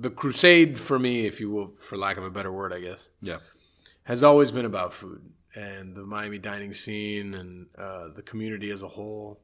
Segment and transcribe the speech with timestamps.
[0.00, 3.08] the crusade for me, if you will, for lack of a better word, I guess,
[3.20, 3.38] Yeah.
[4.04, 8.82] has always been about food and the Miami dining scene and uh, the community as
[8.82, 9.40] a whole.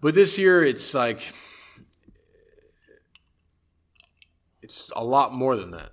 [0.00, 1.34] But this year, it's like
[4.62, 5.92] it's a lot more than that.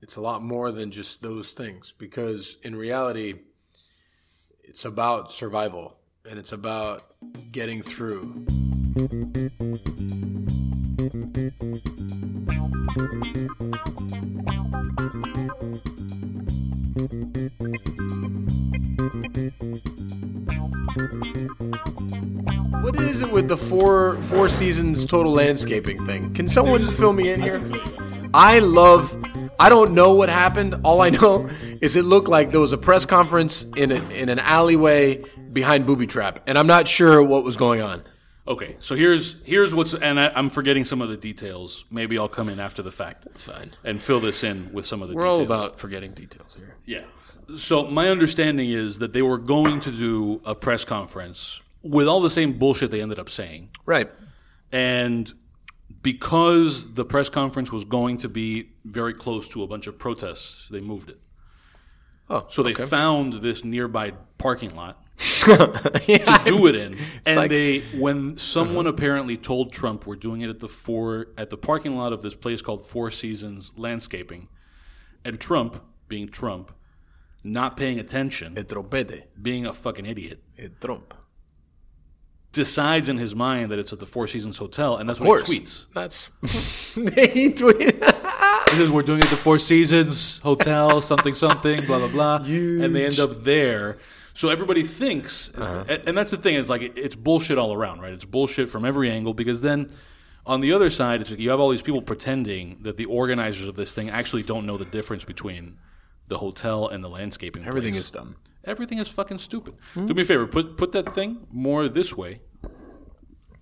[0.00, 3.34] It's a lot more than just those things because in reality,
[4.62, 5.96] it's about survival
[6.28, 7.14] and it's about
[7.52, 8.44] getting through.
[12.94, 13.02] What
[23.00, 26.32] is it with the four four seasons total landscaping thing?
[26.34, 27.68] Can someone fill me in here?
[28.32, 29.16] I love.
[29.58, 30.76] I don't know what happened.
[30.84, 31.50] All I know
[31.80, 35.84] is it looked like there was a press conference in a, in an alleyway behind
[35.84, 38.04] Booby Trap, and I'm not sure what was going on.
[38.46, 41.84] Okay, so here's here's what's and I, I'm forgetting some of the details.
[41.90, 43.26] Maybe I'll come in after the fact.
[43.26, 43.72] It's fine.
[43.84, 45.38] and fill this in with some of the We're details.
[45.38, 46.76] all about forgetting details here.
[46.84, 47.04] Yeah.
[47.56, 52.20] So my understanding is that they were going to do a press conference with all
[52.20, 53.70] the same bullshit they ended up saying.
[53.86, 54.10] Right.
[54.72, 55.32] And
[56.02, 60.68] because the press conference was going to be very close to a bunch of protests,
[60.70, 61.20] they moved it.
[62.30, 65.66] Oh, So they found this nearby parking lot yeah,
[66.38, 67.48] to do it in, and like- Uh-huh.
[67.48, 71.96] they when someone apparently told Trump we're doing it at the four at the parking
[71.96, 74.48] lot of this place called Four Seasons Landscaping,
[75.24, 76.72] and Trump being Trump,
[77.42, 79.24] not paying attention, El trompete.
[79.40, 81.14] being a fucking idiot, El tromp.
[82.52, 85.44] decides in his mind that it's at the Four Seasons Hotel, and that's Of what
[85.44, 85.48] course.
[85.50, 85.84] he tweets.
[85.94, 86.30] That's.
[86.94, 88.02] he tweeted.
[88.70, 92.36] He says, We're doing it at the Four Seasons Hotel, something, something, blah, blah, blah.
[92.46, 93.98] And they end up there.
[94.34, 95.84] So everybody thinks, Uh-huh.
[95.88, 98.12] and, and that's the thing, is like it- it's bullshit all around, right?
[98.12, 99.86] It's bullshit from every angle because then
[100.44, 103.66] on the other side, it's like you have all these people pretending that the organizers
[103.68, 105.78] of this thing actually don't know the difference between
[106.28, 107.64] the hotel and the landscaping.
[107.64, 108.04] Everything place.
[108.06, 108.36] is dumb.
[108.64, 109.74] Everything is fucking stupid.
[109.94, 112.40] Do me a favor, put put that thing more this way.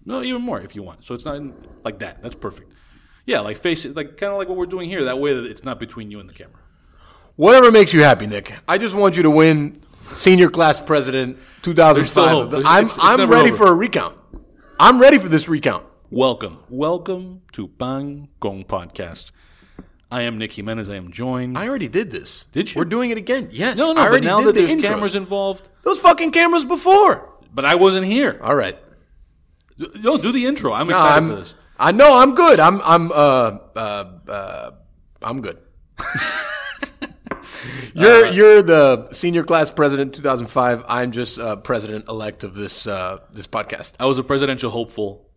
[0.05, 1.05] No, even more if you want.
[1.05, 2.23] So it's not in- like that.
[2.23, 2.73] That's perfect.
[3.27, 5.05] Yeah, like face it, like kind of like what we're doing here.
[5.05, 6.59] That way that it's not between you and the camera.
[7.37, 8.55] Whatever makes you happy, Nick.
[8.67, 9.81] I just want you to win
[10.15, 12.29] senior class president 2005.
[12.31, 12.51] hope.
[12.51, 13.59] There's- I'm it's- it's I'm ready over.
[13.59, 14.17] for a recount.
[14.79, 15.85] I'm ready for this recount.
[16.11, 19.31] Welcome, welcome to Pan Con Podcast.
[20.11, 20.91] I am Nick Jimenez.
[20.91, 21.57] I am joined.
[21.57, 22.47] I already did this.
[22.53, 22.79] Did you?
[22.79, 23.49] We're doing it again.
[23.51, 23.79] Yes.
[23.79, 26.65] no, no, I but already now did that the there's cameras involved, Those fucking cameras
[26.67, 27.31] before.
[27.55, 28.39] but I wasn't here.
[28.43, 28.79] All right.
[30.03, 30.73] No, do the intro.
[30.75, 31.55] I'm No, excited I'm, for this.
[31.79, 32.61] I know I'm good.
[32.61, 34.71] I'm I'm uh uh uh
[35.23, 35.57] I'm good.
[37.95, 40.85] you're you're the senior class president 2005.
[40.89, 43.93] I'm just uh, president elect of this uh, this podcast.
[44.01, 45.29] I was a presidential hopeful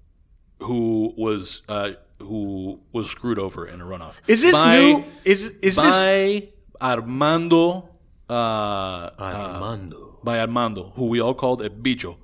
[0.59, 4.19] who was uh, who was screwed over in a runoff.
[4.28, 5.03] Is this by, new?
[5.24, 6.50] Is is this by
[6.81, 7.90] Armando?
[8.30, 10.19] Uh, Armando?
[10.24, 12.18] by Armando, who we all called a bicho.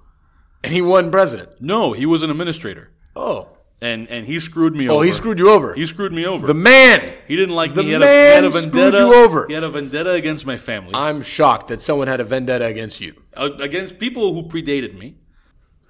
[0.63, 1.55] and he won president.
[1.59, 3.49] No, he was an administrator, Oh,
[3.81, 4.99] and and he screwed me oh, over.
[4.99, 5.73] Oh, he screwed you over.
[5.73, 6.45] He screwed me over.
[6.47, 7.13] the man.
[7.27, 7.87] he didn't like the me.
[7.87, 9.47] He had, a, man he had a screwed you over.
[9.47, 13.01] He had a vendetta against my family, I'm shocked that someone had a vendetta against
[13.01, 13.21] you.
[13.35, 15.15] uh, against people who predated me.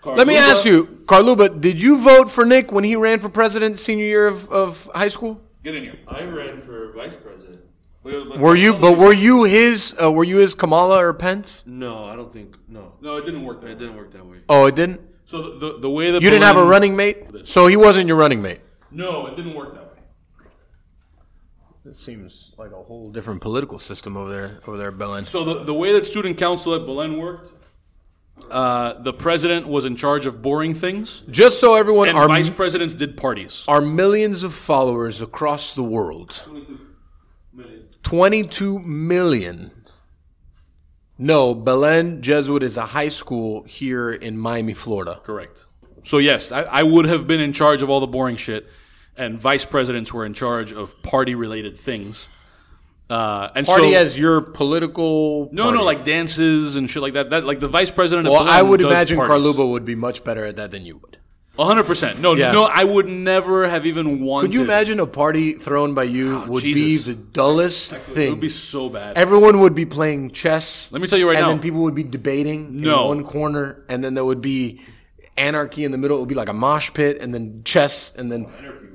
[0.04, 3.80] Let me ask you, Carluba, did you vote for Nick when he ran for president
[3.80, 5.40] senior year of, of high school?
[5.64, 6.00] Get in here.
[6.08, 7.60] I ran for vice president.
[8.04, 8.74] Were you?
[8.74, 9.96] But were you his?
[10.02, 11.64] Uh, were you his Kamala or Pence?
[11.68, 12.56] No, I don't think.
[12.68, 13.62] No, No, it didn't work.
[13.62, 13.80] That it way.
[13.80, 14.38] didn't work that way.
[14.50, 15.02] Oh, it didn't.
[15.32, 18.08] So the, the the way that You didn't have a running mate, so he wasn't
[18.10, 18.60] your running mate.
[18.92, 20.50] No, it didn't work that way.
[21.92, 25.24] It seems like a whole different political system over there, over there, Belen.
[25.26, 27.54] So the, the way that student council at Belen worked,
[28.52, 32.50] uh, the president was in charge of boring things, Just so everyone, and our vice
[32.50, 33.64] presidents did parties.
[33.70, 36.42] our millions of followers across the world,
[38.04, 39.72] twenty-two million.
[41.22, 45.22] No, Belen Jesuit is a high school here in Miami, Florida.
[45.24, 45.68] Correct.
[46.04, 48.68] So yes, I, I would have been in charge of all the boring shit,
[49.16, 52.28] and vice presidents were in charge of party-related things.
[53.08, 55.48] Uh, and Party so, as your political.
[55.52, 55.78] no, party.
[55.78, 57.30] no, like dances and shit like that.
[57.30, 58.26] That like the vice president.
[58.26, 59.46] Of Well, Belen I would imagine parties.
[59.46, 61.18] Carluba would be much better at that than you would.
[61.60, 62.20] Hundred percent.
[62.20, 62.52] No, Yeah.
[62.52, 64.48] no, I would never have even wanted.
[64.48, 67.06] Could you imagine a party thrown by you would Jesus.
[67.06, 68.00] be the dullest thing?
[68.00, 68.30] It thing?
[68.32, 69.18] would be so bad.
[69.18, 70.88] Everyone would be playing chess.
[70.92, 71.54] Let me tell you right now and now.
[71.54, 73.04] then people would be debating No.
[73.04, 74.82] in one corner, and then there would be
[75.38, 76.18] anarchy in the middle.
[76.18, 78.48] It would be like a mosh pit, and then chess, and then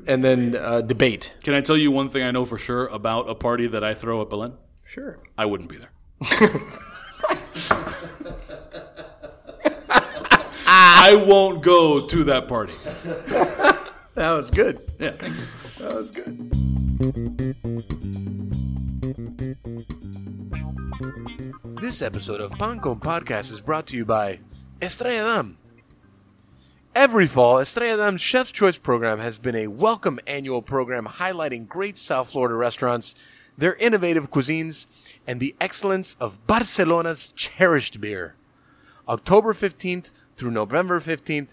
[0.09, 1.35] and then uh, debate.
[1.43, 3.95] Can I tell you one thing I know for sure about a party that I
[3.95, 4.55] throw at Belen?
[4.85, 5.19] Sure.
[5.37, 5.91] I wouldn't be there.
[11.07, 12.75] I won't go to that party.
[14.17, 14.81] That was good.
[14.99, 15.11] Yeah.
[15.79, 16.51] That was good.
[21.81, 24.41] This episode of Pan Con Podcast is brought to you by
[24.83, 25.59] Estrella Damm.
[26.95, 31.99] Every fall, Estrella Damm's Chef's Choice program has been a welcome annual program highlighting great
[31.99, 33.15] South Florida restaurants,
[33.57, 34.87] their innovative cuisines,
[35.25, 38.35] and the excellence of Barcelona's cherished beer.
[39.09, 41.49] October 15th through November 15th,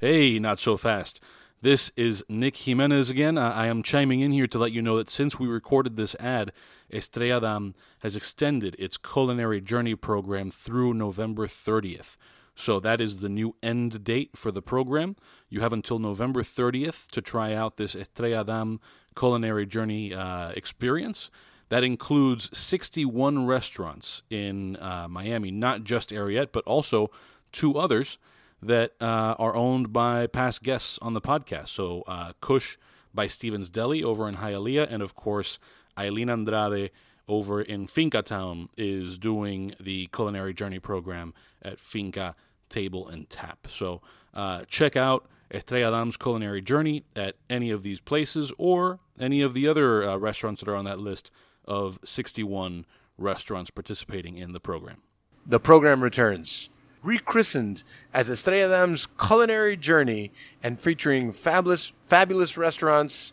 [0.00, 1.20] Hey, not so fast.
[1.60, 3.36] This is Nick Jimenez again.
[3.36, 6.16] I, I am chiming in here to let you know that since we recorded this
[6.18, 6.52] ad,
[6.90, 12.16] Estrella Damm has extended its culinary journey program through November 30th.
[12.54, 15.16] So that is the new end date for the program.
[15.50, 18.80] You have until November 30th to try out this Estrella Damm
[19.14, 21.28] culinary journey uh, experience.
[21.68, 27.10] That includes 61 restaurants in uh, Miami, not just Ariete, but also
[27.52, 28.18] two others
[28.62, 31.68] that uh, are owned by past guests on the podcast.
[31.68, 32.76] So, uh, Kush
[33.12, 35.58] by Stephen's Deli over in Hialeah, and of course,
[35.98, 36.90] Eileen Andrade
[37.26, 41.32] over in Finca Town is doing the culinary journey program
[41.62, 42.34] at Finka
[42.68, 43.66] Table and Tap.
[43.70, 44.00] So,
[44.34, 49.54] uh, check out Estrella Damm's culinary journey at any of these places or any of
[49.54, 51.30] the other uh, restaurants that are on that list
[51.64, 52.86] of 61
[53.18, 55.02] restaurants participating in the program.
[55.46, 56.70] the program returns.
[57.02, 57.82] Rechristened
[58.12, 60.32] as Estrella Damm's culinary journey
[60.62, 63.32] and featuring fabulous, fabulous restaurants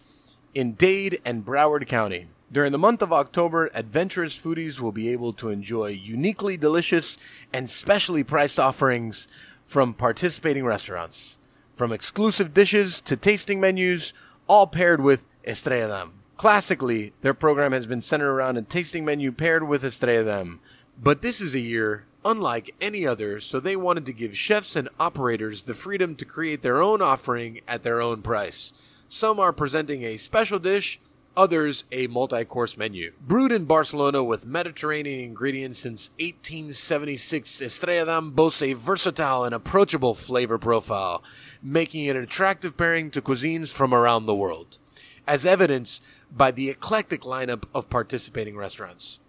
[0.55, 2.27] in Dade and Broward County.
[2.49, 7.17] During the month of October, adventurous foodies will be able to enjoy uniquely delicious
[7.51, 9.27] and specially priced offerings
[9.65, 11.37] from participating restaurants.
[11.75, 14.13] From exclusive dishes to tasting menus,
[14.47, 16.13] all paired with Estrella Damm.
[16.37, 20.61] Classically, their program has been centered around a tasting menu paired with Estrella Damm.
[20.97, 24.89] But this is a year unlike any other, so they wanted to give chefs and
[24.99, 28.73] operators the freedom to create their own offering at their own price.
[29.09, 30.99] Some are presenting a special dish,
[31.37, 33.13] others a multi course menu.
[33.21, 40.57] Brewed in Barcelona with Mediterranean ingredients since 1876, Estrella boasts a versatile and approachable flavor
[40.57, 41.23] profile,
[41.61, 44.79] making it an attractive pairing to cuisines from around the world,
[45.27, 46.03] as evidenced
[46.35, 49.19] by the eclectic lineup of participating restaurants.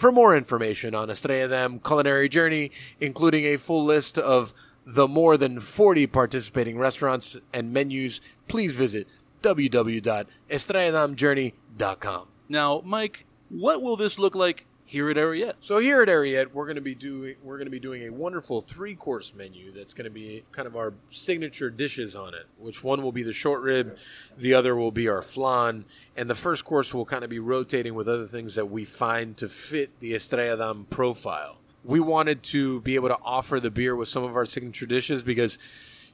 [0.00, 4.54] For more information on Estrella Damm culinary journey, including a full list of
[4.86, 9.06] the more than 40 participating restaurants and menus, please visit
[9.42, 12.28] www.estrelladammjourney.com.
[12.48, 15.54] Now, Mike, what will this look like here at Ariete?
[15.60, 18.10] So here at Ariete, we're going to be doing we're going to be doing a
[18.10, 22.46] wonderful three course menu that's going to be kind of our signature dishes on it.
[22.58, 23.96] Which one will be the short rib,
[24.36, 25.84] the other will be our flan,
[26.16, 29.36] and the first course will kind of be rotating with other things that we find
[29.36, 31.58] to fit the Estrella Damm profile.
[31.84, 35.22] We wanted to be able to offer the beer with some of our signature dishes
[35.22, 35.56] because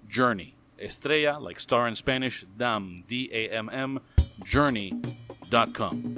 [0.07, 0.53] journey.
[0.79, 4.01] Estrella, like star in Spanish, dam, D A M M,
[4.45, 6.13] journey.com.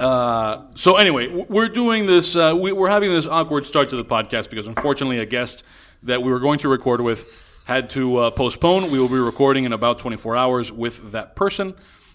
[0.00, 2.34] Uh, so anyway, we're doing this.
[2.34, 5.62] Uh, we, we're having this awkward start to the podcast because unfortunately, a guest
[6.02, 7.30] that we were going to record with
[7.64, 8.90] had to uh, postpone.
[8.90, 11.74] We will be recording in about 24 hours with that person.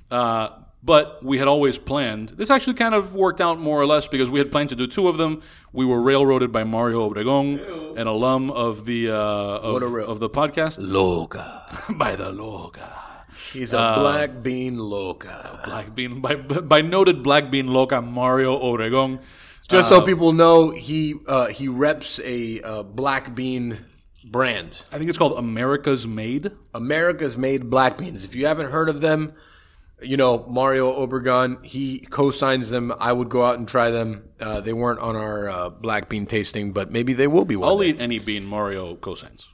[0.09, 0.49] Uh,
[0.83, 2.29] but we had always planned.
[2.29, 4.85] This actually kind of worked out more or less because we had planned to do
[4.85, 5.41] two of them.
[5.73, 10.77] We were railroaded by Mario Obregon, an alum of the uh, of, of the podcast,
[10.79, 11.63] Loca.
[11.89, 13.04] by the Loga.
[13.55, 15.61] He's a black bean loca.
[15.65, 19.21] Black Bean by by noted Black Bean Loca Mario Obregon.
[19.67, 23.79] Just so people know, he uh, he reps a uh, black bean
[24.23, 24.81] brand.
[24.91, 26.51] I think it's called America's Made.
[26.73, 28.23] America's made black beans.
[28.25, 29.33] If you haven't heard of them,
[30.01, 31.65] you know Mario Obregon.
[31.65, 32.93] He co-signs them.
[32.99, 34.29] I would go out and try them.
[34.39, 37.69] Uh, they weren't on our uh, black bean tasting, but maybe they will be one.
[37.69, 37.87] I'll day.
[37.87, 39.45] eat any bean Mario cosigns.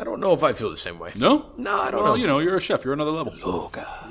[0.00, 1.12] I don't know if I feel the same way.
[1.14, 2.18] No, No, I don't well, know.
[2.20, 2.84] you know, you're a chef.
[2.84, 3.34] You're another level.
[3.44, 3.86] Loca.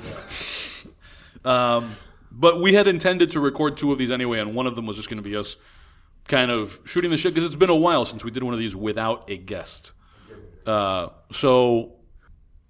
[1.42, 1.96] Um,
[2.30, 4.98] but we had intended to record two of these anyway, and one of them was
[4.98, 5.56] just going to be us
[6.28, 8.60] kind of shooting the shit because it's been a while since we did one of
[8.60, 9.92] these without a guest.
[10.66, 11.94] Uh, so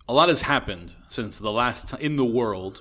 [0.09, 2.81] a lot has happened since the last time in the world.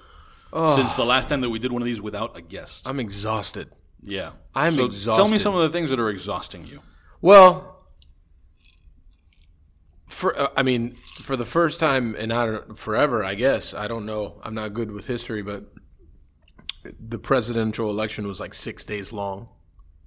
[0.53, 2.87] Since the last time that we did one of these without a guest.
[2.87, 3.71] I'm exhausted.
[4.03, 4.33] Yeah.
[4.53, 6.81] I'm so Tell me some of the things that are exhausting you.
[7.19, 7.78] Well,
[10.09, 13.87] for uh, I mean, for the first time in I don't forever, I guess I
[13.87, 14.41] don't know.
[14.43, 15.63] I'm not good with history, but
[16.99, 19.49] the presidential election was like six days long,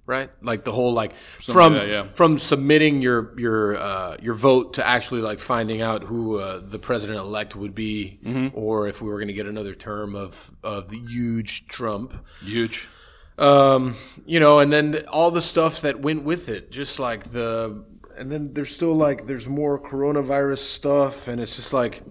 [0.05, 0.29] right?
[0.41, 2.07] Like the whole like from like that, yeah.
[2.13, 6.79] from submitting your your uh, your vote to actually like finding out who uh, the
[6.79, 8.57] president elect would be, Mm-hmm.
[8.57, 12.13] or if we were going to get another term of of huge Trump.
[12.43, 12.89] Huge.
[13.35, 13.95] Um,
[14.27, 17.83] you know, and then all the stuff that went with it, just like the,
[18.23, 22.01] and then there's still like there's more coronavirus stuff, and it's just like,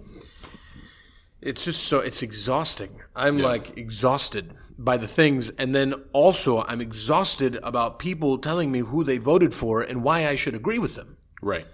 [1.41, 3.01] it's just so it's exhausting.
[3.17, 8.81] I'm like exhausted by the things, and then also I'm exhausted about people telling me
[8.81, 11.67] who they voted for and why I should agree with them Right.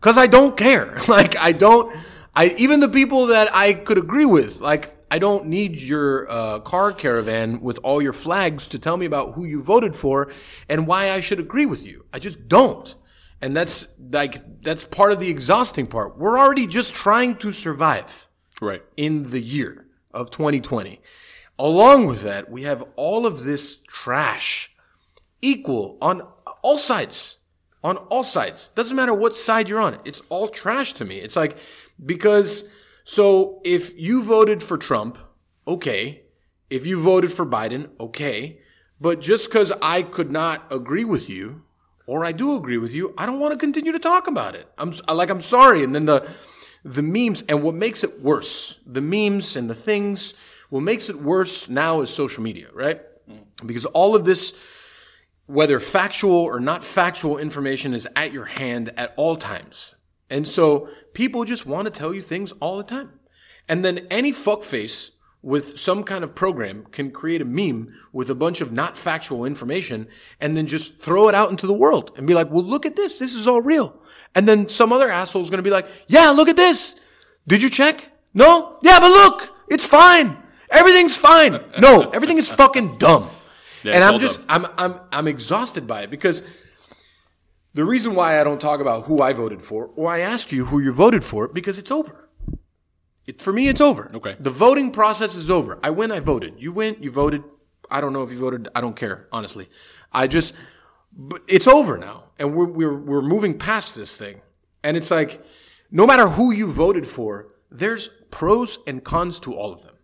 [0.00, 0.98] because I don't care.
[1.08, 1.94] Like I don't.
[2.34, 4.60] I even the people that I could agree with.
[4.60, 9.04] Like I don't need your uh, car caravan with all your flags to tell me
[9.04, 10.32] about who you voted for
[10.70, 12.06] and why I should agree with you.
[12.10, 12.94] I just don't.
[13.42, 16.16] And that's like that's part of the exhausting part.
[16.16, 18.28] We're already just trying to survive
[18.60, 18.82] Right.
[18.96, 21.00] in the year of 2020.
[21.58, 24.74] Along with that, we have all of this trash
[25.42, 26.22] equal on
[26.62, 27.38] all sides.
[27.84, 28.68] On all sides.
[28.76, 29.98] Doesn't matter what side you're on.
[30.04, 31.18] It's all trash to me.
[31.18, 31.56] It's like,
[32.04, 32.68] because,
[33.02, 35.18] so if you voted for Trump,
[35.66, 36.22] okay.
[36.70, 38.60] If you voted for Biden, okay.
[39.00, 41.62] But just because I could not agree with you,
[42.06, 44.68] or I do agree with you, I don't want to continue to talk about it.
[44.78, 45.84] I'm like, I'm sorry.
[45.84, 46.28] And then the,
[46.84, 50.34] the memes, and what makes it worse, the memes and the things,
[50.70, 53.00] what makes it worse now is social media, right?
[53.30, 53.66] Mm.
[53.66, 54.52] Because all of this,
[55.46, 59.94] whether factual or not factual information is at your hand at all times.
[60.28, 63.20] And so people just want to tell you things all the time.
[63.68, 65.11] And then any fuckface
[65.42, 69.44] with some kind of program can create a meme with a bunch of not factual
[69.44, 70.06] information
[70.40, 72.94] and then just throw it out into the world and be like, well, look at
[72.94, 73.18] this.
[73.18, 74.00] This is all real.
[74.36, 76.94] And then some other asshole is going to be like, yeah, look at this.
[77.46, 78.08] Did you check?
[78.32, 78.78] No?
[78.82, 80.36] Yeah, but look, it's fine.
[80.70, 81.60] Everything's fine.
[81.78, 83.28] No, everything is fucking dumb.
[83.82, 84.68] Yeah, and I'm just, dumb.
[84.78, 86.42] I'm, I'm, I'm exhausted by it because
[87.74, 90.66] the reason why I don't talk about who I voted for or I ask you
[90.66, 92.21] who you voted for because it's over.
[93.26, 94.10] It, for me, it's over.
[94.14, 94.36] Okay.
[94.40, 95.78] The voting process is over.
[95.82, 96.54] I win, I voted.
[96.58, 97.44] You went, you voted.
[97.90, 98.68] I don't know if you voted.
[98.74, 99.68] I don't care, honestly.
[100.12, 100.54] I just,
[101.16, 102.24] but it's over now.
[102.38, 104.40] And we're, we're, we're moving past this thing.
[104.82, 105.44] And it's like,
[105.90, 109.94] no matter who you voted for, there's pros and cons to all of them.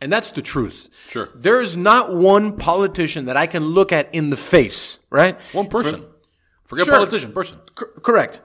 [0.00, 0.88] And that's the truth.
[1.08, 1.28] Sure.
[1.34, 5.38] There is not one politician that I can look at in the face, right?
[5.52, 6.04] One person.
[6.64, 6.94] Forget Sure.
[6.94, 7.32] politician.
[7.32, 7.58] Person.
[7.74, 8.40] Cor- correct.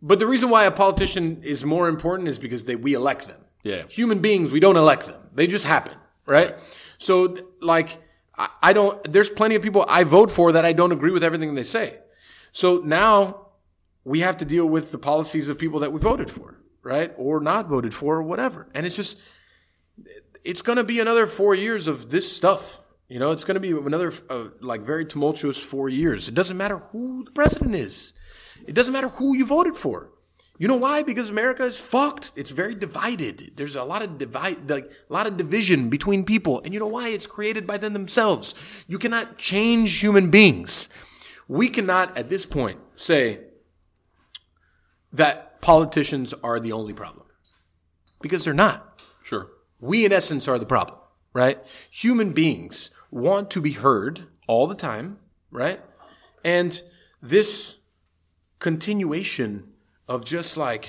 [0.00, 3.40] But the reason why a politician is more important is because they, we elect them.
[3.64, 3.84] Yeah.
[3.88, 5.20] Human beings, we don't elect them.
[5.34, 5.94] They just happen,
[6.26, 6.54] right?
[6.98, 8.00] So, like,
[8.36, 11.24] I, I don't, there's plenty of people I vote for that I don't agree with
[11.24, 11.98] everything they say.
[12.52, 13.48] So now
[14.04, 17.12] we have to deal with the policies of people that we voted for, right?
[17.16, 18.68] Or not voted for or whatever.
[18.74, 19.16] And it's just,
[20.44, 22.82] it's going to be another four years of this stuff.
[23.08, 26.28] You know, it's going to be another uh, like very tumultuous four years.
[26.28, 28.12] It doesn't matter who the president is.
[28.66, 30.10] It doesn't matter who you voted for.
[30.56, 31.02] You know why?
[31.02, 32.32] Because America is fucked.
[32.36, 33.52] It's very divided.
[33.56, 36.86] There's a lot of divide, like a lot of division between people, and you know
[36.86, 37.08] why?
[37.08, 38.54] It's created by them themselves.
[38.86, 40.88] You cannot change human beings.
[41.48, 43.40] We cannot, at this point, say
[45.12, 47.26] that politicians are the only problem
[48.20, 49.02] because they're not.
[49.24, 49.50] Sure.
[49.80, 50.98] We, in essence, are the problem,
[51.32, 51.58] right?
[51.90, 55.18] Human beings want to be heard all the time,
[55.50, 55.80] right?
[56.44, 56.80] And
[57.20, 57.78] this
[58.60, 59.73] continuation
[60.08, 60.88] of just like,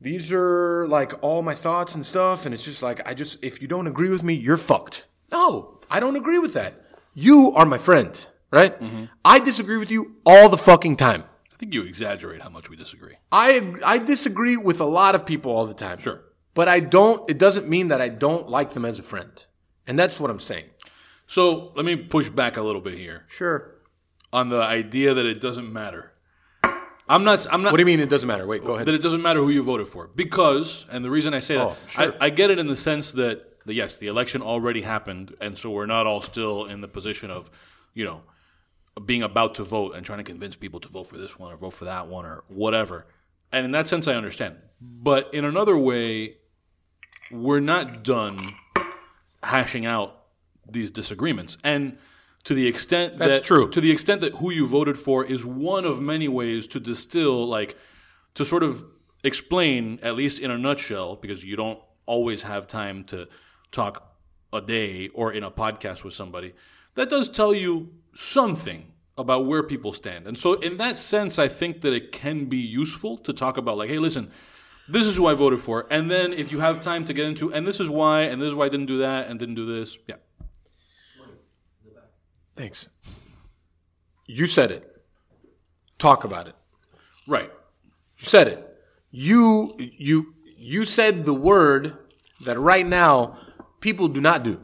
[0.00, 3.62] these are like all my thoughts and stuff, and it's just like, I just, if
[3.62, 5.06] you don't agree with me, you're fucked.
[5.32, 6.74] No, I don't agree with that.
[7.14, 8.78] You are my friend, right?
[8.80, 9.04] Mm-hmm.
[9.24, 11.24] I disagree with you all the fucking time.
[11.52, 13.14] I think you exaggerate how much we disagree.
[13.30, 15.98] I I disagree with a lot of people all the time.
[16.00, 16.20] Sure.
[16.52, 19.30] But I don't it doesn't mean that I don't like them as a friend.
[19.86, 20.64] And that's what I'm saying.
[21.28, 23.76] So let me push back a little bit here Sure.
[24.32, 26.12] on the idea that it doesn't matter.
[27.08, 27.46] I'm not.
[27.52, 27.72] I'm not.
[27.72, 28.46] What do you mean it doesn't matter?
[28.46, 28.86] Wait, go ahead.
[28.86, 31.58] that it doesn't matter who you voted for because, and the reason I say oh,
[31.58, 32.14] that, Oh, sure.
[32.20, 35.58] I, I get it in the sense that, that yes, the election already happened, and
[35.58, 37.50] so we're not all still in the position of,
[37.92, 38.22] you know,
[39.04, 41.56] being about to vote and trying to convince people to vote for this one or
[41.56, 43.06] vote for that one or whatever.
[43.52, 44.56] And in that sense, I understand.
[44.80, 46.36] But in another way,
[47.30, 48.54] we're not done
[49.42, 50.22] hashing out
[50.68, 51.58] these disagreements.
[51.62, 51.98] And
[52.44, 53.68] to the extent That's that true.
[53.70, 57.46] to the extent that who you voted for is one of many ways to distill
[57.46, 57.76] like
[58.34, 58.84] to sort of
[59.22, 63.26] explain at least in a nutshell because you don't always have time to
[63.72, 64.14] talk
[64.52, 66.52] a day or in a podcast with somebody
[66.94, 71.48] that does tell you something about where people stand and so in that sense i
[71.48, 74.30] think that it can be useful to talk about like hey listen
[74.88, 77.52] this is who i voted for and then if you have time to get into
[77.52, 79.64] and this is why and this is why i didn't do that and didn't do
[79.64, 80.16] this yeah
[82.54, 82.88] Thanks.
[84.26, 85.02] You said it.
[85.98, 86.54] Talk about it.
[87.26, 87.50] Right.
[88.18, 88.78] You said it.
[89.10, 91.96] You you you said the word
[92.44, 93.38] that right now
[93.80, 94.60] people do not do.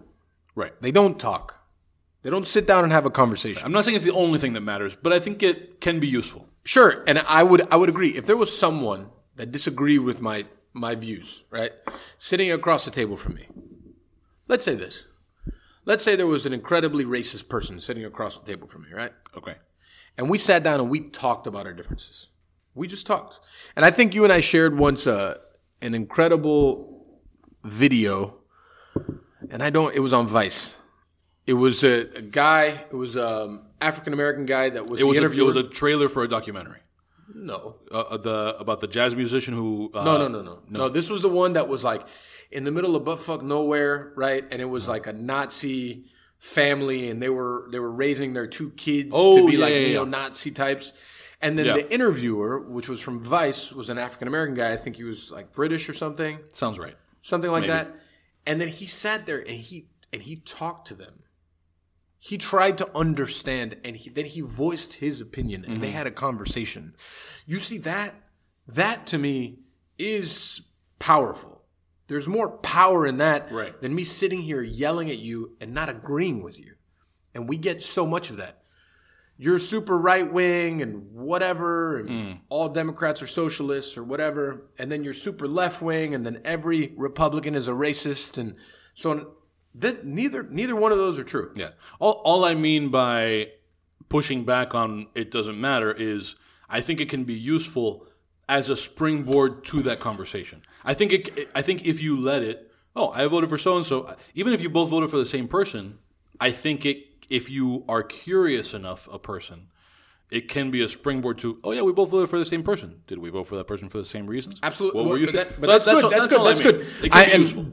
[0.55, 0.73] Right.
[0.81, 1.57] They don't talk.
[2.23, 3.65] They don't sit down and have a conversation.
[3.65, 6.07] I'm not saying it's the only thing that matters, but I think it can be
[6.07, 6.49] useful.
[6.65, 10.45] Sure, and I would I would agree if there was someone that disagreed with my
[10.73, 11.73] my views, right,
[12.19, 13.47] sitting across the table from me.
[14.49, 15.07] Let's say this.
[15.85, 19.13] Let's say there was an incredibly racist person sitting across the table from me, right?
[19.37, 19.57] Okay.
[20.19, 22.29] And we sat down and we talked about our differences.
[22.75, 23.37] We just talked.
[23.77, 25.39] And I think you and I shared once uh,
[25.81, 27.07] an incredible
[27.65, 28.37] video,
[29.51, 29.95] and I don't.
[29.95, 30.73] It was on Vice.
[31.47, 32.85] It was a, a guy.
[32.91, 35.65] It was an African American guy that was It was, the a, it was a
[35.65, 36.81] trailer for a documentary.
[37.35, 40.89] no, Uh, uh, the about the jazz musician who uh, no, no, no, no, no.
[40.89, 42.03] This was the one that was like
[42.51, 44.45] in the middle of buttfuck nowhere, right?
[44.51, 46.05] And it was like a Nazi
[46.39, 49.73] family, and they were they were raising their two kids to Oh, be yeah, like
[49.75, 49.87] yeah.
[49.89, 50.93] neo-Nazi types.
[51.43, 51.75] And then Yeah.
[51.75, 54.73] the interviewer, which was from Vice, was an African American guy.
[54.73, 56.97] I think he was like British or something, sounds right.
[57.23, 57.73] something like Maybe.
[57.73, 57.95] that.
[58.47, 61.23] And then he sat there and he and he talked to them.
[62.23, 65.83] He tried to understand, and he, then he voiced his opinion, and Mm-hmm.
[65.83, 66.95] they had a conversation.
[67.47, 68.15] You see that?
[68.69, 69.61] That to me
[69.99, 70.63] is
[70.99, 71.60] powerful.
[72.11, 73.81] There's more power in that Right.
[73.81, 76.73] than me sitting here yelling at you and not agreeing with you.
[77.37, 78.65] And we get so much of that.
[79.39, 82.39] You're super right wing and whatever, and Mm.
[82.49, 86.93] all Democrats are socialists or whatever, and then you're super left wing, and then every
[86.97, 88.57] Republican is a racist, and
[88.93, 89.27] so on.
[89.77, 91.53] That neither neither one of those are true.
[91.55, 91.71] Yeah.
[92.01, 93.53] All all I mean by
[94.09, 96.35] pushing back on it doesn't matter is
[96.69, 98.09] I think it can be useful
[98.49, 100.63] as a springboard to that conversation.
[100.85, 103.85] I think it I think if you let it, oh, I voted for so and
[103.87, 105.99] so, even if you both voted for the same person,
[106.41, 109.69] I think it if you are curious enough a person,
[110.31, 113.03] it can be a springboard to, oh yeah, we both voted for the same person.
[113.07, 114.57] Did we vote for that person for the same reasons?
[114.63, 114.99] Absolutely.
[114.99, 116.05] What Well, were you but that- but So that's good.
[116.05, 116.39] all- That's good.
[116.41, 116.73] all I That's mean.
[117.03, 117.13] good.
[117.13, 117.67] I can be am- useful.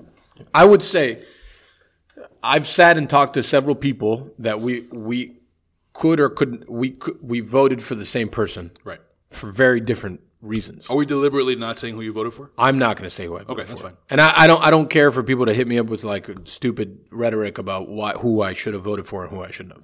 [0.54, 1.24] I would say
[2.44, 5.38] I've sat and talked to several people that we we
[5.94, 9.00] could or couldn't we could, we voted for the same person Right.
[9.32, 10.90] for very different reasons.
[10.90, 12.52] Are we deliberately not saying who you voted for?
[12.58, 13.68] I'm not going to say who I voted Okay, for.
[13.70, 13.98] that's fine.
[14.10, 16.30] And I, I don't I don't care for people to hit me up with like
[16.46, 19.84] stupid rhetoric about why, who I should have voted for and who I shouldn't have.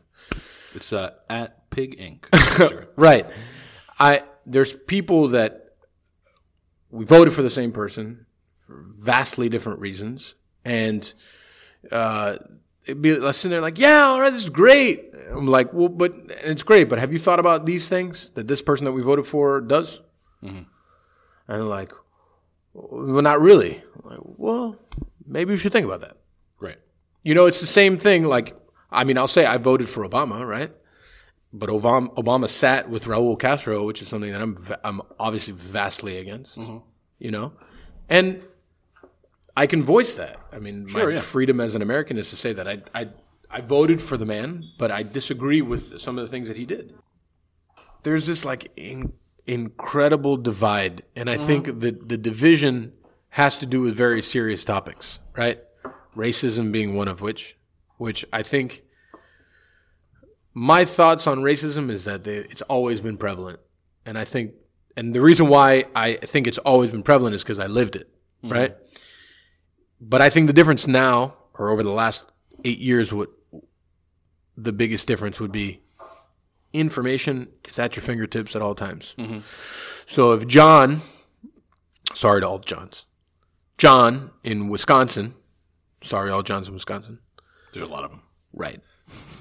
[0.75, 2.87] It's uh, at Pig Inc.
[2.95, 3.25] Right.
[3.99, 5.75] I there's people that
[6.91, 8.25] we voted for the same person
[8.67, 10.35] for vastly different reasons,
[10.65, 11.11] and
[11.91, 12.37] uh,
[12.85, 15.13] it'd be like sitting there like, yeah, all right, this is great.
[15.31, 16.13] I'm like, well, but
[16.43, 19.25] it's great, but have you thought about these things that this person that we voted
[19.27, 20.01] for does?
[20.43, 20.57] Mm-hmm.
[20.57, 20.65] And
[21.47, 21.91] they're like,
[22.73, 23.83] well, not really.
[24.03, 24.75] Like, well,
[25.25, 26.17] maybe we should think about that.
[26.59, 26.79] right.
[27.23, 28.25] You know, it's the same thing.
[28.25, 28.55] Like,
[28.91, 30.71] I mean, I'll say I voted for Obama, right?
[31.53, 36.17] But Obama, Obama sat with Raul Castro, which is something that I'm, I'm obviously vastly
[36.17, 36.59] against.
[36.59, 36.77] Mm-hmm.
[37.19, 37.53] You know,
[38.09, 38.43] and
[39.55, 40.37] I can voice that.
[40.51, 41.21] I mean, Sure, my yeah.
[41.21, 43.09] freedom as an American is to say that I, I,
[43.49, 46.65] I voted for the man, but I disagree with some of the things that he
[46.65, 46.95] did.
[48.01, 49.13] There's this like in,
[49.45, 51.79] incredible divide, and I think mm-hmm.
[51.79, 52.93] that the division
[53.29, 55.59] has to do with very serious topics, right?
[56.15, 57.57] Racism being one of which,
[57.97, 58.83] which I think
[60.53, 63.59] my thoughts on racism is that they, it's always been prevalent,
[64.05, 64.53] and I think,
[64.95, 68.09] and the reason why I think it's always been prevalent is because I lived it,
[68.43, 68.53] mm-hmm.
[68.53, 68.75] right?
[69.99, 72.31] But I think the difference now, or over the last
[72.63, 73.29] eight years, what
[74.55, 75.82] the biggest difference would be
[76.73, 79.15] information is at your fingertips at all times.
[80.07, 81.01] So if John,
[82.13, 83.05] sorry to all Johns,
[83.77, 85.35] John in Wisconsin,
[86.01, 87.19] sorry all Johns in Wisconsin,
[87.73, 88.21] There's a lot of them.
[88.53, 88.81] right,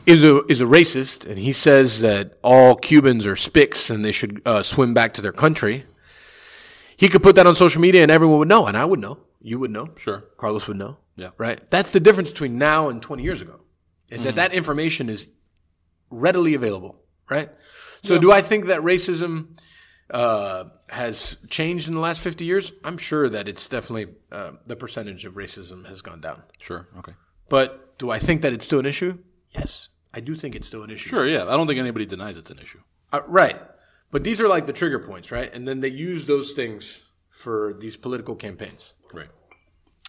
[0.07, 4.12] is a is a racist, and he says that all Cubans are spics and they
[4.12, 5.85] should uh, swim back to their country.
[6.97, 9.18] He could put that on social media, and everyone would know, and I would know,
[9.40, 10.25] you would know, Sure.
[10.37, 11.31] Carlos would know, Yeah.
[11.37, 11.59] right.
[11.71, 13.61] That's the difference between now and twenty years ago,
[14.11, 15.27] is that that information is
[16.11, 17.02] readily available,
[17.33, 17.51] right?
[18.05, 19.59] So, do I think that racism
[20.11, 22.73] uh, has changed in the last fifty years?
[22.85, 26.42] I'm sure that it's definitely uh, the percentage of racism has gone down.
[26.59, 26.88] Sure.
[26.99, 27.14] Okay.
[27.49, 29.18] But do I think that it's still an issue?
[29.51, 31.11] Yes, I do think it's still an issue.
[31.11, 31.27] Sure.
[31.27, 31.45] Yeah.
[31.45, 32.81] I don't think anybody denies it's an issue.
[33.12, 33.59] Uh, right.
[34.11, 35.53] But these are like the trigger points, right?
[35.55, 38.95] And then they use those things for these political campaigns.
[39.12, 39.31] Right.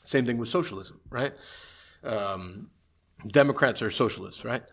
[0.03, 1.33] Same thing with socialism, right?
[2.03, 2.69] Um,
[3.25, 4.63] Democrats are socialists, right?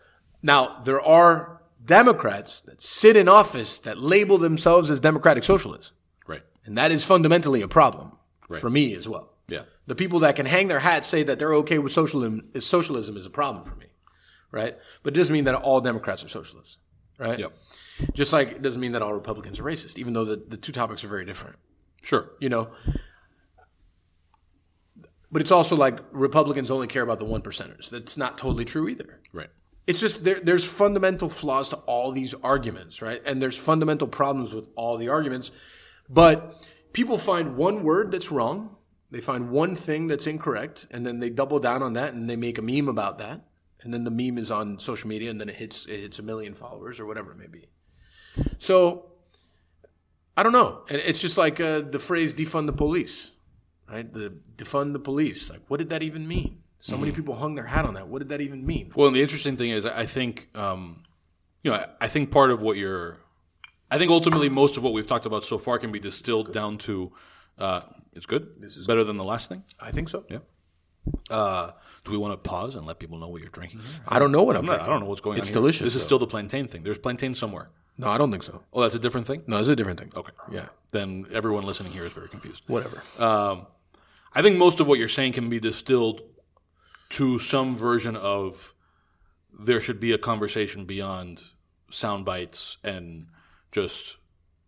[0.41, 5.91] Now, there are Democrats that sit in office that label themselves as democratic socialists.
[6.27, 6.43] Right.
[6.65, 8.13] And that is fundamentally a problem
[8.49, 8.61] Right.
[8.61, 9.33] for me as well.
[9.47, 9.63] Yeah.
[9.87, 13.17] The people that can hang their hat say that they're okay with socialism is socialism
[13.17, 13.87] is a problem for me.
[14.51, 14.75] right?
[15.03, 16.77] But it doesn't mean that all Democrats are socialists,
[17.17, 17.39] right?
[17.39, 17.53] Yep.
[18.13, 20.71] Just like it doesn't mean that all Republicans are racist, even though the, the two
[20.73, 21.55] topics are very different.
[22.03, 22.31] Sure.
[22.39, 22.69] You know.
[25.31, 27.89] But it's also like Republicans only care about the one percenters.
[27.89, 29.21] That's not totally true either.
[29.31, 29.49] Right.
[29.87, 33.21] It's just there, there's fundamental flaws to all these arguments, right?
[33.25, 35.51] And there's fundamental problems with all the arguments.
[36.09, 38.75] But people find one word that's wrong,
[39.09, 42.35] they find one thing that's incorrect, and then they double down on that and they
[42.35, 43.41] make a meme about that.
[43.81, 46.23] And then the meme is on social media and then it hits it hits a
[46.23, 47.67] million followers or whatever it may be.
[48.59, 49.11] So
[50.37, 50.83] I don't know.
[50.87, 53.31] It's just like uh, the phrase defund the police,
[53.89, 54.11] right?
[54.11, 55.49] The defund the police.
[55.49, 56.60] Like what did that even mean?
[56.81, 58.07] So many people hung their hat on that.
[58.07, 58.91] What did that even mean?
[58.95, 61.03] Well, and the interesting thing is, I think, um,
[61.63, 63.17] you know, I, think part of what you're,
[63.91, 66.79] I think ultimately most of what we've talked about so far can be distilled down
[66.79, 67.11] to,
[67.59, 67.81] uh,
[68.13, 68.55] it's good.
[68.59, 69.63] This is better than the last thing.
[69.79, 70.25] I think so.
[70.27, 70.39] Yeah.
[71.29, 71.71] Uh,
[72.03, 73.81] do we want to pause and let people know what you're drinking?
[74.07, 75.53] I don't know what I'm, I'm not, I don't know what's going It's on.
[75.53, 75.61] here.
[75.61, 76.81] delicious, This is still the plantain thing.
[76.81, 77.69] There's plantain somewhere.
[77.99, 78.63] No, I don't think so.
[78.73, 79.43] Oh, that's a different thing.
[79.45, 80.11] No, it's a different thing.
[80.15, 80.31] Okay.
[80.51, 80.65] Yeah.
[80.91, 82.63] Then everyone listening here is very confused.
[82.65, 83.03] Whatever.
[83.19, 83.67] Um,
[84.33, 86.21] I think most of what you're saying can be distilled
[87.11, 88.73] to some version of
[89.57, 91.43] there should be a conversation beyond
[91.91, 93.27] sound bites and
[93.71, 94.17] just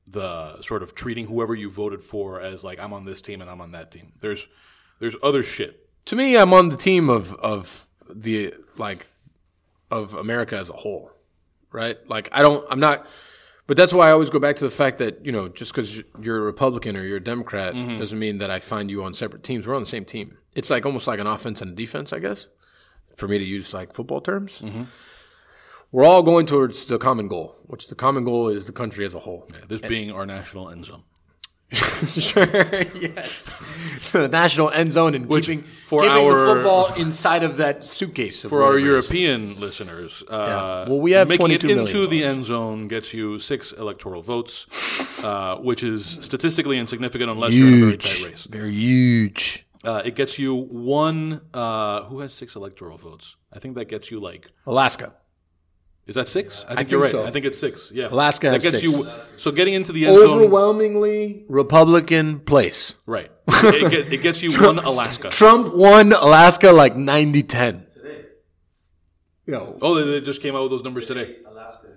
[0.09, 3.49] the sort of treating whoever you voted for as like I'm on this team and
[3.49, 4.13] I'm on that team.
[4.19, 4.47] There's
[4.99, 5.89] there's other shit.
[6.05, 9.05] to me, I'm on the team of of the like
[9.89, 11.11] of America as a whole,
[11.71, 11.97] right?
[12.09, 13.07] Like I don't, I'm not,
[13.67, 16.03] but that's why I always go back to the fact that you know just because
[16.21, 17.97] you're a Republican or you're a Democrat mm-hmm.
[17.97, 19.65] doesn't mean that I find you on separate teams.
[19.65, 20.37] We're on the same team.
[20.55, 22.47] It's like almost like an offense and a defense, I guess,
[23.15, 24.61] for me to use like football terms.
[25.91, 29.13] We're all going towards the common goal, which the common goal is the country as
[29.13, 29.47] a whole.
[29.67, 31.03] This being our national end zone.
[31.73, 32.45] sure,
[32.93, 33.51] yes.
[34.11, 38.43] the national end zone and keeping, for keeping our- the football inside of that suitcase.
[38.43, 39.09] of For our whatever it is.
[39.09, 42.35] European listeners, uh, Well, we have making it 22 million into the voters.
[42.37, 44.67] end zone gets you six electoral votes,
[45.23, 47.65] uh, which is statistically insignificant unless huge.
[47.69, 48.43] you're in a very tight race.
[48.43, 49.65] Very huge.
[49.83, 51.41] Uh, it gets you one.
[51.53, 53.35] Uh, who has six electoral votes?
[53.51, 54.49] I think that gets you like.
[54.65, 55.13] Alaska.
[56.05, 56.63] Is that six?
[56.63, 57.11] I think think you're right.
[57.11, 57.23] so.
[57.23, 57.89] I think it's six.
[57.93, 58.91] Yeah, Alaska That has gets six.
[58.91, 59.09] you.
[59.37, 62.95] So getting into the end zone, Overwhelmingly Republican place.
[63.05, 63.31] right?
[63.47, 65.29] It, get, it gets you one Alaska.
[65.29, 67.87] Trump won Alaska like 90 10.
[69.45, 71.37] Yo, Oh, they, they just came out with those numbers today.
[71.49, 71.87] Alaska.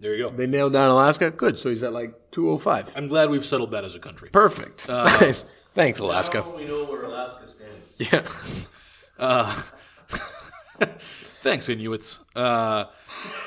[0.00, 0.36] There you go.
[0.36, 1.30] they nailed down Alaska.
[1.30, 1.56] Good.
[1.58, 2.92] So he's at like 205.
[2.96, 4.28] I'm glad we've settled that as a country.
[4.30, 4.88] Perfect.
[4.88, 5.08] Uh,
[5.74, 6.38] Thanks, Alaska.
[6.38, 7.02] Now we know where
[8.00, 8.68] Alaska stands.
[9.18, 9.62] Yeah.
[11.40, 12.18] Thanks, Inuits.
[12.34, 12.86] Uh,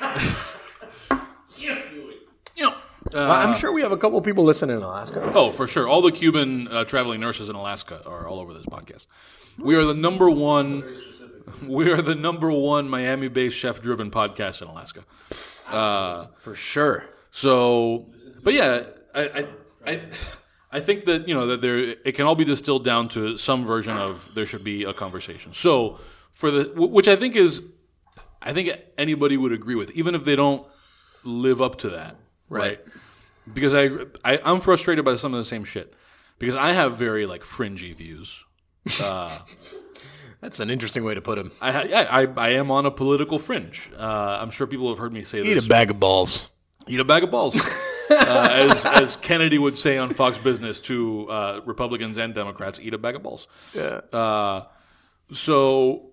[1.58, 2.74] yeah.
[3.12, 5.32] Well, I'm sure we have a couple people listening in Alaska.
[5.34, 5.88] Oh, for sure.
[5.88, 9.06] All the Cuban uh, traveling nurses in Alaska are all over this podcast.
[9.58, 10.84] We are the number one.
[11.66, 15.04] We are the number one Miami-based chef-driven podcast in Alaska.
[15.68, 17.06] Uh, For sure.
[17.32, 18.06] so,
[18.42, 18.84] but yeah,
[19.14, 19.46] I, I,
[19.86, 20.00] I,
[20.72, 23.66] I think that you know that there it can all be distilled down to some
[23.66, 25.52] version of there should be a conversation.
[25.52, 25.98] So,
[26.32, 27.60] for the which I think is,
[28.40, 30.66] I think anybody would agree with, even if they don't
[31.24, 32.16] live up to that,
[32.48, 32.80] right?
[33.52, 33.86] Because I,
[34.24, 35.92] I I'm frustrated by some of the same shit
[36.38, 38.44] because I have very like fringy views.
[39.00, 39.38] Uh,
[40.40, 41.52] That's an interesting way to put him.
[41.60, 43.90] I, yeah, I I am on a political fringe.
[43.96, 45.64] Uh, I'm sure people have heard me say Eat this.
[45.64, 46.48] Eat a bag of balls.
[46.88, 47.54] Eat a bag of balls,
[48.10, 52.78] uh, as as Kennedy would say on Fox Business to uh, Republicans and Democrats.
[52.82, 53.46] Eat a bag of balls.
[53.74, 54.00] Yeah.
[54.12, 54.64] Uh,
[55.32, 56.10] so,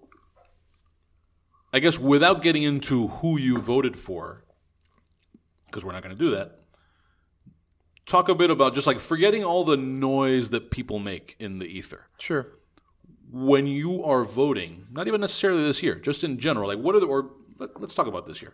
[1.73, 4.43] I guess without getting into who you voted for,
[5.65, 6.60] because we're not going to do that.
[8.05, 11.65] Talk a bit about just like forgetting all the noise that people make in the
[11.65, 12.47] ether Sure.
[13.29, 17.01] when you are voting, not even necessarily this year, just in general, like what are
[17.01, 18.53] the, or let, us talk about this year.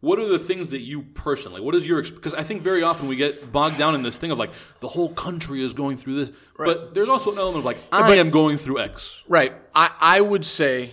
[0.00, 3.06] What are the things that you personally, what is your, because I think very often
[3.06, 6.24] we get bogged down in this thing of like the whole country is going through
[6.24, 9.22] this, but there's also an element of like, I am going through X.
[9.28, 9.52] Right.
[9.74, 10.92] I, I would say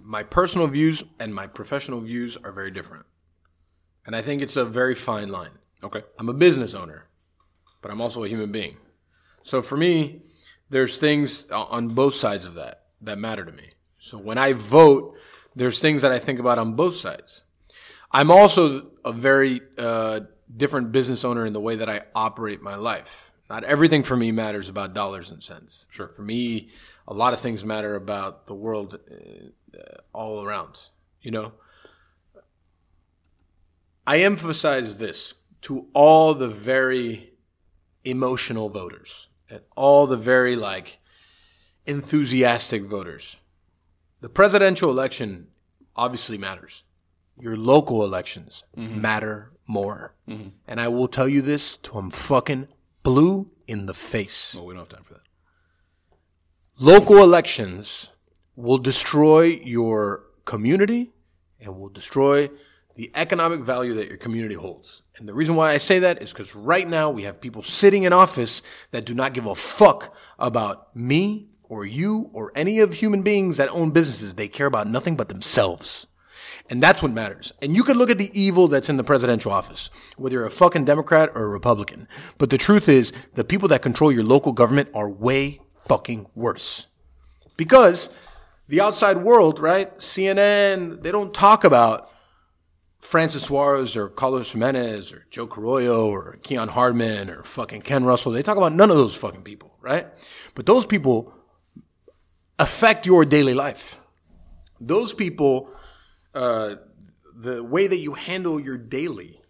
[0.00, 3.04] my personal views and my professional views are very different.
[4.06, 5.50] And I think it's a very fine line.
[5.82, 6.02] Okay.
[6.18, 7.08] I'm a business owner,
[7.82, 8.78] but I'm also a human being.
[9.42, 10.22] So for me,
[10.70, 13.70] there's things on both sides of that that matter to me.
[13.98, 15.16] So when I vote,
[15.58, 17.42] there's things that I think about on both sides.
[18.12, 20.20] I'm also a very uh,
[20.56, 23.32] different business owner in the way that I operate my life.
[23.50, 25.86] Not everything for me matters about dollars and cents.
[25.90, 26.08] Sure.
[26.08, 26.68] For me,
[27.08, 29.00] a lot of things matter about the world
[29.74, 29.78] uh,
[30.12, 30.88] all around.
[31.22, 31.52] You know,
[34.06, 37.32] I emphasize this to all the very
[38.04, 40.98] emotional voters and all the very like
[41.84, 43.37] enthusiastic voters.
[44.20, 45.48] The presidential election
[45.96, 46.84] obviously matters.
[47.40, 49.00] Your local elections mm-hmm.
[49.00, 50.14] matter more.
[50.28, 50.48] Mm-hmm.
[50.66, 52.68] And I will tell you this till I'm fucking
[53.02, 54.54] blue in the face.
[54.54, 55.22] Well, we don't have time for that.
[56.80, 58.10] Local elections
[58.56, 61.12] will destroy your community
[61.60, 62.50] and will destroy
[62.94, 65.02] the economic value that your community holds.
[65.16, 68.04] And the reason why I say that is because right now we have people sitting
[68.04, 72.94] in office that do not give a fuck about me or you or any of
[72.94, 74.34] human beings that own businesses.
[74.34, 76.06] They care about nothing but themselves.
[76.70, 77.52] And that's what matters.
[77.62, 80.50] And you could look at the evil that's in the presidential office, whether you're a
[80.50, 82.06] fucking Democrat or a Republican.
[82.36, 86.86] But the truth is, the people that control your local government are way fucking worse.
[87.56, 88.10] Because
[88.68, 89.96] the outside world, right?
[89.98, 92.10] CNN, they don't talk about
[93.00, 98.32] Francis Suarez or Carlos Gimenez or Joe Carollo or Keon Hardemon or fucking Ken Russell.
[98.32, 100.06] They talk about none of those fucking people, right?
[100.54, 101.32] But those people
[102.58, 103.98] affect your daily life.
[104.80, 105.70] Those people,
[106.34, 106.76] uh,
[107.34, 109.40] the way that you handle your daily,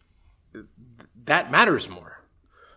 [1.24, 2.22] that matters more.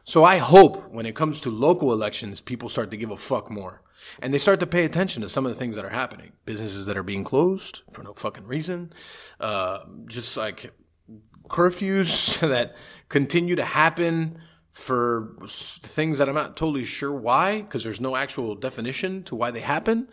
[0.04, 3.50] So I hope when it comes to local elections, people start to give a fuck
[3.50, 3.82] more.
[4.20, 6.32] And they start to pay attention to some of the things that are happening.
[6.46, 8.92] Businesses that are being closed for no fucking reason.
[9.40, 10.74] Uh, just like
[11.50, 12.76] curfews that
[13.10, 14.40] continue to happen
[14.72, 19.52] for things that I'm not totally sure why, because there's no actual definition to why
[19.52, 20.08] they happen.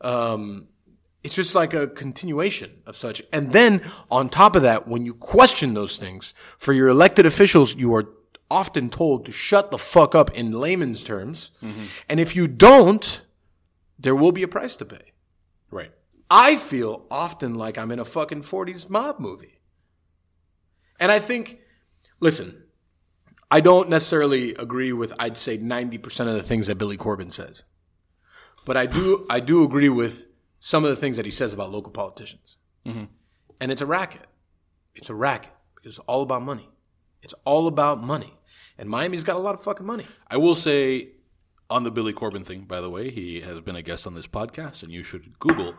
[0.00, 0.68] Um,
[1.22, 3.22] it's just like a continuation of such.
[3.32, 7.74] And then on top of that, when you question those things for your elected officials,
[7.74, 8.04] you are
[8.50, 11.50] often told to shut the fuck up in layman's terms.
[12.08, 13.22] And if you don't,
[13.98, 15.12] there will be a price to pay.
[15.70, 15.92] Right.
[16.30, 19.60] I feel often like I'm in a fucking 40s mob movie.
[21.00, 21.60] And I think,
[22.20, 22.63] listen,
[23.50, 27.64] I don't necessarily agree with, I'd say 90% of the things that Billy Corben says.
[28.64, 30.26] But I do, I do agree with
[30.58, 32.56] some of the things that he says about local politicians.
[33.60, 34.26] And it's a racket.
[34.94, 36.68] It's a racket because it's all about money.
[37.22, 38.34] It's all about money.
[38.78, 40.06] And Miami's got a lot of fucking money.
[40.30, 41.08] I will say
[41.70, 44.26] on the Billy Corben thing, by the way, he has been a guest on this
[44.26, 45.74] podcast, and you should Google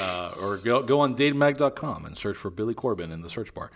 [0.00, 3.70] uh, or go, go on datemag.com and search for Billy Corbin in the search bar.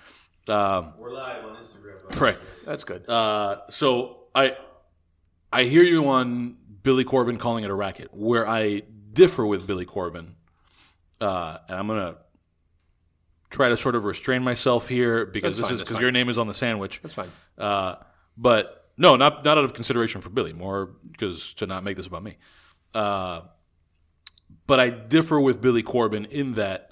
[0.48, 2.20] Um, We're live on Instagram.
[2.20, 2.38] right.
[2.64, 3.08] That's good.
[3.08, 4.56] Uh, so I
[5.52, 8.12] I hear you on Billy Corben calling it a racket.
[8.12, 10.36] Where I differ with Billy Corben,
[11.20, 12.16] uh, and I'm gonna
[13.50, 16.28] try to sort of restrain myself here because That's this fine, is because your name
[16.28, 17.00] is on the sandwich.
[17.02, 17.30] That's fine.
[17.56, 17.96] Uh,
[18.36, 22.06] but no, not not out of consideration for Billy, more because to not make this
[22.06, 22.36] about me.
[22.94, 23.42] Uh,
[24.66, 26.90] but I differ with Billy Corben in that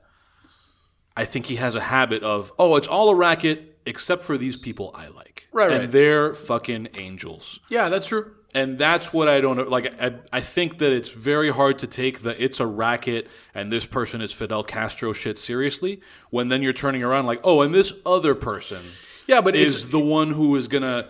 [1.16, 4.56] I think he has a habit of, oh, it's all a racket except for these
[4.56, 5.90] people I like, Right, and right.
[5.90, 7.60] they're fucking angels.
[7.68, 8.32] Yeah, that's true.
[8.54, 10.00] And that's what I don't like.
[10.00, 13.86] I, I think that it's very hard to take the it's a racket and this
[13.86, 17.94] person is Fidel Castro shit seriously when then you're turning around like, oh, and this
[18.04, 18.82] other person
[19.26, 21.08] Yeah, but is the one who is gonna,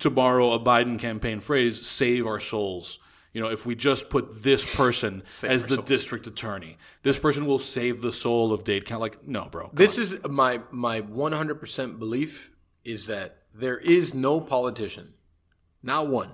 [0.00, 2.98] to borrow a Biden campaign phrase, save our souls.
[3.34, 5.88] You know, if we just put this person as the souls.
[5.88, 9.00] district attorney, this person will save the soul of Dade County.
[9.00, 9.68] Like, no, bro.
[9.74, 10.02] This on.
[10.02, 12.50] is my my 100% belief
[12.84, 15.14] is that there is no politician,
[15.82, 16.30] not one,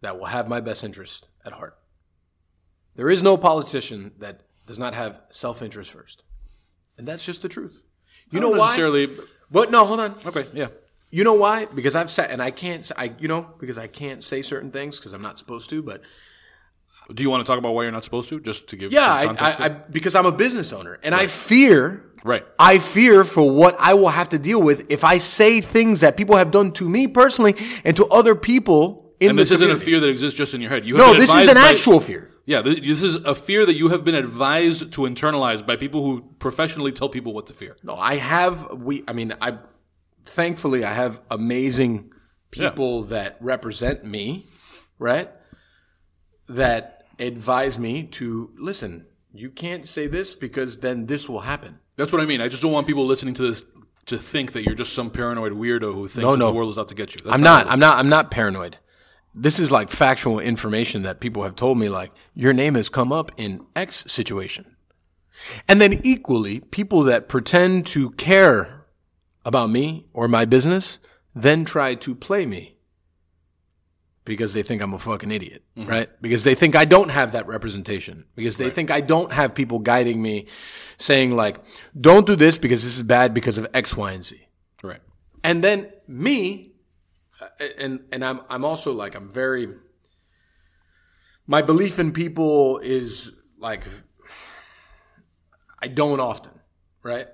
[0.00, 1.78] that will have my best interest at heart.
[2.96, 6.24] There is no politician that does not have self-interest first.
[6.96, 7.84] And that's just the truth.
[8.30, 8.76] You know why?
[9.50, 10.14] But no, hold on.
[10.26, 10.68] Okay, yeah.
[11.10, 11.64] You know why?
[11.66, 14.70] Because I've said and I can't say- I you know, because I can't say certain
[14.70, 16.02] things because I'm not supposed to, but
[17.14, 18.38] Do you want to talk about why you're not supposed to?
[18.40, 21.14] Just to give yeah, some I, context I, I because I'm a business owner and
[21.14, 22.44] I fear right.
[22.58, 26.18] I fear for what I will have to deal with if I say things that
[26.18, 29.78] people have done to me personally and to other people in And this isn't a
[29.78, 30.84] fear that exists just in your head.
[30.84, 32.30] You have No, this is an by- actual fear.
[32.44, 36.02] Yeah, this, this is a fear that you have been advised to internalize by people
[36.02, 37.76] who professionally tell people what to fear.
[37.82, 39.58] No, I have we I mean I
[40.28, 42.12] thankfully I have amazing
[42.50, 44.46] people that represent me,
[44.98, 45.30] right?
[46.48, 51.78] That advise me to listen, you can't say this because then this will happen.
[51.96, 52.40] That's what I mean.
[52.40, 53.64] I just don't want people listening to this
[54.06, 56.46] to think that you're just some paranoid weirdo who thinks No, no.
[56.46, 57.20] the world is out to get you.
[57.22, 57.66] That's I'm not.
[57.68, 57.98] I'm not.
[57.98, 58.78] I'm not paranoid.
[59.34, 61.88] This is like factual information that people have told me.
[61.88, 64.76] Like your name has come up in X situation,
[65.68, 68.77] and then equally, people that pretend to care
[69.48, 70.98] about me or my business
[71.34, 72.76] then try to play me
[74.26, 76.10] because they think I'm a fucking idiot, right?
[76.20, 78.26] Because they think I don't have that representation.
[78.36, 80.46] Because they think I don't have people guiding me,
[80.98, 81.60] saying like,
[81.98, 84.46] "Don't do this because this is bad because of X, Y, and Z."
[84.82, 85.00] right.
[85.42, 86.74] And then me,
[87.40, 87.46] uh,
[87.78, 89.68] and and I'm I'm also like I'm very.
[91.46, 93.86] My belief in people is like
[95.80, 96.52] I don't often,
[97.02, 97.28] right?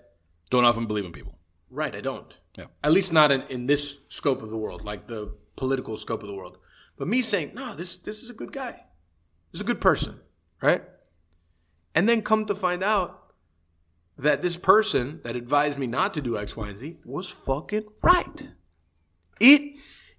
[0.50, 1.33] Don't often believe in people.
[1.74, 2.32] Right, I don't.
[2.56, 2.66] Yeah.
[2.84, 6.28] At least not in, in this scope of the world, like the political scope of
[6.28, 6.58] the world.
[6.96, 8.84] But me saying, no, this this is a good guy.
[9.50, 10.20] This is a good person,
[10.62, 10.84] right?
[11.92, 13.32] And then come to find out
[14.16, 17.86] that this person that advised me not to do X, Y, and Z was fucking
[18.02, 18.50] right.
[19.40, 19.76] It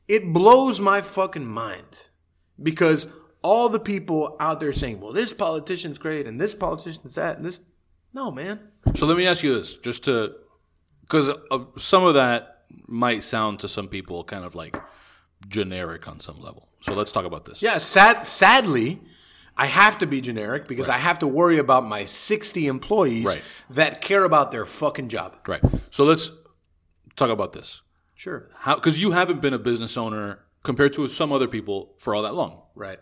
[0.09, 2.09] it blows my fucking mind
[2.61, 3.07] because
[3.41, 7.45] all the people out there saying, "Well, this politician's great and this politician's that and
[7.45, 7.61] this,"
[8.13, 8.59] no, man.
[8.95, 10.35] So let me ask you this, just to,
[11.05, 14.75] because uh, some of that might sound to some people kind of like
[15.47, 16.67] generic on some level.
[16.81, 17.61] So let's talk about this.
[17.61, 19.01] Yeah, sad, sadly,
[19.57, 23.41] I have to be generic because I have to worry about my 60 employees Right.
[23.71, 25.35] that care about their fucking job.
[25.47, 25.61] Right.
[25.89, 26.31] So let's
[27.15, 27.81] talk about this.
[28.15, 28.49] Sure.
[28.59, 28.75] How?
[28.75, 32.33] Because you haven't been a business owner compared to some other people for all that
[32.35, 32.61] long.
[32.75, 32.99] Right.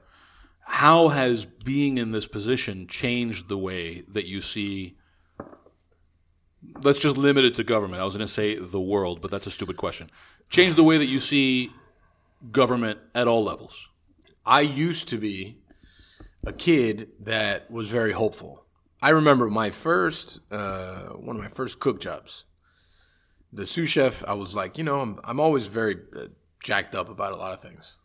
[0.65, 4.97] How has being in this position changed the way that you see?
[6.81, 8.01] Let's just limit it to government.
[8.01, 10.09] I was going to say the world, but that's a stupid question.
[10.49, 11.71] Change the way that you see
[12.51, 13.87] government at all levels.
[14.45, 15.57] I used to be
[16.45, 18.65] a kid that was very hopeful.
[19.01, 22.45] I remember my first, uh, one of my first cook jobs.
[23.51, 26.27] The sous chef, I was like, you know, I'm, I'm always very uh,
[26.63, 27.95] jacked up about a lot of things.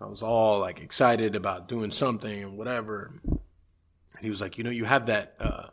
[0.00, 3.12] I was all like excited about doing something and whatever.
[3.24, 3.40] And
[4.20, 5.68] he was like, you know, you have that, uh,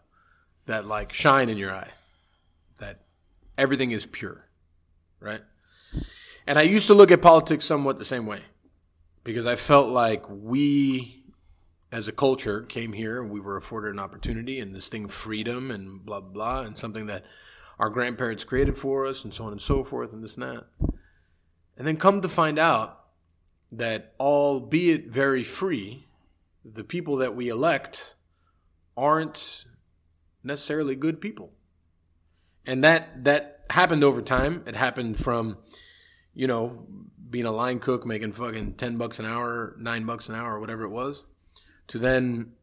[0.65, 1.91] that like shine in your eye,
[2.79, 3.01] that
[3.57, 4.45] everything is pure,
[5.19, 5.41] right?
[6.47, 8.41] And I used to look at politics somewhat the same way
[9.23, 11.23] because I felt like we,
[11.91, 15.71] as a culture, came here and we were afforded an opportunity and this thing, freedom
[15.71, 17.25] and blah, blah, and something that
[17.79, 20.65] our grandparents created for us and so on and so forth and this and that.
[21.77, 23.01] And then come to find out
[23.71, 26.07] that, albeit very free,
[26.63, 28.15] the people that we elect
[28.95, 29.65] aren't
[30.43, 31.51] necessarily good people.
[32.65, 34.63] And that, that happened over time.
[34.65, 35.57] It happened from,
[36.33, 36.85] you know,
[37.29, 40.83] being a line cook making fucking 10 bucks an hour, 9 bucks an hour, whatever
[40.83, 41.23] it was,
[41.87, 42.53] to then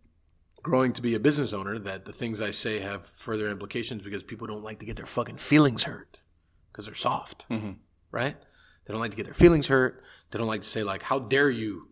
[0.62, 4.22] growing to be a business owner that the things I say have further implications because
[4.22, 6.18] people don't like to get their fucking feelings hurt
[6.70, 7.46] because they're soft,
[8.10, 8.36] right?
[8.86, 10.02] They don't like to get their feelings hurt.
[10.30, 11.88] They don't like to say like, "How dare you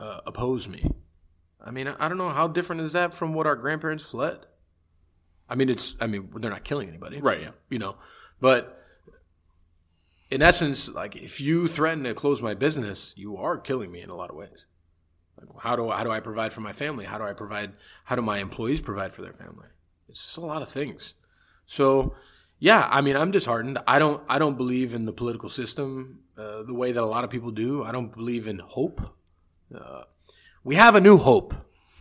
[0.00, 0.84] uh, oppose me?"
[1.64, 4.46] I mean, I I don't know how different is that from what our grandparents fled.
[5.48, 5.96] I mean, it's.
[6.00, 7.50] I mean, they're not killing anybody, Right, yeah.
[7.68, 7.96] You know,
[8.40, 8.84] but
[10.30, 14.10] in essence, like if you threaten to close my business, you are killing me in
[14.10, 14.66] a lot of ways.
[15.38, 17.04] Like, how do how do I provide for my family?
[17.04, 17.72] How do I provide?
[18.04, 19.68] How do my employees provide for their family?
[20.08, 21.14] It's just a lot of things.
[21.66, 22.14] So,
[22.58, 23.78] yeah, I mean, I'm disheartened.
[23.86, 27.24] I don't I don't believe in the political system uh, the way that a lot
[27.24, 27.84] of people do.
[27.84, 29.00] I don't believe in hope.
[29.74, 30.02] Uh,
[30.62, 31.54] we have a new hope.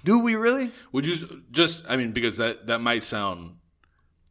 [0.04, 0.72] Do we really?
[0.92, 1.84] Would you just?
[1.88, 3.56] I mean, because that that might sound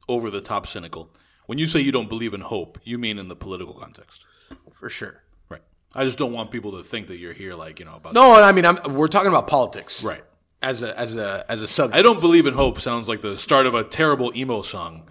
[0.09, 1.15] over the top cynical.
[1.47, 4.25] When you say you don't believe in hope, you mean in the political context,
[4.73, 5.23] For sure.
[5.49, 5.63] right?
[5.95, 8.35] I just don't want people to think that you're here, like you know, about No,
[8.35, 10.25] I mean, I'm, we're talking about politics, right.
[10.63, 11.97] As a as a as a subject.
[11.99, 12.81] I don't believe in hope.
[12.81, 15.09] Sounds like the start of a terrible emo song.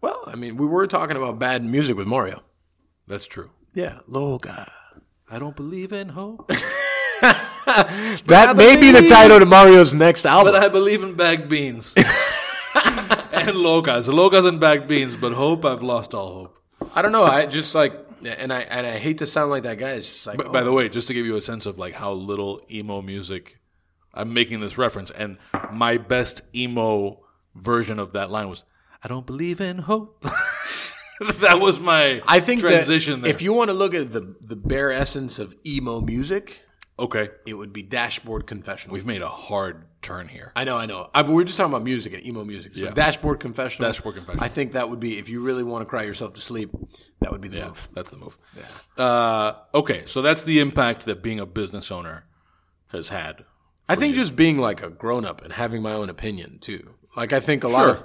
[0.00, 2.42] Well, I mean, we were talking about bad music with Mario.
[3.08, 3.50] That's true.
[3.74, 4.70] Yeah, Loga.
[5.28, 6.48] I don't believe in hope,
[8.26, 10.52] That may be the title to Mario's next album.
[10.52, 12.06] but I believe in bagged beans and
[13.56, 15.16] locas, locas and bagged beans.
[15.16, 16.90] But hope, I've lost all hope.
[16.94, 17.24] I don't know.
[17.24, 19.90] I just like, and I and I hate to sound like that guy.
[19.90, 20.52] It's just like, But oh.
[20.52, 23.58] by the way, just to give you a sense of like how little emo music,
[24.12, 25.38] I'm making this reference, and
[25.72, 27.20] my best emo
[27.54, 28.64] version of that line was,
[29.02, 30.24] "I don't believe in hope."
[31.40, 33.34] that was my I think transition that there.
[33.34, 36.60] if you want to look at the the bare essence of emo music,
[36.98, 38.94] okay, it would be Dashboard Confessional.
[38.94, 40.52] we've made a hard turn here.
[40.54, 41.08] I know, I know.
[41.14, 42.74] I, but we're just talking about music and emo music.
[42.74, 42.90] So Yeah.
[42.90, 43.88] Dashboard Confessional.
[43.90, 44.44] Dashboard Confessional.
[44.44, 46.70] I think that would be if you really want to cry yourself to sleep.
[47.20, 47.88] That would be the Yeah, move.
[47.94, 48.36] that's the move.
[48.98, 52.26] Uh, okay, so that's the impact that being a business owner
[52.88, 53.44] has had.
[53.88, 56.94] I think just being like a grown up and having my own opinion too.
[57.16, 58.04] Like I think a lot of,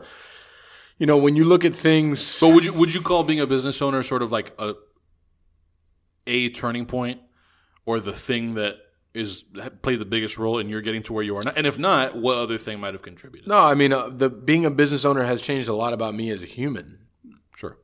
[0.97, 2.37] you know, when you look at things.
[2.39, 4.75] But would you would you call being a business owner sort of like a
[6.27, 7.21] a turning point,
[7.85, 8.75] or the thing that
[9.13, 9.43] is
[9.81, 11.53] played the biggest role in your getting to where you are now?
[11.55, 13.47] And if not, what other thing might have contributed?
[13.47, 16.29] No, I mean, uh, the being a business owner has changed a lot about me
[16.29, 16.99] as a human.
[17.55, 17.77] Sure.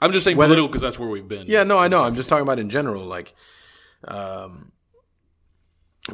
[0.00, 1.46] I'm just saying Whether- political because that's where we've been.
[1.48, 2.04] Yeah, no, I know.
[2.04, 3.34] I'm just talking about in general, like,
[4.06, 4.72] um,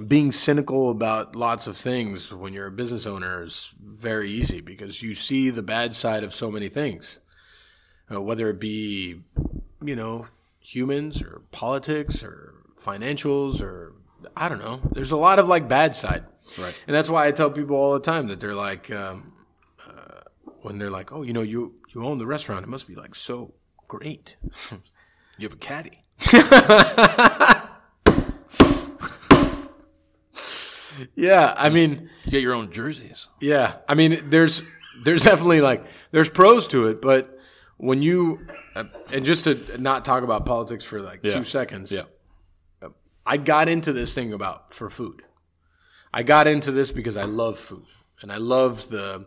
[0.08, 5.00] being cynical about lots of things when you're a business owner is very easy because
[5.02, 7.18] you see the bad side of so many things,
[8.12, 9.22] uh, whether it be,
[9.84, 10.26] you know,
[10.60, 12.54] humans or politics or
[12.86, 13.92] financials or
[14.36, 14.80] I don't know.
[14.92, 16.24] There's a lot of like bad side,
[16.58, 16.74] Right.
[16.86, 19.32] And that's why I tell people all the time that they're like, um,
[19.86, 20.20] uh,
[20.62, 22.62] when they're like, "Oh, you know, you you own the restaurant.
[22.64, 23.54] It must be like so
[23.88, 24.36] great."
[25.38, 26.02] You have a caddy.
[31.14, 33.28] yeah, I mean, You get your own jerseys.
[33.40, 34.62] yeah, I mean, there's
[35.04, 37.38] there's definitely like there's pros to it, but
[37.76, 41.34] when you uh, and just to not talk about politics for like Yeah.
[41.34, 42.02] two seconds, Yeah.
[43.26, 45.22] I got into this thing about for food.
[46.14, 47.86] I got into this because I love food
[48.22, 49.26] and I love the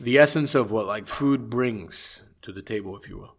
[0.00, 3.36] the essence of what like food brings to the table, if you will.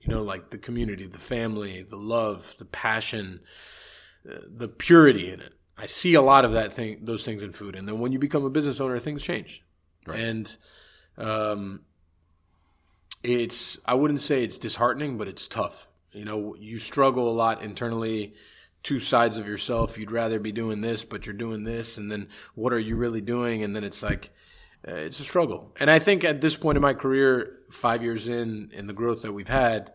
[0.00, 3.40] You know, like the community, the family, the love, the passion,
[4.30, 5.54] uh, the purity in it.
[5.78, 8.18] I see a lot of that thing, those things in food, and then when you
[8.18, 9.62] become a business owner, things change.
[10.06, 10.56] And
[11.16, 11.80] um,
[13.22, 15.88] it's I wouldn't say it's disheartening, but it's tough.
[16.12, 18.34] You know, you struggle a lot internally,
[18.84, 19.98] two sides of yourself.
[19.98, 23.20] You'd rather be doing this, but you're doing this, and then what are you really
[23.20, 23.64] doing?
[23.64, 24.30] And then it's like
[24.86, 25.74] uh, it's a struggle.
[25.80, 29.22] And I think at this point in my career, five years in, in the growth
[29.22, 29.92] that we've had,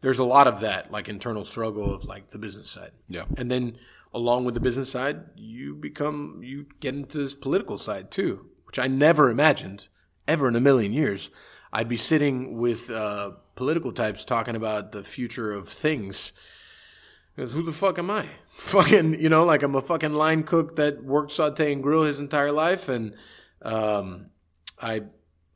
[0.00, 2.92] there's a lot of that, like internal struggle of like the business side.
[3.08, 3.24] Yeah.
[3.36, 3.76] And then
[4.14, 8.78] along with the business side, you become you get into this political side too, which
[8.78, 9.88] I never imagined
[10.26, 11.30] ever in a million years.
[11.72, 16.32] I'd be sitting with uh, political types talking about the future of things.
[17.38, 18.28] Because who the fuck am I?
[18.48, 22.18] Fucking, you know, like I'm a fucking line cook that worked saute and grill his
[22.18, 23.14] entire life, and
[23.62, 24.30] um,
[24.82, 25.02] I,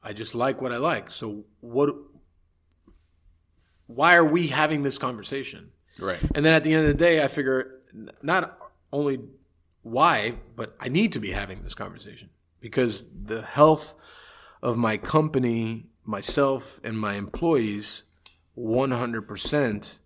[0.00, 1.10] I just like what I like.
[1.10, 1.92] So what?
[3.88, 5.72] Why are we having this conversation?
[5.98, 6.20] Right.
[6.36, 7.80] And then at the end of the day, I figure
[8.22, 8.60] not
[8.92, 9.18] only
[9.82, 12.30] why, but I need to be having this conversation
[12.60, 13.96] because the health
[14.62, 18.04] of my company, myself, and my employees
[18.56, 19.98] 100%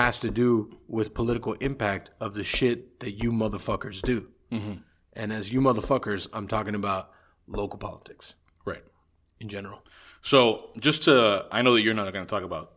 [0.00, 4.28] has to do with political impact of the shit that you motherfuckers do.
[5.16, 7.10] And as you motherfuckers, I'm talking about
[7.46, 8.34] local politics
[8.64, 8.82] Right.
[9.40, 9.84] in general.
[10.22, 12.72] So just to, I know that you're not going to talk about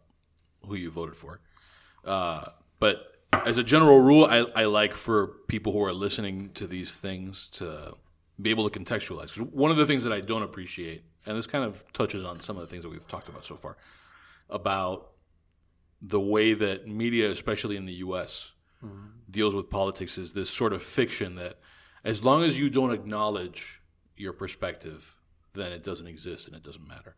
[0.68, 1.40] who you voted for,
[2.06, 2.46] uh,
[2.80, 2.98] but
[3.34, 7.50] as a general rule, I, I like for people who are listening to these things
[7.54, 7.96] to
[8.40, 9.34] be able to contextualize.
[9.34, 12.42] 'Cause one of the things that I don't appreciate, and this kind of touches on
[12.42, 13.76] some of the things that we've talked about so far,
[14.50, 15.10] about
[16.02, 18.52] the way that media, especially in the U.S.,
[19.30, 21.60] deals with politics, is this sort of fiction that
[22.04, 23.82] as long as you don't acknowledge
[24.16, 25.18] your perspective,
[25.54, 27.16] then it doesn't exist and it doesn't matter.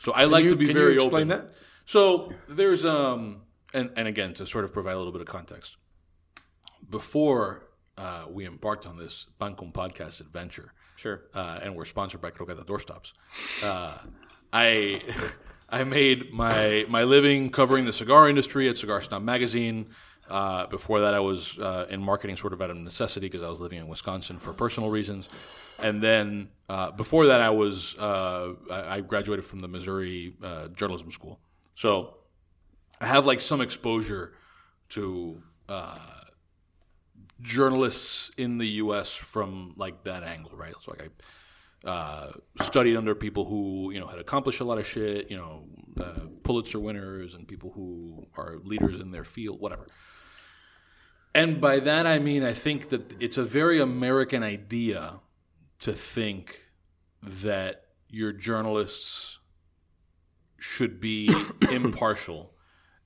[0.00, 1.46] So I like you- to be can you very explain open.
[1.46, 1.52] that?
[1.86, 3.42] So there's um
[3.74, 5.76] and and again to sort of provide a little bit of context.
[6.88, 7.66] Before
[7.96, 11.22] uh, we embarked on this Pan Con podcast adventure, Sure.
[11.34, 13.12] uh, and we're sponsored by Croqueta Doorstops.
[13.62, 13.98] Uh,
[14.52, 15.02] I
[15.68, 19.88] I made my my living covering the cigar industry at Cigar Snob Magazine.
[20.28, 23.48] Uh, before that, I was uh, in marketing sort of out of necessity because I
[23.48, 25.28] was living in Wisconsin for personal reasons.
[25.78, 31.10] And then uh, before that, I was uh, I graduated from the Missouri uh, Journalism
[31.10, 31.38] School.
[31.74, 32.14] So
[33.00, 34.34] I have like some exposure
[34.90, 35.98] to uh,
[37.40, 39.14] journalists in the U.S.
[39.14, 40.74] from like that angle, right?
[40.82, 41.08] So like I
[41.84, 45.64] uh, studied under people who you know had accomplished a lot of shit, you know,
[46.00, 49.86] uh, Pulitzer winners and people who are leaders in their field, whatever.
[51.34, 55.20] And by that I mean I think that it's a very American idea
[55.80, 56.60] to think
[57.22, 59.38] that your journalists
[60.58, 61.30] should be
[61.70, 62.54] impartial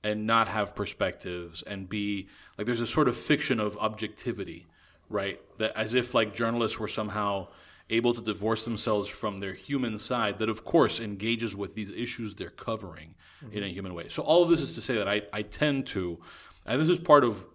[0.03, 4.67] and not have perspectives and be like there's a sort of fiction of objectivity
[5.09, 7.47] right that as if like journalists were somehow
[7.89, 12.35] able to divorce themselves from their human side that of course engages with these issues
[12.35, 13.15] they're covering
[13.51, 13.73] in a mm-hmm.
[13.73, 14.07] human way.
[14.09, 16.19] So all of this is to say that i, I tend to
[16.65, 17.45] and this is part of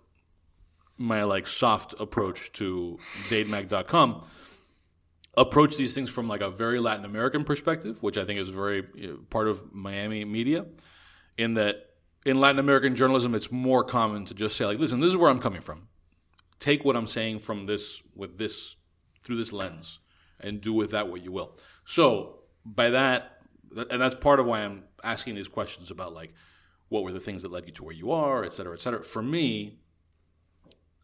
[0.96, 2.98] my like soft approach to
[3.28, 4.24] datemac.com
[5.38, 8.86] approach these things from like a very Latin American perspective, which I think is very
[8.94, 10.66] you know, part of Miami media,
[11.36, 11.90] in that
[12.26, 15.30] in Latin American journalism, it's more common to just say like, listen, this is where
[15.30, 15.88] I'm coming from.
[16.58, 18.74] Take what I'm saying from this with this
[19.22, 20.00] through this lens,
[20.40, 21.56] and do with that what you will.
[21.84, 23.40] So by that,
[23.90, 26.32] and that's part of why I'm asking these questions about like,
[26.88, 29.02] what were the things that led you to where you are, et cetera, et cetera.
[29.04, 29.78] For me,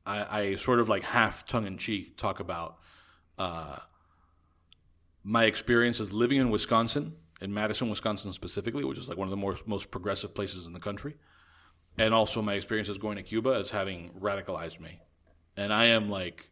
[0.07, 2.79] I, I sort of like half tongue in cheek talk about
[3.39, 3.77] uh,
[5.23, 9.31] my experience as living in Wisconsin, in Madison, Wisconsin specifically, which is like one of
[9.31, 11.17] the most most progressive places in the country,
[11.99, 15.01] and also my experiences going to Cuba as having radicalized me.
[15.57, 16.47] And I am like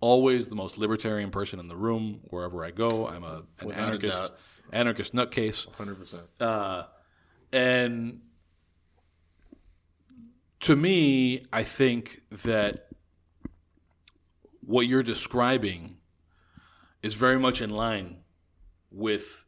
[0.00, 3.08] always the most libertarian person in the room wherever I go.
[3.08, 4.32] I'm a an Without a anarchist,
[4.72, 5.68] anarchist nutcase.
[5.68, 6.22] 100%.
[6.40, 6.84] Uh,
[7.52, 8.20] and
[10.60, 12.88] to me, I think that
[14.60, 15.96] what you're describing
[17.02, 18.18] is very much in line
[18.90, 19.44] with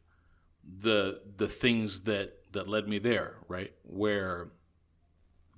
[0.63, 3.71] the the things that that led me there, right?
[3.83, 4.51] Where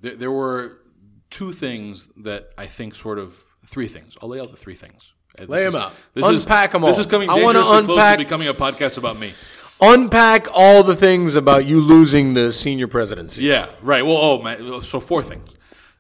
[0.01, 0.79] there, there were
[1.29, 4.16] two things that I think sort of three things.
[4.22, 5.14] I'll lay out the three things.
[5.41, 5.93] Uh, Lay them is- out.
[6.14, 6.91] This Unpack is, 'em This all.
[6.97, 9.34] This is coming I wanna unpack- becoming a podcast about me.
[9.82, 13.43] Unpack all the things about you losing the senior presidency.
[13.43, 14.05] Yeah, right.
[14.05, 14.82] Well, oh, man.
[14.84, 15.49] So four things.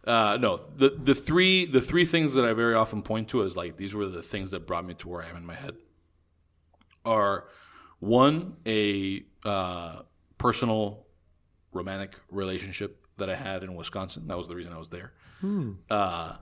[0.05, 3.55] Uh, no, the the three the three things that I very often point to as
[3.57, 5.75] like these were the things that brought me to where I am in my head
[7.05, 7.45] are
[7.99, 10.01] one a uh,
[10.37, 11.05] personal
[11.71, 14.27] romantic relationship that I had in Wisconsin.
[14.27, 15.13] That was the reason I was there.
[15.39, 15.71] Hmm.
[15.89, 16.35] Uh,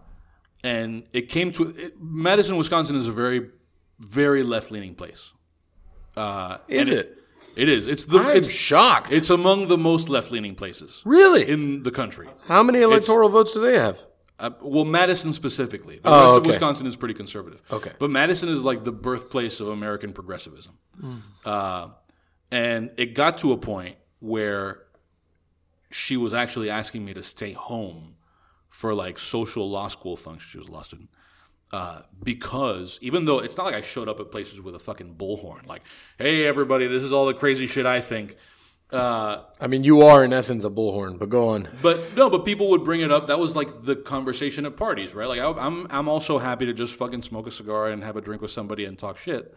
[0.64, 3.49] and it came to it, Madison, Wisconsin is a very
[3.99, 5.32] very left leaning place.
[6.18, 7.18] Uh, Is and it?
[7.55, 7.86] It is.
[7.88, 9.12] It's the I'm it's shocked.
[9.12, 11.47] it's among the most left leaning places really?
[11.49, 12.28] in the country.
[12.47, 13.99] How many electoral votes do they have?
[14.39, 15.97] Uh, well, Madison specifically.
[15.99, 16.45] The Oh, rest of.
[16.47, 17.62] Wisconsin is pretty conservative.
[17.72, 17.91] Okay.
[17.99, 20.80] But Madison is like the birthplace of American progressivism.
[21.45, 21.89] Uh,
[22.51, 24.82] and it got to a point where
[25.91, 28.16] she was actually asking me to stay home
[28.82, 30.51] for like social law school functions.
[30.51, 31.09] She was a law student.
[31.71, 35.15] Uh, because even though it's not like I showed up at places with a fucking
[35.15, 35.84] bullhorn, like,
[36.17, 38.36] hey, everybody, this is all the crazy shit I think.
[38.91, 41.69] Uh, I mean, you are in essence a bullhorn, but go on.
[41.82, 43.27] but no, but people would bring it up.
[43.27, 45.29] That was like the conversation at parties, right?
[45.29, 48.21] Like I, I'm, I'm also happy to just fucking smoke a cigar and have a
[48.21, 49.55] drink with somebody and talk shit.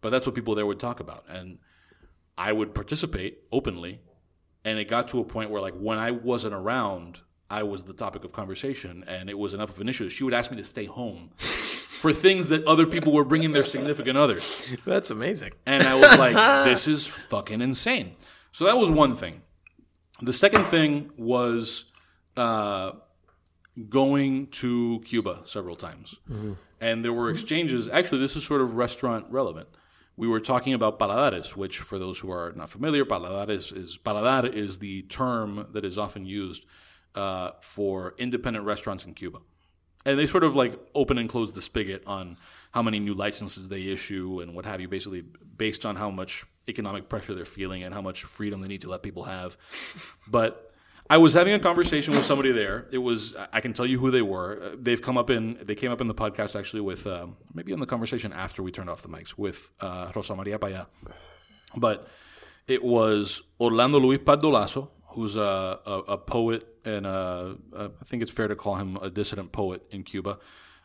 [0.00, 1.58] But that's what people there would talk about, and
[2.36, 4.00] I would participate openly.
[4.62, 7.20] And it got to a point where, like, when I wasn't around,
[7.50, 10.08] I was the topic of conversation, and it was enough of an issue.
[10.08, 13.64] She would ask me to stay home for things that other people were bringing their
[13.64, 14.76] significant others.
[14.84, 15.52] That's amazing.
[15.64, 16.34] And I was like,
[16.64, 18.14] this is fucking insane.
[18.52, 19.42] So that was one thing.
[20.20, 21.84] The second thing was
[22.36, 22.92] uh,
[23.88, 26.16] going to Cuba several times.
[26.80, 27.88] And there were exchanges.
[27.88, 29.68] Actually, this is sort of restaurant relevant.
[30.16, 34.46] We were talking about paladares, which, for those who are not familiar, paladares is paladar
[34.46, 36.64] is the term that is often used
[37.16, 39.38] uh, for independent restaurants in Cuba
[40.06, 42.38] and they sort of like open and close the spigot on
[42.70, 45.22] how many new licenses they issue and what have you, basically
[45.56, 48.88] based on how much economic pressure they're feeling and how much freedom they need to
[48.88, 49.56] let people have.
[50.28, 50.72] But
[51.10, 52.86] I was having a conversation with somebody there.
[52.92, 54.76] It was I can tell you who they were.
[54.76, 57.80] They've come up in they came up in the podcast actually with um, maybe in
[57.80, 60.86] the conversation after we turned off the mics with uh, Rosa Maria Paya.
[61.76, 62.08] But
[62.68, 68.04] it was Orlando Luis Pardo Lazo, who's a, a, a poet and a, a, I
[68.04, 70.38] think it's fair to call him a dissident poet in Cuba.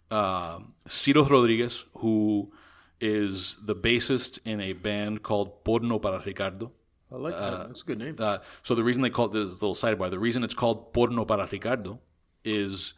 [0.09, 2.51] Um Ciro Rodriguez, who
[2.99, 6.71] is the bassist in a band called Porno para Ricardo.
[7.11, 7.67] I like that.
[7.67, 8.15] That's a good name.
[8.17, 11.25] Uh, so the reason they call it this little sidebar, the reason it's called Porno
[11.25, 11.99] para Ricardo
[12.45, 12.93] is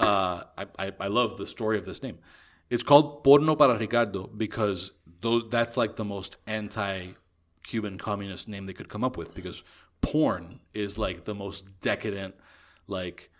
[0.00, 2.18] uh, I, I, I love the story of this name.
[2.70, 8.72] It's called Porno para Ricardo because those that's like the most anti-Cuban communist name they
[8.72, 9.62] could come up with because
[10.00, 12.34] porn is like the most decadent,
[12.86, 13.30] like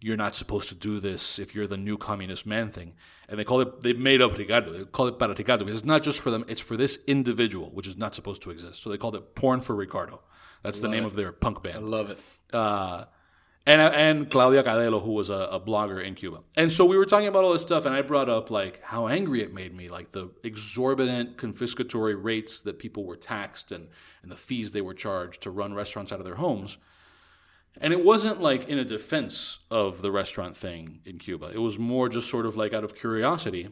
[0.00, 2.94] you're not supposed to do this if you're the new communist man thing.
[3.28, 4.70] And they call it, they made up Ricardo.
[4.70, 7.70] They call it para Ricardo because it's not just for them, it's for this individual,
[7.70, 8.82] which is not supposed to exist.
[8.82, 10.20] So they called it Porn for Ricardo.
[10.62, 11.76] That's the name of their punk band.
[11.76, 12.18] I love it.
[12.52, 13.04] Uh,
[13.66, 16.40] and, and Claudia Cadelo, who was a, a blogger in Cuba.
[16.56, 19.08] And so we were talking about all this stuff, and I brought up like how
[19.08, 23.88] angry it made me, like the exorbitant confiscatory rates that people were taxed and,
[24.22, 26.78] and the fees they were charged to run restaurants out of their homes.
[27.78, 31.50] And it wasn't like in a defense of the restaurant thing in Cuba.
[31.52, 33.68] It was more just sort of like out of curiosity.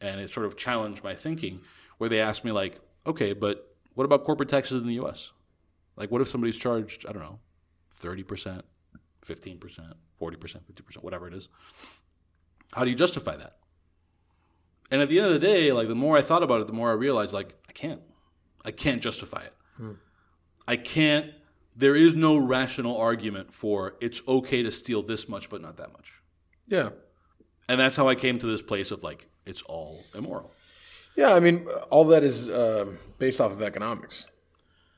[0.00, 1.60] And it sort of challenged my thinking,
[1.96, 5.30] where they asked me, like, okay, but what about corporate taxes in the US?
[5.96, 7.38] Like, what if somebody's charged, I don't know,
[8.02, 8.62] 30%,
[9.26, 11.48] 15%, 40%, 50%, whatever it is?
[12.72, 13.56] How do you justify that?
[14.90, 16.72] And at the end of the day, like, the more I thought about it, the
[16.72, 18.00] more I realized, like, I can't.
[18.64, 19.54] I can't justify it.
[20.68, 21.32] I can't
[21.76, 25.92] there is no rational argument for it's okay to steal this much but not that
[25.92, 26.12] much.
[26.66, 26.90] Yeah.
[27.68, 30.52] And that's how I came to this place of like it's all immoral.
[31.16, 34.26] Yeah, I mean, all that is uh, based off of economics.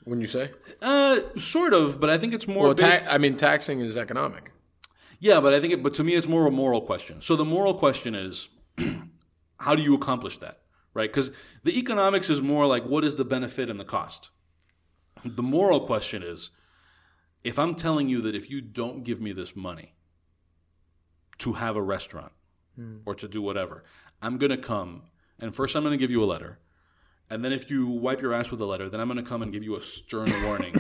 [0.09, 0.51] Wouldn't you say?
[0.81, 4.53] Uh sort of, but I think it's more Well, ta- I mean, taxing is economic.
[5.21, 7.21] Yeah, but I think it, but to me it's more a moral question.
[7.21, 8.49] So the moral question is
[9.59, 10.61] how do you accomplish that?
[10.95, 11.13] Right?
[11.13, 11.31] Cuz
[11.63, 14.31] the economics is more like what is the benefit and the cost.
[15.25, 16.51] The moral question is
[17.45, 19.95] if I'm telling you that if you don't give me this money
[21.39, 22.33] to have a restaurant
[23.05, 23.83] or to do whatever,
[24.23, 25.03] I'm going to come
[25.41, 26.59] and first I'm going to give you a letter.
[27.31, 29.43] And then if you wipe your ass with a letter, then I'm going to come
[29.43, 30.75] and give you a stern warning.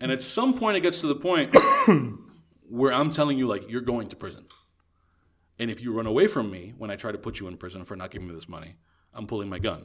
[0.00, 1.54] and at some point it gets to the point
[2.68, 4.46] where I'm telling you like you're going to prison.
[5.58, 7.84] And if you run away from me when I try to put you in prison
[7.84, 8.76] for not giving me this money,
[9.14, 9.84] I'm pulling my gun.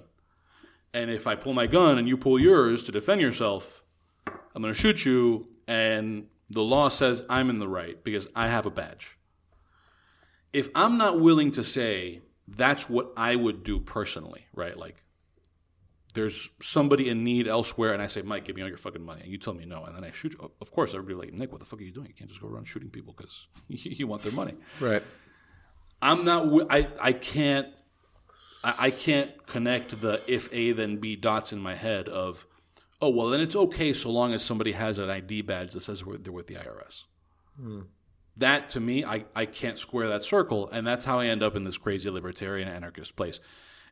[0.93, 3.83] and if I pull my gun and you pull yours to defend yourself,
[4.27, 8.49] I'm going to shoot you, and the law says I'm in the right because I
[8.49, 9.17] have a badge.
[10.51, 14.77] If I'm not willing to say that's what I would do personally, right?
[14.77, 15.01] Like,
[16.13, 19.21] there's somebody in need elsewhere, and I say, Mike, give me all your fucking money,
[19.21, 20.51] and you tell me no, and then I shoot you.
[20.59, 22.07] Of course, everybody like, Nick, what the fuck are you doing?
[22.07, 24.55] You can't just go around shooting people because you want their money.
[24.79, 25.03] Right.
[26.01, 26.67] I'm not.
[26.69, 27.67] I I can't.
[28.63, 32.45] I, I can't connect the if A then B dots in my head of,
[33.01, 36.03] oh well, then it's okay so long as somebody has an ID badge that says
[36.03, 37.03] they're with the IRS.
[37.59, 37.81] Hmm.
[38.37, 41.55] That to me, I I can't square that circle, and that's how I end up
[41.55, 43.39] in this crazy libertarian anarchist place.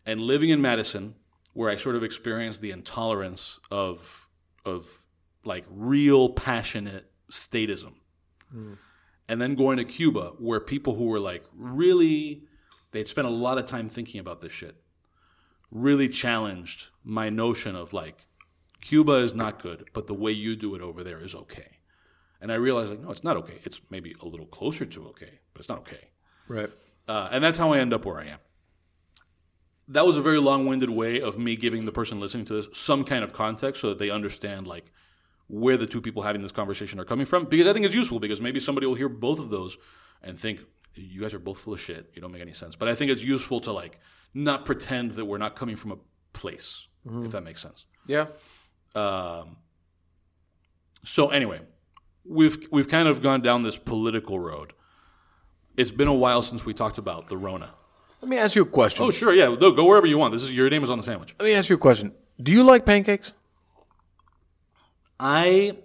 [0.06, 1.16] And living in Madison,
[1.54, 4.30] where I sort of experienced the intolerance of
[4.66, 5.04] of
[5.44, 7.94] like real passionate statism
[9.30, 12.44] and then going to Cuba, where people who were like really,
[12.92, 14.76] they'd spent a lot of time thinking about this shit,
[15.72, 18.26] really challenged my notion of like,
[18.82, 21.78] Cuba is not good, but the way you do it over there is okay.
[22.42, 23.60] And I realized, like, no, it's not okay.
[23.66, 26.10] It's maybe a little closer to okay, but it's not okay.
[26.48, 26.70] Right.
[27.08, 28.40] Uh, and that's how I end up where I am.
[29.92, 33.04] That was a very long-winded way of me giving the person listening to this some
[33.04, 34.92] kind of context so that they understand like
[35.48, 37.46] where the two people having this conversation are coming from.
[37.46, 39.78] Because I think it's useful because maybe somebody will hear both of those
[40.22, 40.60] and think
[40.94, 42.12] you guys are both full of shit.
[42.14, 42.76] You don't make any sense.
[42.76, 44.00] But I think it's useful to like
[44.34, 45.98] not pretend that we're not coming from a
[46.34, 46.88] place,
[47.26, 47.86] if that makes sense.
[48.06, 48.28] Yeah.
[48.96, 49.58] Um,
[51.04, 51.62] so anyway,
[52.24, 54.74] we've we've kind of gone down this political road.
[55.78, 57.74] It's been a while since we talked about the Rona.
[58.22, 59.06] Let me ask you a question.
[59.06, 59.56] Oh, sure, yeah.
[59.56, 60.34] Go go wherever you want.
[60.34, 61.36] This is your name is on the sandwich.
[61.40, 62.14] Let me ask you a question.
[62.42, 63.34] Do you like pancakes?
[65.20, 65.78] I,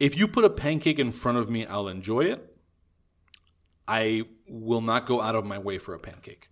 [0.00, 2.56] if you put a pancake in front of me, I'll enjoy it.
[3.86, 6.48] I will not go out of my way for a pancake.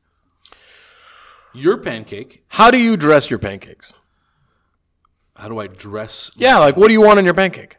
[1.55, 2.45] Your pancake.
[2.49, 3.93] How do you dress your pancakes?
[5.37, 6.31] How do I dress?
[6.37, 7.79] Yeah, like what do you want on your pancake?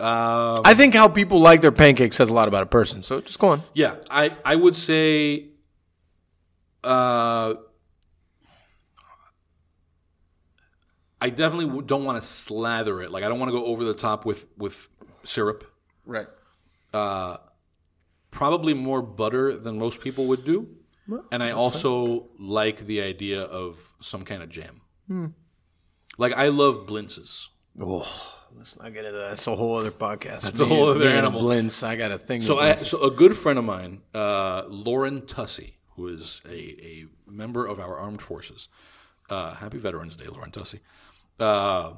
[0.00, 3.02] Um, I think how people like their pancakes says a lot about a person.
[3.02, 3.62] So just go on.
[3.74, 5.49] Yeah, I I would say,
[6.84, 7.54] uh,
[11.20, 13.10] I definitely don't want to slather it.
[13.10, 14.88] Like I don't want to go over the top with with
[15.24, 15.64] syrup.
[16.06, 16.26] Right.
[16.94, 17.36] Uh,
[18.30, 20.68] probably more butter than most people would do,
[21.30, 24.80] and I also like the idea of some kind of jam.
[26.18, 27.46] Like I love blintzes.
[27.78, 28.06] Oh,
[28.56, 29.28] let's not get into that.
[29.30, 30.42] That's a whole other podcast.
[30.42, 31.42] That's a whole other animal.
[31.42, 31.82] Blintz.
[31.82, 32.42] I got a thing.
[32.42, 37.06] So, I, so a good friend of mine, uh, Lauren Tussey, who is a, a
[37.26, 38.68] member of our armed forces.
[39.28, 40.80] Uh, happy Veterans Day, Lauren Tussey.
[41.38, 41.92] Uh,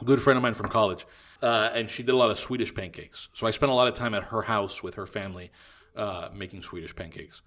[0.00, 1.06] a good friend of mine from college,
[1.42, 3.28] uh, and she did a lot of Swedish pancakes.
[3.32, 5.50] So I spent a lot of time at her house with her family
[5.96, 7.42] uh, making Swedish pancakes.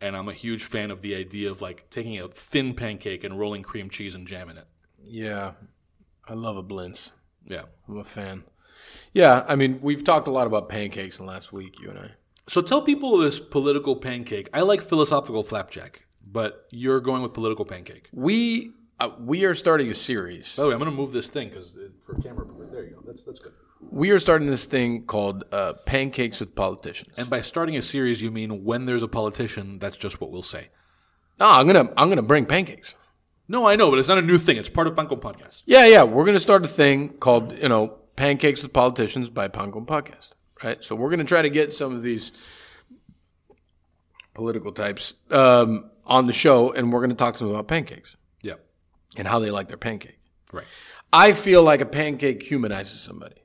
[0.00, 3.38] And I'm a huge fan of the idea of like taking a thin pancake and
[3.38, 4.66] rolling cream cheese and jam in it.
[5.04, 5.52] yeah,
[6.26, 7.12] I love a Blintz.
[7.46, 7.62] Yeah.
[7.88, 8.44] I'm a fan.
[9.12, 11.98] Yeah, I mean, we've talked a lot about pancakes in the last week, you and
[11.98, 12.10] I.
[12.48, 14.48] So tell people this political pancake.
[14.54, 18.08] I like philosophical flapjack, but you're going with political pancake.
[18.12, 20.56] We uh, we are starting a series.
[20.56, 21.72] By the way, I'm going to move this thing because
[22.02, 22.46] for camera.
[22.72, 23.02] There you go.
[23.06, 23.52] That's that's good.
[23.90, 27.14] We are starting this thing called uh, Pancakes with Politicians.
[27.16, 30.42] And by starting a series, you mean when there's a politician, that's just what we'll
[30.42, 30.68] say.
[31.38, 32.96] No, I'm gonna I'm gonna bring pancakes.
[33.46, 34.56] No, I know, but it's not a new thing.
[34.56, 35.62] It's part of Pan Con Podcast.
[35.64, 36.02] Yeah, yeah.
[36.02, 40.32] We're gonna start a thing called you know Pancakes with Politicians by Pan Con Podcast.
[40.62, 40.82] Right.
[40.82, 42.32] So we're gonna try to get some of these
[44.34, 48.54] political types um, on the show, and we're gonna talk to them about pancakes Yeah.
[49.16, 50.18] and how they like their pancake.
[50.52, 50.66] Right.
[51.12, 53.36] I feel like a pancake humanizes somebody.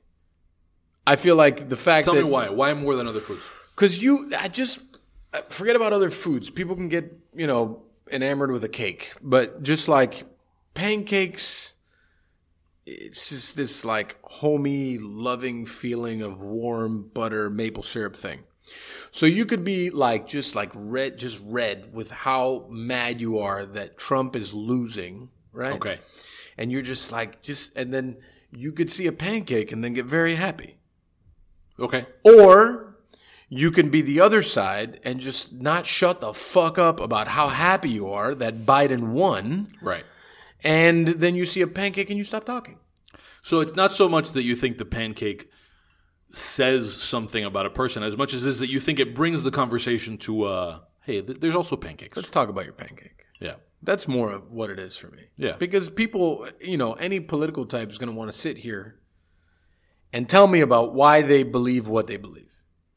[1.06, 2.48] I feel like the fact Tell that me why.
[2.48, 3.42] Why more than other foods?
[3.74, 4.80] Because you, I just
[5.50, 6.48] forget about other foods.
[6.48, 10.24] People can get, you know, enamored with a cake, but just like
[10.74, 11.73] pancakes,
[12.86, 18.40] it's just this like homey, loving feeling of warm butter, maple syrup thing.
[19.10, 23.64] So you could be like just like red, just red with how mad you are
[23.64, 25.74] that Trump is losing, right?
[25.74, 26.00] Okay.
[26.56, 28.16] And you're just like, just, and then
[28.50, 30.78] you could see a pancake and then get very happy.
[31.78, 32.06] Okay.
[32.24, 32.96] Or
[33.48, 37.48] you can be the other side and just not shut the fuck up about how
[37.48, 39.76] happy you are that Biden won.
[39.82, 40.04] Right.
[40.64, 42.78] And then you see a pancake and you stop talking.
[43.42, 45.50] So it's not so much that you think the pancake
[46.30, 49.50] says something about a person as much as is that you think it brings the
[49.50, 52.16] conversation to, uh, hey, th- there's also pancakes.
[52.16, 53.24] Let's talk about your pancake.
[53.40, 53.54] yeah.
[53.82, 55.24] That's more of what it is for me.
[55.36, 55.56] Yeah.
[55.58, 58.98] Because people, you know, any political type is going to want to sit here
[60.10, 62.48] and tell me about why they believe what they believe.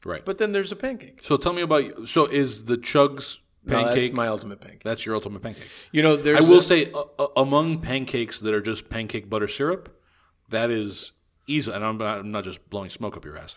[0.02, 0.24] Right.
[0.24, 1.20] But then there's a pancake.
[1.22, 3.36] So tell me about so is the chugs
[3.68, 4.82] No, that's my ultimate pancake.
[4.82, 5.64] That's your ultimate pancake.
[5.92, 9.28] You know, there's I will a- say, uh, uh, among pancakes that are just pancake
[9.30, 10.00] butter syrup,
[10.48, 11.12] that is
[11.46, 11.70] easy.
[11.72, 13.54] And I'm not, I'm not just blowing smoke up your ass.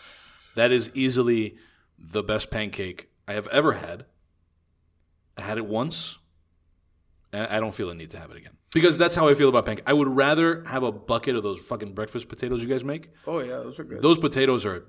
[0.55, 1.55] That is easily
[1.97, 4.05] the best pancake I have ever had.
[5.37, 6.17] I had it once,
[7.31, 9.47] and I don't feel the need to have it again because that's how I feel
[9.49, 9.85] about pancake.
[9.87, 13.09] I would rather have a bucket of those fucking breakfast potatoes you guys make.
[13.25, 14.01] Oh yeah, those are good.
[14.01, 14.85] Those potatoes are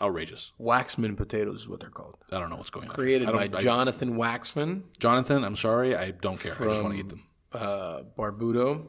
[0.00, 0.52] outrageous.
[0.60, 2.16] Waxman potatoes is what they're called.
[2.32, 2.94] I don't know what's going on.
[2.94, 5.44] Created I by don't- I- Jonathan Waxman, Jonathan.
[5.44, 6.56] I'm sorry, I don't care.
[6.60, 7.24] I just want to eat them.
[7.52, 8.86] uh, Barbuto.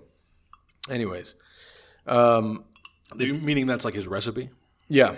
[0.90, 1.36] Anyways,
[2.08, 2.64] um,
[3.16, 4.50] Meaning that's like his recipe.
[4.88, 5.16] yeah.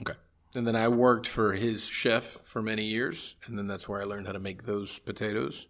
[0.00, 0.14] Okay.
[0.54, 4.04] And then I worked for his chef for many years, and then that's where I
[4.04, 5.66] learned how to make those potatoes.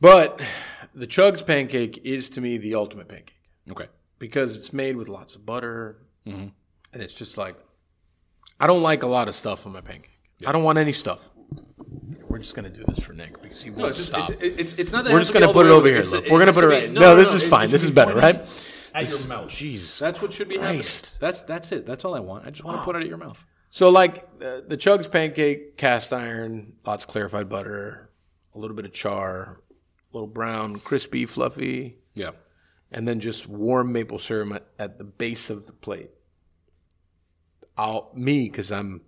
[0.00, 0.40] But
[0.94, 3.34] the Chugs pancake is to me the ultimate pancake
[3.70, 3.86] Okay.
[4.18, 6.52] because it's made with lots of butter, and
[6.92, 7.56] it's just like
[8.60, 10.10] I don't like a lot of stuff on my pancake.
[10.46, 11.30] I don't want any stuff.
[12.28, 14.30] We're just gonna do this for Nick because he won't No, it's just stop.
[14.30, 15.98] it's, it's, it's not that We're has just to gonna all put it over here.
[15.98, 16.92] It's- Look, we're gonna put to it right.
[16.92, 17.70] No, this is it fine.
[17.70, 18.46] This is better, right?
[18.94, 19.48] At your mouth.
[19.50, 19.98] Jeez.
[19.98, 20.82] That's what should be happening.
[21.20, 21.86] That's that's it.
[21.86, 22.46] That's all I want.
[22.46, 23.44] I just want to put it at your mouth.
[23.70, 28.10] So like uh, the Chugs pancake, cast iron, lots of clarified butter,
[28.54, 29.60] a little bit of char,
[30.12, 32.30] a little brown, crispy, fluffy, Yeah.
[32.92, 36.10] and then just warm maple syrup at, at the base of the plate.
[37.76, 39.02] I'll me because I'm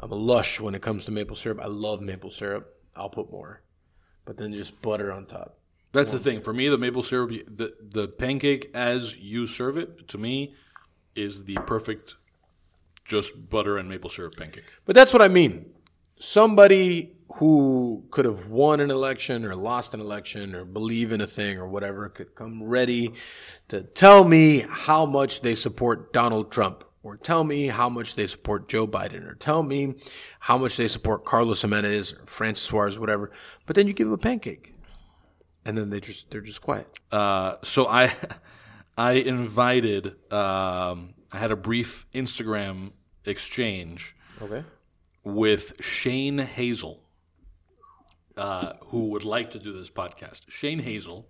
[0.00, 1.60] I'm a lush when it comes to maple syrup.
[1.60, 2.74] I love maple syrup.
[2.94, 3.62] I'll put more,
[4.24, 5.58] but then just butter on top.
[5.92, 6.42] That's the thing.
[6.42, 10.54] For me, the maple syrup, the the pancake as you serve it, to me,
[11.14, 12.16] is the perfect
[13.04, 14.64] just butter and maple syrup pancake.
[14.84, 15.72] But that's what I mean.
[16.20, 21.26] Somebody who could have won an election or lost an election or believe in a
[21.26, 23.12] thing or whatever could come ready
[23.68, 28.26] to tell me how much they support Donald Trump or tell me how much they
[28.26, 29.94] support Joe Biden or tell me
[30.40, 33.30] how much they support Carlos Gimenez or Francis Suarez, whatever.
[33.66, 34.74] But then you give them a pancake.
[35.64, 36.86] And then they just they're just quiet.
[37.10, 38.14] Uh, so I
[38.96, 40.16] I invited.
[40.32, 42.92] Um, I had a brief Instagram
[43.24, 44.64] exchange Okay.
[45.24, 47.02] with Shane Hazel,
[48.36, 50.42] uh, who would like to do this podcast.
[50.48, 51.28] Shane Hazel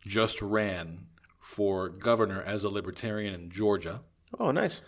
[0.00, 1.06] just ran
[1.40, 4.02] for governor as a libertarian in Georgia,
[4.38, 4.80] Oh, nice.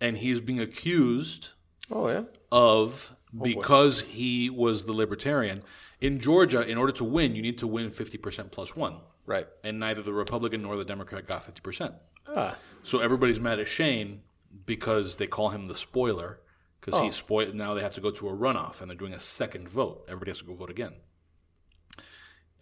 [0.00, 1.50] and he's being accused
[1.90, 2.24] Oh yeah.
[2.52, 5.62] of because he was the libertarian
[6.00, 6.62] in Georgia.
[6.66, 9.46] In order to win, you need to win fifty percent plus one, Right.
[9.64, 11.94] and neither the Republican nor the Democrat got fifty percent.
[12.34, 12.56] Ah.
[12.82, 14.22] So everybody's mad at Shane
[14.64, 16.40] because they call him the spoiler
[16.80, 17.04] because Oh.
[17.04, 17.54] he spoiled.
[17.54, 20.04] Now they have to go to a runoff and they're doing a second vote.
[20.08, 20.94] Everybody has to go vote again.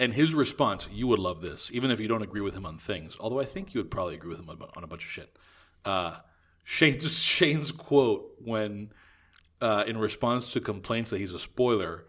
[0.00, 2.78] And his response, you would love this, even if you don't agree with him on
[2.78, 3.16] things.
[3.20, 5.36] Although I think you would probably agree with him on, on a bunch of shit.
[5.84, 6.16] Uh,
[6.64, 8.90] Shane's Shane's quote when,
[9.60, 12.06] uh, in response to complaints that he's a spoiler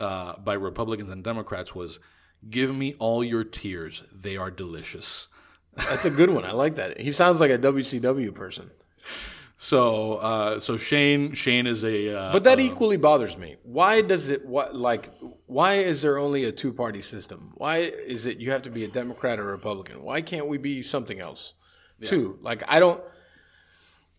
[0.00, 2.00] uh, by Republicans and Democrats, was,
[2.48, 5.28] "Give me all your tears; they are delicious."
[5.76, 6.44] That's a good one.
[6.44, 7.00] I like that.
[7.00, 8.70] He sounds like a WCW person.
[9.62, 12.16] So, uh, so Shane, Shane is a.
[12.16, 13.56] Uh, But that uh, equally bothers me.
[13.62, 15.10] Why does it what like
[15.46, 17.52] why is there only a two party system?
[17.56, 20.02] Why is it you have to be a Democrat or Republican?
[20.02, 21.52] Why can't we be something else?
[22.02, 22.38] Too.
[22.40, 23.02] Like I don't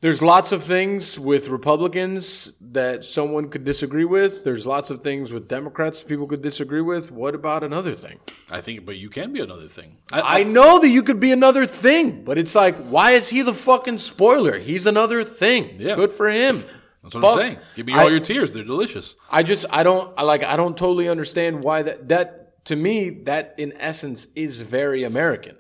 [0.02, 4.44] there's lots of things with Republicans that someone could disagree with.
[4.44, 7.12] There's lots of things with Democrats people could disagree with.
[7.12, 8.20] What about another thing?
[8.50, 9.98] I think, but you can be another thing.
[10.12, 13.54] I know that you could be another thing, but it's like, why is he the
[13.54, 14.58] fucking spoiler?
[14.60, 15.76] He's another thing.
[15.78, 15.96] Yeah.
[15.96, 16.64] Good for him.
[17.04, 17.32] That's what Fuck.
[17.34, 17.58] I'm saying.
[17.76, 19.16] Give me all I- your tears; they're delicious.
[19.30, 23.10] I just I don't I like I don't totally understand why that that to me
[23.26, 25.56] that in essence is very American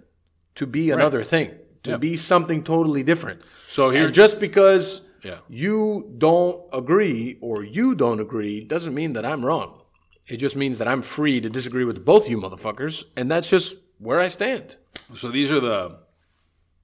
[0.55, 1.49] to be another thing
[1.83, 1.97] to Yeah.
[1.97, 3.41] be something totally different.
[3.71, 5.37] So here- and just because Yeah.
[5.47, 9.81] you don't agree or you don't agree doesn't mean that I'm wrong.
[10.27, 13.77] It just means that I'm free to disagree with both you motherfuckers, and that's just
[13.97, 14.75] where I stand.
[15.15, 15.99] So these are the.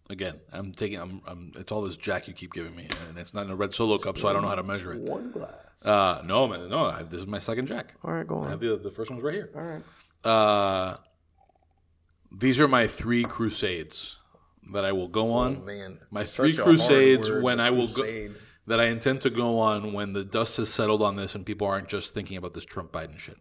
[0.09, 0.97] Again, I'm taking.
[0.99, 1.51] I'm, I'm.
[1.55, 3.97] It's all this Jack you keep giving me, and it's not in a red solo
[3.97, 5.01] cup, so I don't know how to measure it.
[5.01, 5.53] One glass.
[5.83, 6.85] Uh, no, man, no.
[6.85, 7.93] I, this is my second Jack.
[8.03, 8.41] All right, go on.
[8.43, 8.51] I on.
[8.51, 9.49] have the the first one's right here.
[9.55, 9.83] All right.
[10.23, 10.97] Uh,
[12.31, 14.16] these are my three crusades
[14.73, 15.59] that I will go on.
[15.61, 18.29] Oh, man, my such three crusades word, when I will go
[18.67, 21.65] that I intend to go on when the dust has settled on this and people
[21.65, 23.37] aren't just thinking about this Trump Biden shit.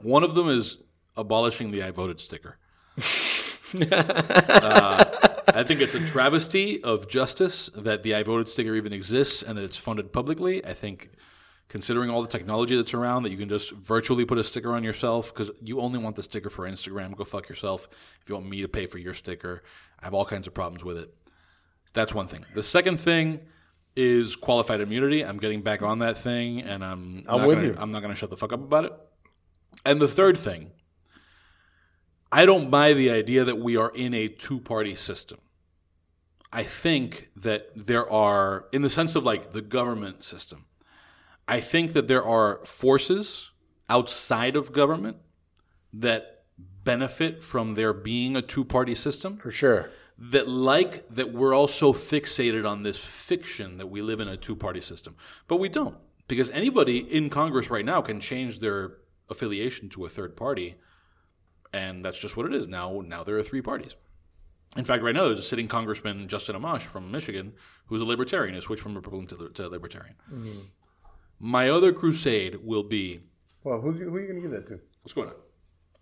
[0.00, 0.78] One of them is
[1.16, 2.58] abolishing the I voted sticker.
[3.74, 5.04] Uh,
[5.48, 9.58] I think it's a travesty of justice that the I voted sticker even exists and
[9.58, 10.64] that it's funded publicly.
[10.64, 11.10] I think,
[11.68, 14.84] considering all the technology that's around, that you can just virtually put a sticker on
[14.84, 17.16] yourself because you only want the sticker for Instagram.
[17.16, 17.88] Go fuck yourself.
[18.22, 19.64] If you want me to pay for your sticker,
[20.04, 21.14] I have all kinds of problems with it.
[21.94, 22.44] That's one thing.
[22.54, 23.40] The second thing
[23.96, 25.24] is qualified immunity.
[25.24, 27.76] I'm getting back on that thing, and I'm I'm not with gonna, you.
[27.78, 28.92] I'm not going to shut the fuck up about it.
[29.86, 30.72] And the third thing,
[32.30, 35.38] I don't buy the idea that we are in a two party system.
[36.52, 40.66] I think that there are, in the sense of like the government system,
[41.48, 43.52] I think that there are forces
[43.88, 45.16] outside of government
[45.94, 46.33] that
[46.84, 49.90] benefit from there being a two party system For sure.
[50.18, 54.56] that like that we're also fixated on this fiction that we live in a two
[54.56, 55.16] party system.
[55.48, 55.96] But we don't.
[56.28, 60.76] Because anybody in Congress right now can change their affiliation to a third party.
[61.72, 62.66] And that's just what it is.
[62.68, 63.96] Now now there are three parties.
[64.76, 67.52] In fact, right now there's a sitting congressman, Justin Amash from Michigan,
[67.86, 70.16] who's a libertarian, who switched from Republican to, to libertarian.
[70.32, 70.58] Mm-hmm.
[71.38, 73.20] My other crusade will be
[73.62, 74.80] Well, you, who are you going to give that to?
[75.02, 75.34] what's going on?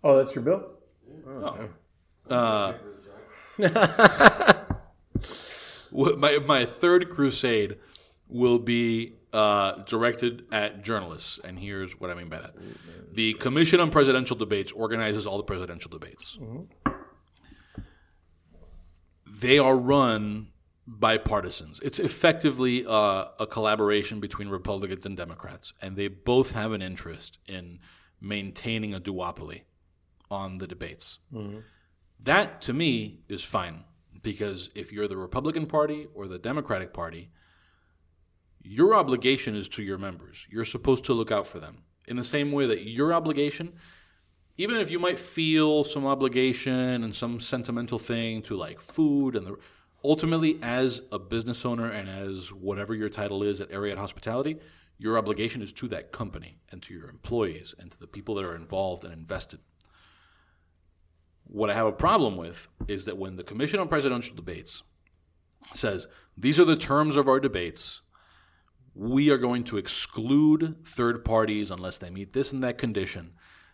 [0.03, 0.69] Oh, that's your bill?
[2.29, 2.73] Uh,
[5.91, 7.77] my my third crusade
[8.27, 12.55] will be uh, directed at journalists, and here's what I mean by that:
[13.13, 16.37] the Commission on Presidential Debates organizes all the presidential debates.
[19.25, 20.49] They are run
[20.85, 21.79] by partisans.
[21.81, 27.37] It's effectively uh, a collaboration between Republicans and Democrats, and they both have an interest
[27.47, 27.79] in
[28.19, 29.61] maintaining a duopoly
[30.33, 31.19] on the debates.
[31.31, 31.59] Mm-hmm.
[32.19, 33.83] That to me is fine
[34.21, 37.29] because if you're the Republican Party or the Democratic Party,
[38.63, 40.47] your obligation is to your members.
[40.49, 43.73] You're supposed to look out for them in the same way that your obligation,
[44.57, 49.45] even if you might feel some obligation and some sentimental thing to like food and
[49.45, 49.57] the
[50.03, 54.57] ultimately as a business owner and as whatever your title is at Ariete Hospitality,
[54.97, 58.45] your obligation is to that company and to your employees and to the people that
[58.45, 59.59] are involved and invested.
[61.53, 64.81] What I have a problem with is that when the Commission on Presidential Debates
[65.71, 68.01] says these are the terms of our debates,
[68.95, 73.33] we are going to exclude third parties unless they meet this and that condition,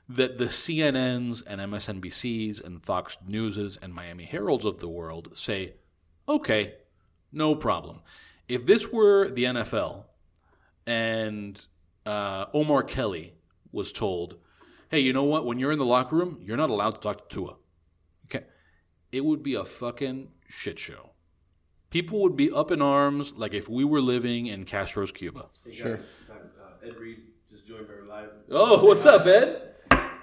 [0.09, 5.75] that the CNNs and MSNBCs and Fox Newses and Miami Heralds of the world say,
[6.27, 6.73] okay,
[7.31, 8.01] no problem.
[8.49, 10.03] If this were the NFL
[10.85, 11.65] and
[12.05, 13.35] uh, Omar Kelly
[13.71, 14.35] was told,
[14.89, 15.45] hey, you know what?
[15.45, 17.55] When you're in the locker room, you're not allowed to talk to Tua.
[19.09, 19.17] Okay.
[19.17, 21.11] It would be a fucking shit show.
[21.89, 25.47] People would be up in arms like if we were living in Castro's Cuba.
[25.71, 25.95] Sure.
[26.29, 28.29] Uh, Ed Reed just joined our live.
[28.51, 29.65] Oh, what's up, Ed?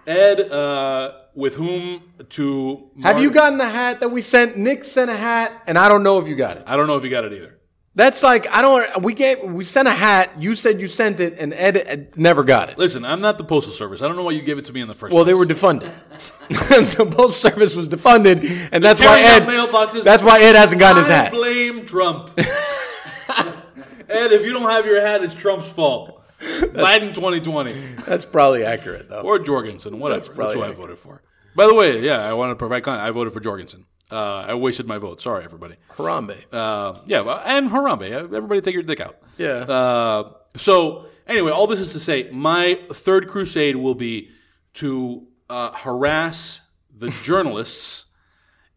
[0.06, 2.90] Ed, uh, with whom to.
[3.02, 4.56] Have you gotten the hat that we sent?
[4.56, 6.62] Nick sent a hat, and I don't know if you got it.
[6.66, 7.55] I don't know if you got it either.
[7.96, 9.02] That's like I don't.
[9.02, 10.30] We gave we sent a hat.
[10.38, 12.76] You said you sent it, and Ed, Ed never got it.
[12.76, 14.02] Listen, I'm not the postal service.
[14.02, 15.46] I don't know why you gave it to me in the first Well, they were
[15.46, 15.90] defunded.
[16.48, 19.44] the postal service was defunded, and that's why Ed.
[19.44, 20.04] mailboxes.
[20.04, 21.32] That's why Ed hasn't gotten his I hat.
[21.32, 22.32] blame Trump.
[22.38, 26.22] Ed, if you don't have your hat, it's Trump's fault.
[26.38, 27.72] Biden 2020.
[28.06, 29.22] That's probably accurate, though.
[29.22, 30.20] Or Jorgensen, whatever.
[30.20, 31.22] That's, probably who I voted for.
[31.56, 33.08] By the way, yeah, I want to provide content.
[33.08, 33.86] I voted for Jorgensen.
[34.10, 35.20] Uh, I wasted my vote.
[35.20, 35.76] Sorry, everybody.
[35.96, 36.36] Harambe.
[36.52, 38.10] Uh, yeah, well, and Harambe.
[38.10, 39.16] Everybody take your dick out.
[39.36, 39.48] Yeah.
[39.48, 44.30] Uh, so, anyway, all this is to say, my third crusade will be
[44.74, 46.60] to uh, harass
[46.96, 48.04] the journalists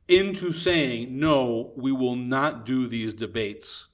[0.08, 3.88] into saying, no, we will not do these debates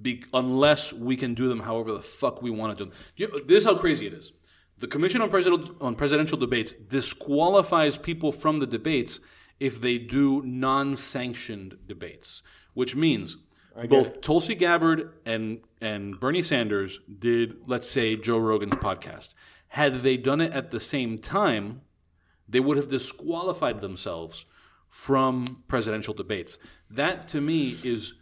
[0.00, 2.98] be- unless we can do them however the fuck we want to do them.
[3.16, 4.32] You, this is how crazy it is.
[4.78, 9.20] The Commission on, President, on Presidential Debates disqualifies people from the debates
[9.58, 12.42] if they do non sanctioned debates,
[12.74, 13.36] which means
[13.88, 19.30] both Tulsi Gabbard and, and Bernie Sanders did, let's say, Joe Rogan's podcast.
[19.68, 21.82] Had they done it at the same time,
[22.48, 24.46] they would have disqualified themselves
[24.88, 26.58] from presidential debates.
[26.88, 28.14] That to me is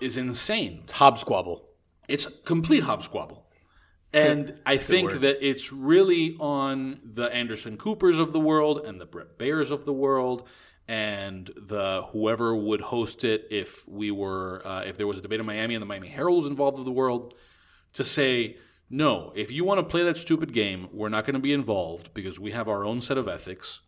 [0.00, 0.80] is insane.
[0.82, 1.60] It's hobsquabble.
[2.08, 3.42] It's complete hobsquabble.
[4.12, 9.06] And I think that it's really on the Anderson Coopers of the world and the
[9.06, 10.46] Bret Baiers of the world
[10.86, 15.40] and the whoever would host it if we were uh, if there was a debate
[15.40, 17.34] in Miami and the Miami Herald was involved of the world
[17.92, 18.56] to say
[18.90, 22.12] no if you want to play that stupid game we're not going to be involved
[22.12, 23.80] because we have our own set of ethics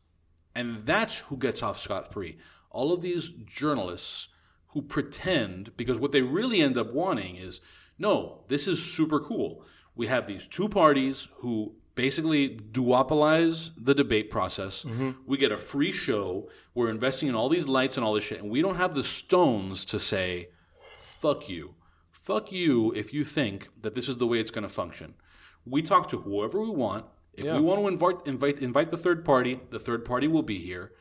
[0.55, 2.39] and that's who gets off scot free.
[2.71, 4.29] All of these journalists
[4.69, 7.61] who pretend, because what they really end up wanting is
[7.99, 9.65] no, this is super cool.
[9.95, 14.83] We have these two parties who basically duopolize the debate process.
[14.83, 15.11] Mm-hmm.
[15.27, 16.49] We get a free show.
[16.75, 18.41] We're investing in all these lights and all this shit.
[18.43, 20.49] And we don't have the stones to say,
[20.99, 21.75] fuck you.
[22.11, 25.15] Fuck you if you think that this is the way it's going to function.
[25.65, 27.07] We talk to whoever we want.
[27.35, 30.59] If we want to invite, invite invite the third party, the third party will be
[30.59, 30.93] here,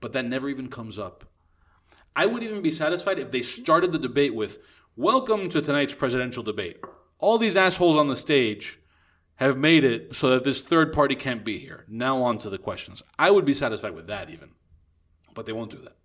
[0.00, 1.24] but that never even comes up.
[2.14, 4.58] I would even be satisfied if they started the debate with
[4.96, 6.78] Welcome to tonight's presidential debate.
[7.20, 8.78] All these assholes on the stage
[9.36, 11.84] have made it so that this third party can't be here.
[11.88, 13.02] Now on to the questions.
[13.18, 14.50] I would be satisfied with that even.
[15.34, 15.96] But they won't do that.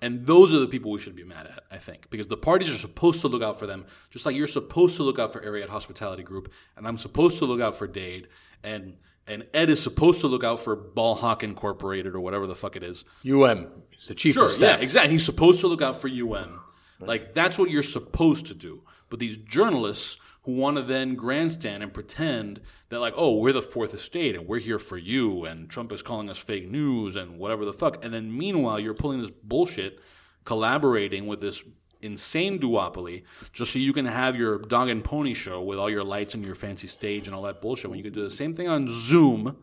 [0.00, 2.68] And those are the people we should be mad at, I think, because the parties
[2.70, 5.40] are supposed to look out for them, just like you're supposed to look out for
[5.40, 8.26] Ariete Hospitality Group, and I'm supposed to look out for Dade,
[8.64, 8.96] and
[9.28, 12.82] and Ed is supposed to look out for Ballhawk Incorporated or whatever the fuck it
[12.82, 13.04] is.
[13.24, 13.68] UM.
[13.90, 14.80] He's the chief Sure, of staff.
[14.80, 15.12] yeah, exactly.
[15.12, 16.58] He's supposed to look out for UM.
[16.98, 18.82] Like that's what you're supposed to do.
[19.12, 23.60] But these journalists who want to then grandstand and pretend that like, oh, we're the
[23.60, 27.38] fourth estate and we're here for you and Trump is calling us fake news and
[27.38, 28.02] whatever the fuck.
[28.02, 30.00] And then meanwhile you're pulling this bullshit,
[30.46, 31.62] collaborating with this
[32.00, 36.04] insane duopoly just so you can have your dog and pony show with all your
[36.04, 38.54] lights and your fancy stage and all that bullshit when you could do the same
[38.54, 39.58] thing on Zoom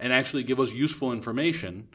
[0.00, 1.86] and actually give us useful information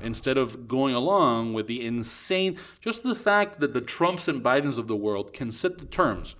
[0.00, 4.78] instead of going along with the insane just the fact that the Trumps and Bidens
[4.78, 6.34] of the world can set the terms.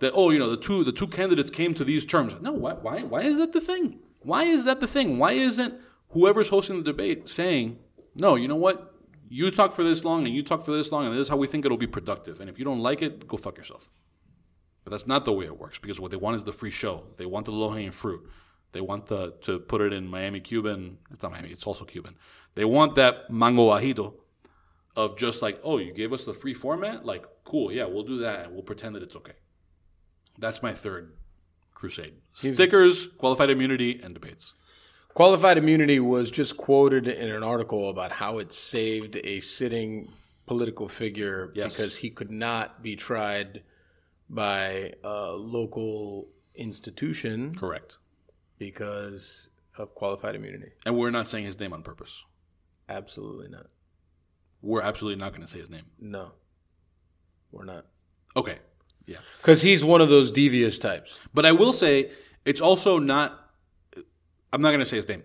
[0.00, 2.34] That oh you know the two the two candidates came to these terms.
[2.40, 4.00] No why why why is that the thing?
[4.20, 5.18] Why is that the thing?
[5.18, 5.74] Why isn't
[6.10, 7.78] whoever's hosting the debate saying
[8.16, 8.88] no you know what?
[9.28, 11.36] You talk for this long and you talk for this long and this is how
[11.36, 12.40] we think it'll be productive.
[12.40, 13.90] And if you don't like it go fuck yourself.
[14.84, 17.04] But that's not the way it works because what they want is the free show.
[17.16, 18.28] They want the low hanging fruit
[18.72, 20.98] they want the to put it in Miami Cuban.
[21.12, 21.50] It's not Miami.
[21.50, 22.16] It's also Cuban.
[22.54, 24.14] They want that mango bajito
[24.96, 27.04] of just like, oh, you gave us the free format.
[27.06, 29.32] Like, cool, yeah, we'll do that, and we'll pretend that it's okay.
[30.38, 31.12] That's my third
[31.74, 34.54] crusade: stickers, qualified immunity, and debates.
[35.14, 40.10] Qualified immunity was just quoted in an article about how it saved a sitting
[40.46, 41.72] political figure Yes.
[41.74, 43.62] because he could not be tried
[44.30, 47.98] by a local institution Correct.
[48.62, 50.70] Because of qualified immunity.
[50.86, 52.22] And we're not saying his name on purpose.
[52.88, 53.66] Absolutely not.
[54.60, 55.86] We're absolutely not going to say his name.
[55.98, 56.30] No,
[57.50, 57.86] we're not.
[58.36, 58.58] Okay.
[59.04, 59.16] Yeah.
[59.38, 61.18] Because he's one of those devious types.
[61.34, 62.12] But I will say
[62.44, 63.36] it's also not.
[64.52, 65.24] I'm not going to say his name.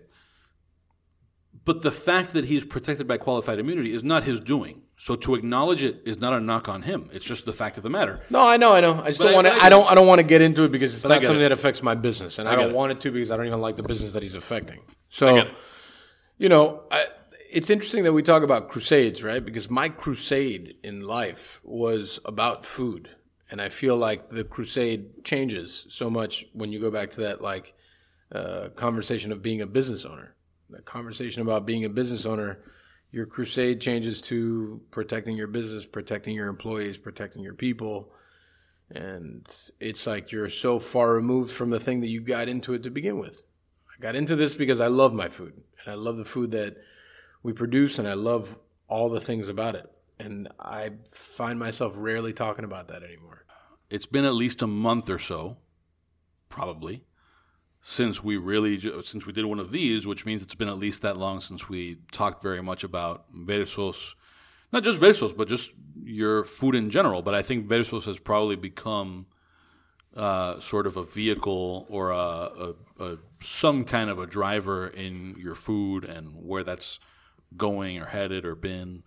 [1.64, 4.82] But the fact that he's protected by qualified immunity is not his doing.
[5.00, 7.08] So to acknowledge it is not a knock on him.
[7.12, 8.20] It's just the fact of the matter.
[8.30, 9.00] No, I know, I know.
[9.00, 9.52] I just But don't want to.
[9.52, 9.88] I I, don't.
[9.88, 11.42] I don't want to get into it because it's I not something it.
[11.42, 12.74] that affects my business, and I, get don't it.
[12.76, 14.80] want it to because I don't even like the business that he's affecting.
[15.08, 15.48] So,
[16.36, 17.06] you know, I,
[17.50, 19.42] it's interesting that we talk about crusades, right?
[19.44, 23.08] Because my crusade in life was about food,
[23.50, 27.40] and I feel like the crusade changes so much when you go back to that
[27.40, 27.74] like
[28.34, 30.34] uh, conversation of being a business owner.
[30.70, 32.58] The conversation about being a business owner,
[33.10, 38.12] your crusade changes to protecting your business, protecting your employees, protecting your people.
[38.90, 39.46] And
[39.80, 42.90] it's like you're so far removed from the thing that you got into it to
[42.90, 43.44] begin with.
[43.90, 46.76] I got into this because I love my food and I love the food that
[47.42, 49.90] we produce and I love all the things about it.
[50.18, 53.44] And I find myself rarely talking about that anymore.
[53.90, 55.56] It's been at least a month or so,
[56.48, 57.04] probably,
[57.80, 61.02] since we really since we did one of these, which means it's been at least
[61.02, 64.14] that long since we talked very much about Versos,
[64.72, 65.70] not just Versos, but just
[66.04, 67.22] your food in general.
[67.22, 69.26] But I think Versos has probably become
[70.16, 75.36] uh, sort of a vehicle or a, a, a some kind of a driver in
[75.38, 76.98] your food and where that's
[77.56, 79.02] going or headed or been.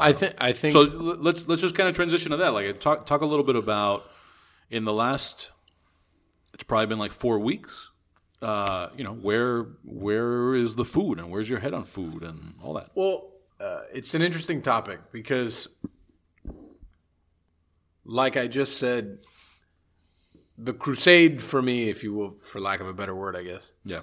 [0.00, 2.52] I think I think So l- let's let's just kind of transition to that.
[2.52, 4.10] Like talk talk a little bit about
[4.70, 5.50] in the last.
[6.54, 7.88] It's probably been like four weeks.
[8.40, 12.54] Uh, you know where where is the food and where's your head on food and
[12.62, 12.90] all that.
[12.94, 13.30] Well,
[13.60, 15.68] uh, it's an interesting topic because,
[18.04, 19.18] like I just said,
[20.58, 23.72] the crusade for me, if you will, for lack of a better word, I guess,
[23.84, 24.00] Yeah,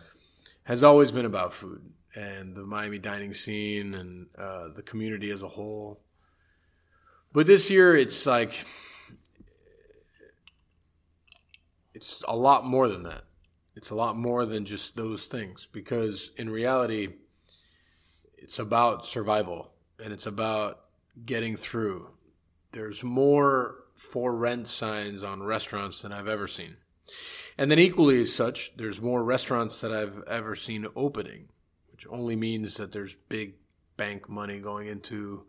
[0.63, 1.81] has always been about food
[2.15, 5.99] and the Miami dining scene and uh, the community as a whole.
[7.33, 8.65] But this year, it's like
[11.99, 13.25] it's a lot more than that.
[13.75, 17.09] It's a lot more than just those things because in reality,
[18.37, 20.79] it's about survival and it's about
[21.25, 22.07] getting through.
[22.71, 26.77] There's more for rent signs on restaurants than I've ever seen.
[27.57, 31.49] And then equally as such, there's more restaurants that I've ever seen opening,
[31.91, 33.55] which only means that there's big
[33.97, 35.43] bank money going into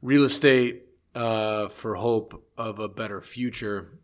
[0.00, 0.84] real estate
[1.16, 3.98] uh, for hope of a better future,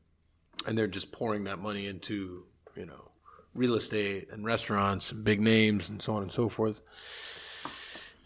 [0.68, 2.44] and they're just pouring that money into
[2.76, 3.10] you know
[3.54, 6.82] real estate and restaurants and big names and so on and so forth.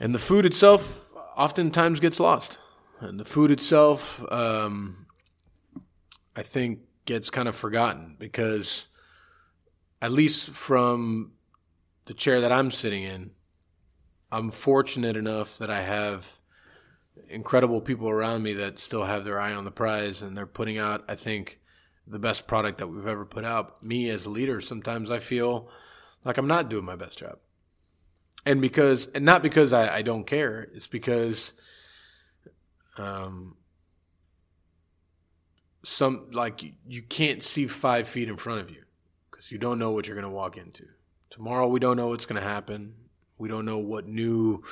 [0.01, 2.59] And the food itself oftentimes gets lost,
[2.99, 5.07] and the food itself, um,
[6.35, 8.87] I think, gets kind of forgotten because,
[10.03, 11.33] at least from
[12.07, 13.31] the chair that I'm sitting in,
[14.33, 16.41] I'm fortunate enough that I have
[17.29, 20.79] incredible people around me that still have their eye on the prize and they're putting
[20.79, 21.61] out, I think,
[22.07, 23.83] the best product that we've ever put out.
[23.83, 25.69] Me as a leader, sometimes I feel
[26.25, 27.39] like I'm not doing my best job.
[28.45, 31.53] And because, and not because I, I don't care, it's because,
[32.97, 33.57] um,
[35.85, 38.83] some like you, you can't see five feet in front of you
[39.31, 40.85] because you don't know what you're going to walk into.
[41.31, 42.95] Tomorrow, we don't know what's going to happen.
[43.39, 44.63] We don't know what new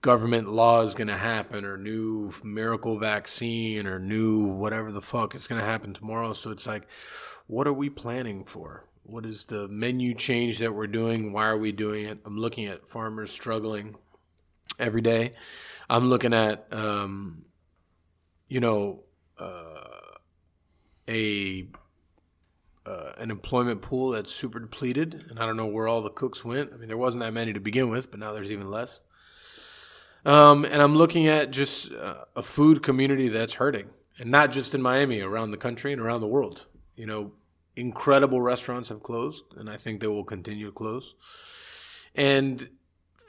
[0.00, 5.34] government law is going to happen or new miracle vaccine or new whatever the fuck
[5.34, 6.32] is going to happen tomorrow.
[6.32, 6.86] So it's like,
[7.46, 8.84] what are we planning for?
[9.02, 11.32] What is the menu change that we're doing?
[11.32, 12.18] Why are we doing it?
[12.24, 13.96] I'm looking at farmers struggling
[14.78, 15.32] every day.
[15.88, 17.46] I'm looking at, um,
[18.48, 19.04] you know,
[19.38, 20.18] uh,
[21.08, 21.68] a
[22.84, 26.42] uh, an employment pool that's super depleted, and I don't know where all the cooks
[26.44, 26.72] went.
[26.72, 29.00] I mean, there wasn't that many to begin with, but now there's even less.
[30.28, 34.74] Um, and I'm looking at just uh, a food community that's hurting, and not just
[34.74, 36.66] in Miami, around the country and around the world.
[36.96, 37.32] You know,
[37.76, 41.14] incredible restaurants have closed, and I think they will continue to close.
[42.14, 42.68] And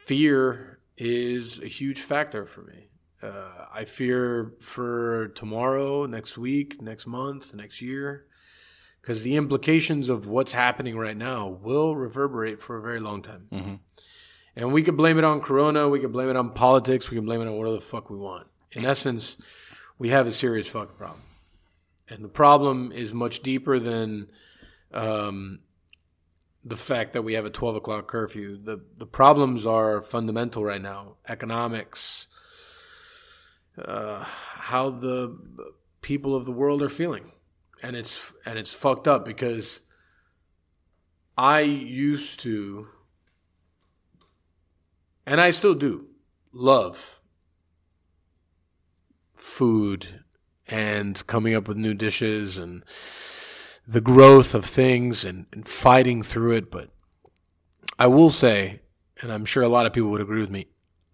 [0.07, 2.89] fear is a huge factor for me.
[3.23, 8.25] Uh, I fear for tomorrow, next week, next month, next year,
[9.01, 13.47] because the implications of what's happening right now will reverberate for a very long time.
[14.59, 17.23] And we could blame it on Corona, we could blame it on politics, we can
[17.23, 18.45] blame it on whatever the fuck we want.
[18.73, 19.41] In essence,
[19.97, 21.21] we have a serious fucking problem.
[22.09, 24.27] And the problem is much deeper than
[24.93, 25.59] um,
[26.65, 28.59] the fact that we have a 12 o'clock curfew.
[28.61, 32.27] The, the problems are fundamental right now economics,
[33.81, 35.39] uh, how the
[36.01, 37.31] people of the world are feeling.
[37.81, 39.79] And it's, and it's fucked up because
[41.37, 42.89] I used to,
[45.29, 46.07] and I still do,
[46.51, 47.21] love
[49.35, 50.23] food
[50.67, 52.83] and coming up with new dishes and
[53.87, 56.71] the growth of things and, and fighting through it.
[56.71, 56.89] But
[57.99, 58.81] I will say,
[59.21, 60.65] and I'm sure a lot of people would agree with me,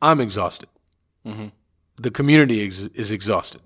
[0.02, 0.70] I'm exhausted.
[1.26, 1.48] Mm-hmm.
[2.02, 3.62] The community ex- is exhausted.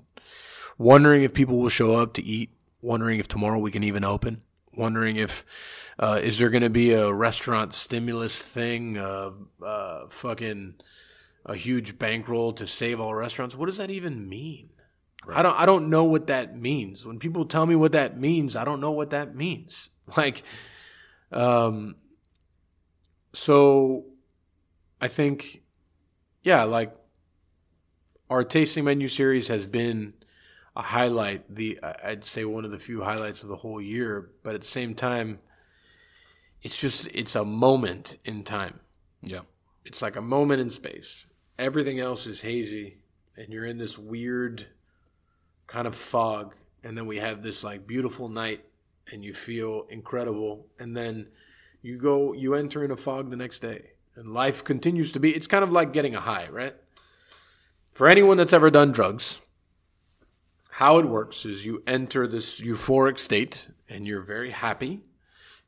[0.79, 4.41] Wondering if people will show up to eat, wondering if tomorrow we can even open,
[4.75, 5.45] wondering if
[5.97, 9.31] uh, is there going to be a restaurant stimulus thing, uh,
[9.63, 10.75] uh, fucking
[11.45, 13.55] a huge bankroll to save all restaurants.
[13.55, 14.69] What does that even mean?
[15.33, 17.05] I don't I don't know what that means.
[17.05, 19.89] When people tell me what that means, I don't know what that means.
[20.17, 20.41] Like
[21.31, 21.97] um
[23.33, 24.05] so
[24.99, 25.61] I think
[26.41, 26.95] yeah, like
[28.27, 30.13] our tasting menu series has been
[30.79, 34.55] a highlight, the I'd say one of the few highlights of the whole year, but
[34.55, 35.39] at the same time
[36.61, 38.79] it's just it's a moment in time
[39.21, 39.41] Yeah.
[39.85, 41.25] it's like a moment in space.
[41.57, 42.97] Everything else is hazy,
[43.37, 44.67] and you're in this weird
[45.67, 46.55] kind of fog.
[46.83, 48.63] And then we have this like beautiful night,
[49.11, 50.67] and you feel incredible.
[50.79, 51.27] And then
[51.81, 53.81] you go, you enter in a fog the next day,
[54.15, 55.35] and life continues to be.
[55.35, 56.75] It's kind of like getting a high, right?
[57.93, 59.39] For anyone that's ever done drugs,
[60.79, 65.01] how it works is you enter this euphoric state, and you're very happy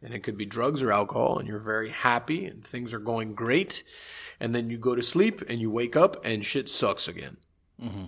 [0.01, 3.35] and it could be drugs or alcohol, and you're very happy and things are going
[3.35, 3.83] great,
[4.39, 7.35] and then you go to sleep and you wake up and shit sucks again.
[7.77, 8.05] Mm-hmm.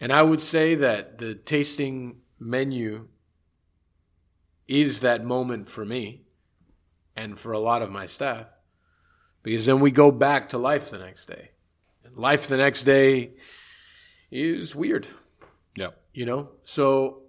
[0.00, 3.08] And I would say that the tasting menu
[4.68, 6.22] is that moment for me
[7.16, 8.46] and for a lot of my staff,
[9.42, 11.50] because then we go back to life the next day.
[12.04, 13.32] And life the next day
[14.30, 15.08] is weird
[15.76, 15.90] Yeah.
[16.14, 16.48] You know?
[16.64, 17.24] So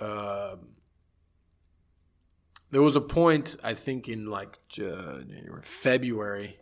[0.00, 0.68] um
[2.70, 6.60] there was a point i think in like uh, January, february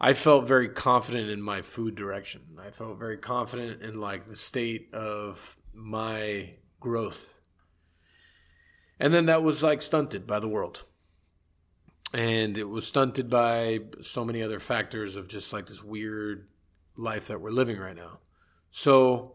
[0.00, 2.42] i felt very confident in my food direction.
[2.64, 7.40] I felt very confident in like the state of my growth.
[9.00, 10.84] And then that was like stunted by the world.
[12.14, 16.48] And it was stunted by so many other factors of just like this weird
[16.96, 18.20] life that we're living right now.
[18.70, 19.34] So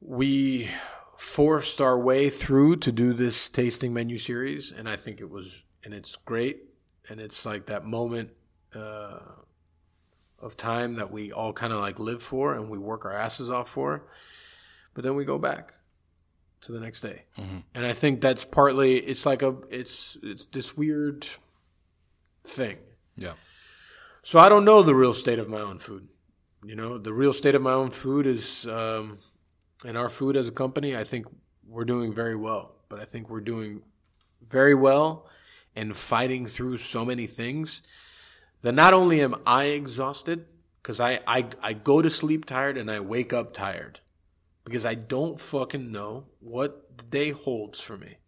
[0.00, 0.70] we
[1.16, 5.62] forced our way through to do this tasting menu series, and I think it was,
[5.84, 6.64] and it's great,
[7.08, 8.30] and it's like that moment
[8.74, 9.18] uh,
[10.40, 13.50] of time that we all kind of like live for, and we work our asses
[13.50, 14.04] off for,
[14.94, 15.74] but then we go back
[16.60, 17.24] to the next day,
[17.74, 21.26] and I think that's partly it's like a it's it's this weird
[22.44, 22.78] thing.
[23.16, 23.32] Yeah.
[24.22, 26.08] So I don't know the real state of my own food.
[26.64, 29.18] You know, the real state of my own food is, um,
[29.84, 31.26] and our food as a company, I think
[31.66, 32.74] we're doing very well.
[32.88, 33.82] But I think we're doing
[34.48, 35.26] very well
[35.76, 37.82] and fighting through so many things
[38.62, 40.46] that not only am I exhausted,
[40.82, 44.00] because I, I I go to sleep tired and I wake up tired
[44.64, 48.18] because I don't fucking know what the day holds for me.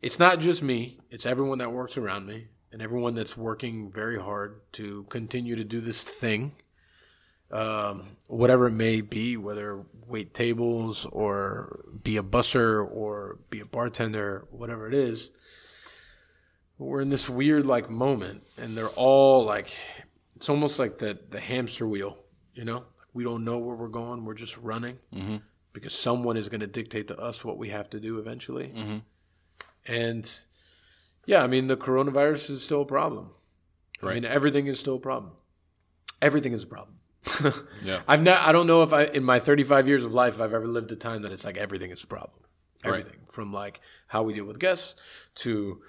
[0.00, 4.20] It's not just me; it's everyone that works around me and everyone that's working very
[4.20, 6.52] hard to continue to do this thing,
[7.50, 13.64] um, whatever it may be, whether wait tables or be a busser or be a
[13.64, 15.30] bartender, whatever it is
[16.80, 19.70] we're in this weird like moment and they're all like
[20.34, 22.16] it's almost like the the hamster wheel
[22.54, 22.84] you know?
[23.12, 24.24] We don't know where we're going.
[24.24, 25.36] We're just running Mm-hmm.
[25.72, 28.68] because someone is going to dictate to us what we have to do eventually.
[28.68, 28.98] Mm-hmm.
[29.86, 30.44] and
[31.26, 33.30] yeah i mean the coronavirus is still a problem.
[34.02, 35.32] I mean everything is still a problem.
[36.22, 36.96] Everything is a problem
[37.84, 38.00] Yeah.
[38.08, 40.66] i've not i don't know if i in my 35 years of life i've ever
[40.66, 42.42] lived a time that it's like everything is a problem
[42.84, 44.94] everything from like how we deal with guests
[45.34, 45.80] to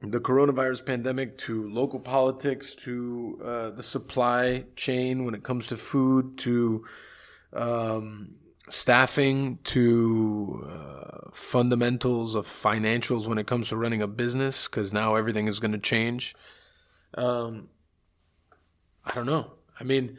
[0.00, 5.76] the coronavirus pandemic to local politics to uh, the supply chain when it comes to
[5.76, 6.84] food to
[7.52, 8.36] um,
[8.70, 15.14] staffing to uh, fundamentals of financials when it comes to running a business because now
[15.14, 16.34] everything is going to change.
[17.14, 17.68] Um,
[19.04, 19.52] I don't know.
[19.80, 20.18] I mean,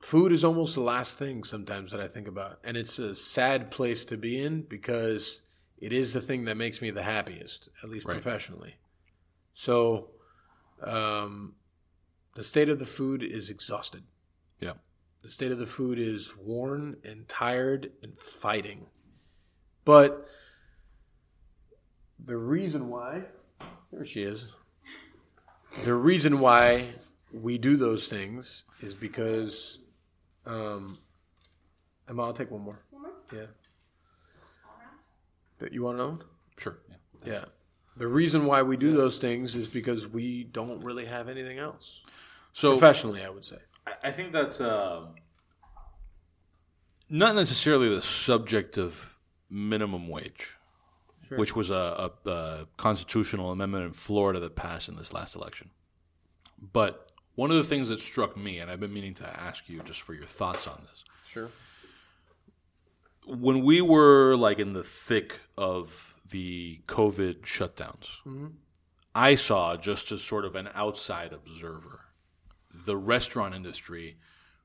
[0.00, 3.70] food is almost the last thing sometimes that I think about, and it's a sad
[3.70, 5.40] place to be in because
[5.78, 8.14] it is the thing that makes me the happiest, at least Right.
[8.20, 8.76] professionally.
[9.54, 10.10] So,
[10.82, 11.54] um,
[12.34, 14.04] the state of the food is exhausted.
[14.60, 14.74] Yeah.
[15.20, 18.86] The state of the food is worn and tired and fighting.
[19.84, 20.26] But
[22.18, 23.26] the reason why,
[23.92, 24.52] there she is.
[25.84, 26.86] The reason why
[27.32, 29.78] we do those things is because,
[30.46, 30.98] um,
[32.08, 32.78] Emma, I'll take one more.
[32.90, 33.12] One more?
[33.32, 33.46] Yeah.
[35.58, 36.18] That you want to know?
[36.58, 36.78] Sure.
[36.88, 36.96] Yeah.
[37.32, 37.44] Yeah.
[37.96, 42.00] The reason why we do those things is because we don't really have anything else.
[42.52, 43.58] So Professionally, I would say.
[43.86, 45.06] I- I think that's uh,
[47.08, 49.16] not necessarily the subject of
[49.50, 50.56] minimum wage,
[51.38, 55.70] which was a, a, a constitutional amendment in Florida that passed in this last election.
[56.60, 59.80] But one of the things that struck me, and I've been meaning to ask you
[59.84, 61.48] just for your thoughts on this, Sure.
[63.26, 68.48] when we were like in the thick of the COVID shutdowns, mm-hmm.
[69.14, 72.00] I saw just as sort of an outside observer,
[72.72, 74.16] the restaurant industry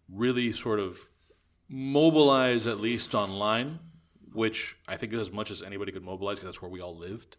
[0.10, 1.10] really sort of
[1.70, 3.80] mobilize at least online,
[4.34, 6.96] which I think is as much as anybody could mobilize because that's where we all
[6.98, 7.38] lived,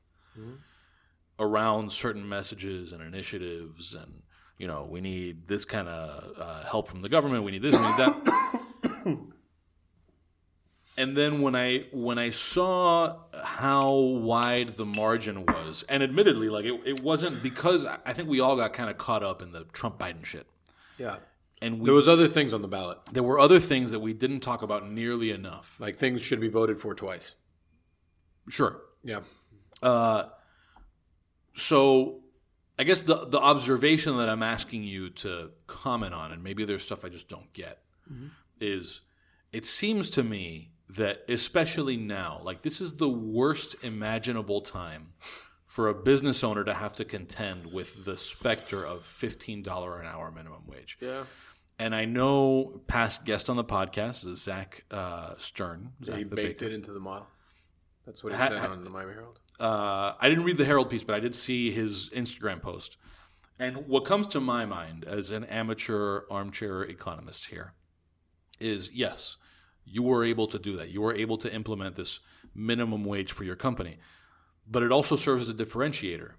[1.39, 4.23] around certain messages and initiatives and.
[4.61, 7.45] You know, we need this kind of uh, help from the government.
[7.45, 9.15] We need this, we need that
[10.99, 16.65] and then when I when I saw how wide the margin was, and admittedly, like
[16.65, 19.65] it, it wasn't because I think we all got kind of caught up in the
[19.73, 20.49] Trump Biden shit,
[20.99, 21.17] Yeah.
[21.61, 24.13] And we, There was other things on the ballot, there were other things that we
[24.13, 25.77] didn't talk about nearly enough.
[25.81, 27.35] like things should be voted for twice.
[28.49, 28.81] Sure.
[29.05, 29.21] Yeah.
[29.83, 30.25] Uh,
[31.55, 32.21] so
[32.79, 36.83] I guess the the observation that I'm asking you to comment on, and maybe there's
[36.83, 37.83] stuff I just don't get,
[38.61, 39.01] is
[39.53, 45.13] it seems to me that especially now, like this is the worst imaginable time
[45.67, 50.07] for a business owner to have to contend with the specter of fifteen dollar an
[50.07, 50.97] hour minimum wage.
[51.01, 51.25] Yeah.
[51.79, 55.93] And I know past guest on the podcast is Zak uh, Stern.
[56.05, 56.73] Zak he the baked baker.
[56.73, 57.29] it into the model.
[58.05, 59.39] That's what he Ha- said on the Miami Herald.
[59.61, 62.97] uh, I didn't read the Herald piece, but I did see his Instagram post.
[63.61, 67.75] And what comes to my mind as an amateur armchair economist here
[68.61, 69.37] is yes,
[69.85, 70.91] you were able to do that.
[70.91, 72.21] You were able to implement this
[72.55, 73.99] minimum wage for your company,
[74.67, 76.33] but it also serves as a differentiator.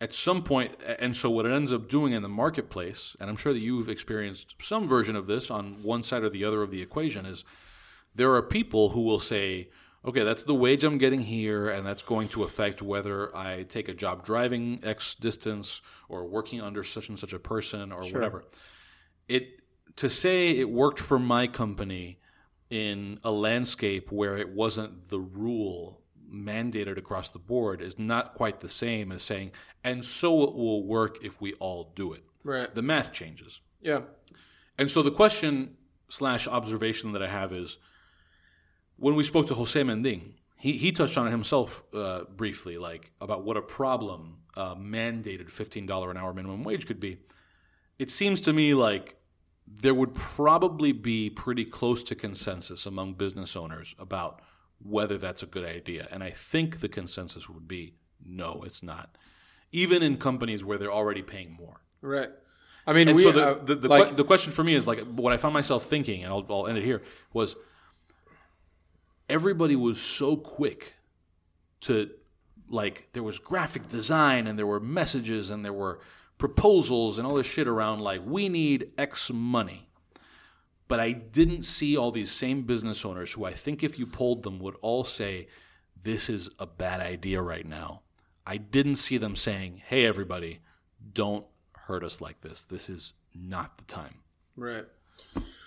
[0.00, 3.36] At some point, and so what it ends up doing in the marketplace, and I'm
[3.36, 6.70] sure that you've experienced some version of this on one side or the other of
[6.70, 7.44] the equation, is
[8.14, 9.68] there are people who will say,
[10.04, 13.88] okay, that's the wage I'm getting here, and that's going to affect whether I take
[13.88, 18.44] a job driving X distance or working under such and such a person or whatever.
[19.28, 19.60] It
[19.96, 22.18] to say it worked for my company
[22.68, 26.00] in a landscape where it wasn't the rule
[26.32, 29.52] mandated across the board is not quite the same as saying,
[29.82, 32.24] and so it will work if we all do it.
[32.44, 32.74] Right.
[32.74, 33.60] The math changes.
[33.80, 34.02] Yeah.
[34.78, 35.76] And so the question
[36.08, 37.78] slash observation that I have is
[38.96, 43.12] when we spoke to Jose Mendin, he, he touched on it himself uh, briefly, like
[43.20, 47.18] about what a problem uh, mandated $15 an hour minimum wage could be.
[47.98, 49.16] It seems to me like
[49.66, 54.40] there would probably be pretty close to consensus among business owners about
[54.84, 56.06] whether that's a good idea.
[56.12, 57.94] And I think the consensus would be
[58.24, 59.16] no, it's not.
[59.72, 61.80] Even in companies where they're already paying more.
[62.00, 62.30] Right.
[62.86, 64.86] I mean, And we so the, uh, the, the, like the question for me is
[64.86, 67.02] like what I found myself thinking, and I'll, I'll end it here,
[67.32, 67.56] was
[69.28, 70.94] everybody was so quick
[71.80, 72.10] to
[72.68, 76.00] like there was graphic design and there were messages and there were
[76.36, 79.88] proposals and all this shit around like we need X money.
[80.86, 84.42] But I didn't see all these same business owners who I think if you polled
[84.42, 85.48] them would all say,
[86.02, 88.02] This is a bad idea right now.
[88.46, 90.60] I didn't see them saying, Hey everybody,
[91.12, 92.64] don't hurt us like this.
[92.64, 94.16] This is not the time.
[94.56, 94.84] right.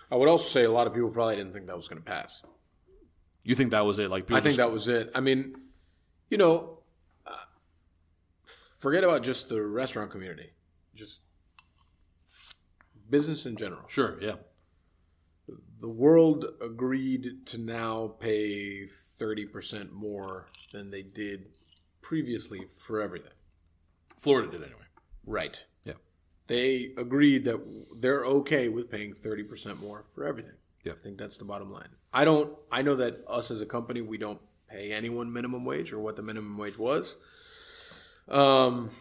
[0.09, 2.05] I would also say a lot of people probably didn't think that was going to
[2.09, 2.41] pass.
[3.43, 4.09] You think that was it?
[4.09, 5.11] Like I think just- that was it.
[5.13, 5.53] I mean,
[6.29, 6.79] you know,
[7.25, 7.31] uh,
[8.79, 10.51] forget about just the restaurant community,
[10.95, 11.19] just
[13.09, 13.83] business in general.
[13.87, 14.35] Sure, yeah.
[15.79, 21.45] The world agreed to now pay 30% more than they did
[22.01, 23.31] previously for everything.
[24.19, 24.85] Florida did anyway.
[25.25, 25.65] Right.
[25.83, 25.93] Yeah.
[26.47, 27.59] They agreed that
[27.99, 30.53] they're okay with paying 30% more for everything.
[30.83, 30.93] Yeah.
[30.93, 31.89] I think that's the bottom line.
[32.13, 34.39] I don't I know that us as a company we don't
[34.69, 37.17] pay anyone minimum wage or what the minimum wage was.
[38.27, 38.91] Um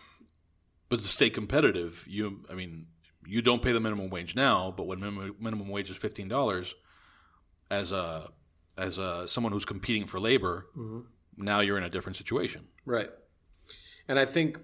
[0.89, 2.87] But to stay competitive, you I mean,
[3.27, 6.75] you don't pay the minimum wage now, but when minimum, minimum wage is fifteen dollars,
[7.71, 8.31] as a
[8.79, 11.01] as a someone who's competing for labor, mm-hmm.
[11.37, 12.69] now you're in a different situation.
[12.85, 13.11] Right.
[14.09, 14.59] And I think,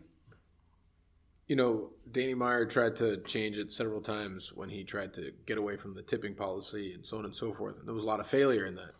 [1.49, 5.59] you know, Danny Meyer tried to change it several times when he tried to get
[5.59, 7.79] away from the tipping policy and so on and so forth.
[7.79, 8.95] And there was a lot of failure in that.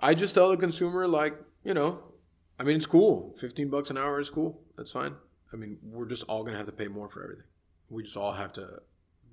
[0.00, 2.00] I just tell the consumer, like, you know,
[2.58, 3.34] I mean, it's cool.
[3.40, 4.60] 15 bucks an hour is cool.
[4.76, 5.14] That's fine.
[5.52, 7.44] I mean, we're just all going to have to pay more for everything.
[7.90, 8.82] We just all have to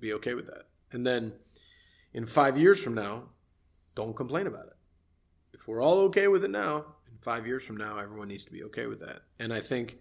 [0.00, 0.66] be okay with that.
[0.92, 1.32] And then
[2.12, 3.24] in five years from now,
[3.94, 4.76] don't complain about it
[5.58, 8.52] if we're all okay with it now, in five years from now, everyone needs to
[8.52, 9.22] be okay with that.
[9.38, 9.98] And I think,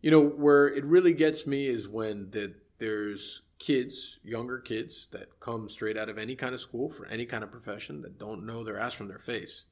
[0.00, 5.38] you know, where it really gets me is when that there's kids, younger kids that
[5.40, 8.46] come straight out of any kind of school for any kind of profession that don't
[8.46, 9.64] know their ass from their face,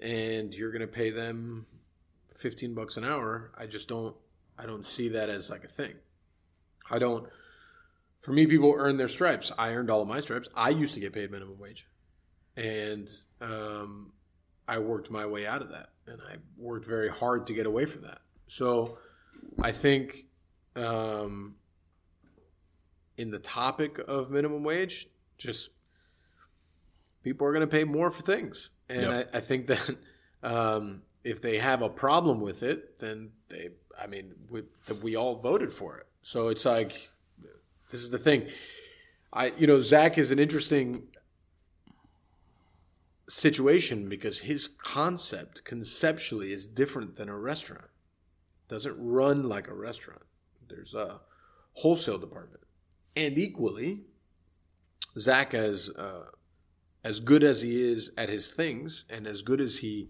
[0.00, 1.66] and you're going to pay them
[2.36, 3.52] fifteen bucks an hour.
[3.56, 4.14] I just don't,
[4.58, 5.94] I don't see that as like a thing.
[6.90, 7.28] I don't.
[8.20, 9.52] For me, people earn their stripes.
[9.58, 10.48] I earned all of my stripes.
[10.54, 11.86] I used to get paid minimum wage
[12.56, 14.12] and um,
[14.68, 17.84] I worked my way out of that, and I worked very hard to get away
[17.84, 18.18] from that.
[18.46, 18.98] So
[19.60, 20.26] I think
[20.76, 21.56] um,
[23.16, 25.08] in the topic of minimum wage,
[25.38, 25.70] just
[27.22, 29.30] people are going to pay more for things, and Yep.
[29.34, 29.96] I, I think that
[30.42, 33.70] um, if they have a problem with it, then they,
[34.00, 34.62] I mean, we,
[35.02, 36.06] we all voted for it.
[36.24, 37.10] So it's like
[37.92, 38.48] this is the thing.
[39.30, 41.08] I, you know, Zak is an interesting
[43.28, 47.84] situation because his concept conceptually is different than a restaurant.
[47.84, 50.22] It doesn't run like a restaurant.
[50.66, 51.20] There's a
[51.74, 52.62] wholesale department,
[53.14, 54.04] and equally,
[55.18, 56.30] Zak as uh,
[57.04, 60.08] as good as he is at his things, and as good as he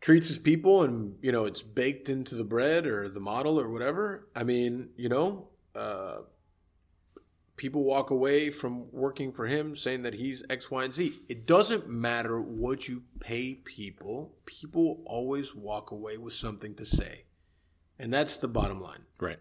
[0.00, 3.68] treats his people, and you know it's baked into the bread or the model or
[3.68, 4.28] whatever.
[4.34, 5.48] I mean, you know.
[5.74, 6.22] Uh,
[7.58, 11.12] people walk away from working for him saying that he's X, Y, and Z.
[11.28, 17.24] It doesn't matter what you pay people, people always walk away with something to say.
[17.98, 19.02] And that's the bottom line.
[19.20, 19.40] Right.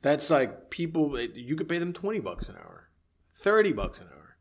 [0.00, 2.88] That's like people, you could pay them 20 bucks an hour,
[3.34, 4.36] 30 bucks an hour.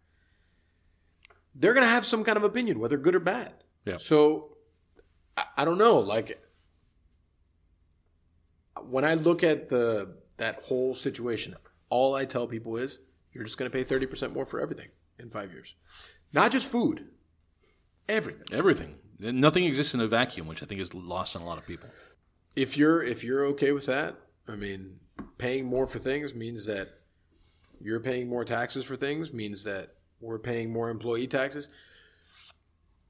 [1.56, 3.64] They're going to have some kind of opinion, whether good or bad.
[3.84, 3.98] Yeah.
[3.98, 4.57] So
[5.38, 6.00] I, don't know.
[6.00, 6.42] Like,
[8.82, 11.56] when I look at the that whole situation,
[11.90, 13.00] all I tell people is
[13.34, 14.90] you're just going to pay 30% more for everything
[15.20, 15.76] in five years.
[16.34, 17.06] Not just food,
[18.08, 18.46] everything.
[18.52, 18.96] Everything.
[19.20, 21.90] Nothing exists in a vacuum, which I think is lost on a lot of people.
[22.56, 24.16] If you're if you're okay with that,
[24.48, 25.00] I mean,
[25.38, 26.90] paying more for things means that
[27.80, 31.70] you're paying more taxes for things means that we're paying more employee taxes.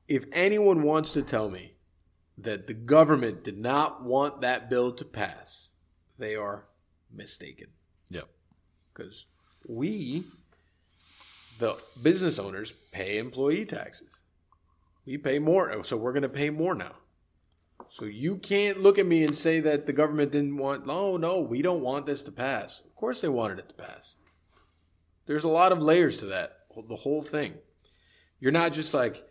[0.08, 1.74] If anyone wants to tell me
[2.38, 5.70] that the government did not want that bill to pass,
[6.18, 6.66] they are
[7.12, 7.68] mistaken.
[8.10, 8.28] Yep.
[8.94, 9.26] because
[9.68, 10.24] we,
[11.60, 14.22] the business owners, pay employee taxes.
[15.06, 16.94] We pay more, so we're going to pay more now.
[17.90, 20.86] So you can't look at me and say that the government didn't want.
[20.86, 22.82] No, no, we don't want this to pass.
[22.82, 24.16] Of course, they wanted it to pass.
[25.26, 26.58] There's a lot of layers to that,
[26.90, 27.56] the whole thing.
[28.40, 29.27] You're not just like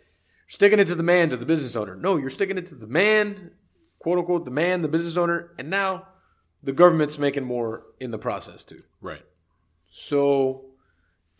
[0.46, 1.96] sticking it to the man, to the business owner.
[1.96, 3.52] No, you're sticking it to the man,
[3.98, 6.08] quote unquote, the man, the business owner, and now
[6.62, 8.82] the government's making more in the process too.
[9.00, 9.22] Right.
[9.90, 10.66] So,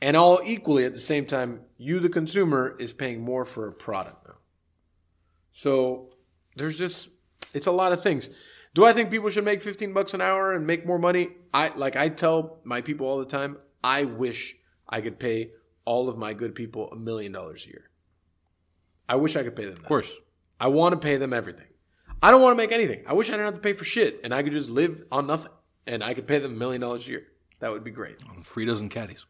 [0.01, 3.73] and all equally at the same time, you, the consumer, is paying more for a
[3.73, 4.35] product now.
[5.53, 6.11] So,
[6.57, 7.11] there's just,
[7.55, 8.31] it's a lot of things.
[8.74, 11.28] Do I think people should make 15 bucks an hour and make more money?
[11.53, 14.55] I like I tell my people all the time, I wish
[14.87, 15.53] I could pay
[15.87, 17.91] all of my good people a million dollars a year.
[19.09, 19.81] I wish I could pay them that.
[19.81, 20.11] Of course.
[20.59, 21.66] I want to pay them everything.
[22.23, 23.03] I don't want to make anything.
[23.07, 25.27] I wish I didn't have to pay for shit and I could just live on
[25.27, 25.53] nothing
[25.87, 27.27] and I could pay them a million dollars a year.
[27.61, 28.19] That would be great.
[28.43, 29.24] Fritas and caddies.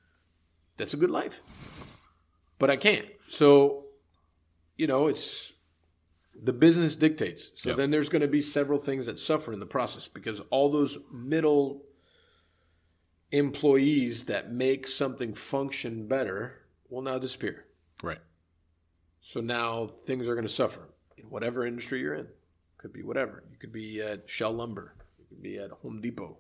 [0.79, 1.43] That's a good life.
[2.59, 3.07] But I can't.
[3.29, 3.87] So,
[4.77, 5.53] you know, it's
[6.35, 7.51] the business dictates.
[7.57, 7.79] So Yep.
[7.79, 10.99] then there's going to be several things that suffer in the process because all those
[11.13, 11.83] middle
[13.33, 17.67] employees that make something function better will now disappear.
[18.03, 18.19] Right.
[19.27, 20.89] So now things are going to suffer
[21.19, 22.29] in whatever industry you're in.
[22.79, 23.43] Could be whatever.
[23.51, 24.95] You could be at Shell Lumber.
[25.19, 26.39] You could be at Home Depot.